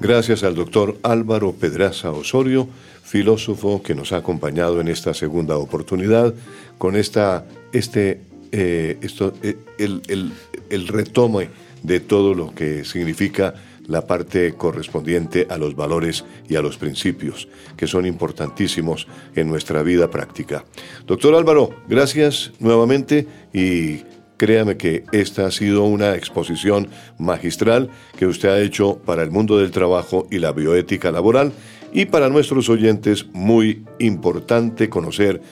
Gracias 0.00 0.42
al 0.42 0.56
doctor 0.56 0.96
Álvaro 1.04 1.52
Pedraza 1.52 2.10
Osorio, 2.10 2.68
filósofo 3.04 3.84
que 3.84 3.94
nos 3.94 4.10
ha 4.10 4.16
acompañado 4.16 4.80
en 4.80 4.88
esta 4.88 5.14
segunda 5.14 5.56
oportunidad 5.58 6.34
con 6.78 6.96
esta, 6.96 7.44
este, 7.72 8.20
eh, 8.52 8.98
esto, 9.00 9.32
eh, 9.42 9.56
el, 9.78 10.02
el, 10.08 10.32
el 10.70 10.88
retome 10.88 11.48
de 11.82 12.00
todo 12.00 12.34
lo 12.34 12.54
que 12.54 12.84
significa 12.84 13.54
la 13.86 14.06
parte 14.06 14.54
correspondiente 14.54 15.46
a 15.50 15.58
los 15.58 15.74
valores 15.74 16.24
y 16.48 16.56
a 16.56 16.62
los 16.62 16.76
principios, 16.76 17.48
que 17.76 17.86
son 17.86 18.06
importantísimos 18.06 19.08
en 19.34 19.48
nuestra 19.48 19.82
vida 19.82 20.10
práctica. 20.10 20.64
Doctor 21.06 21.34
Álvaro, 21.34 21.70
gracias 21.88 22.52
nuevamente 22.60 23.26
y 23.52 24.02
créame 24.36 24.76
que 24.76 25.04
esta 25.12 25.46
ha 25.46 25.50
sido 25.50 25.84
una 25.84 26.14
exposición 26.14 26.88
magistral 27.18 27.90
que 28.18 28.26
usted 28.26 28.48
ha 28.48 28.60
hecho 28.60 28.98
para 28.98 29.22
el 29.22 29.30
mundo 29.30 29.58
del 29.58 29.70
trabajo 29.70 30.26
y 30.30 30.38
la 30.38 30.52
bioética 30.52 31.10
laboral 31.10 31.52
y 31.92 32.06
para 32.06 32.28
nuestros 32.28 32.68
oyentes 32.68 33.26
muy 33.32 33.84
importante 33.98 34.88
conocer 34.88 35.42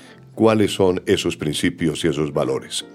cuáles 0.40 0.72
son 0.72 1.02
esos 1.04 1.36
principios 1.36 2.02
y 2.02 2.08
esos 2.08 2.32
valores. 2.32 2.86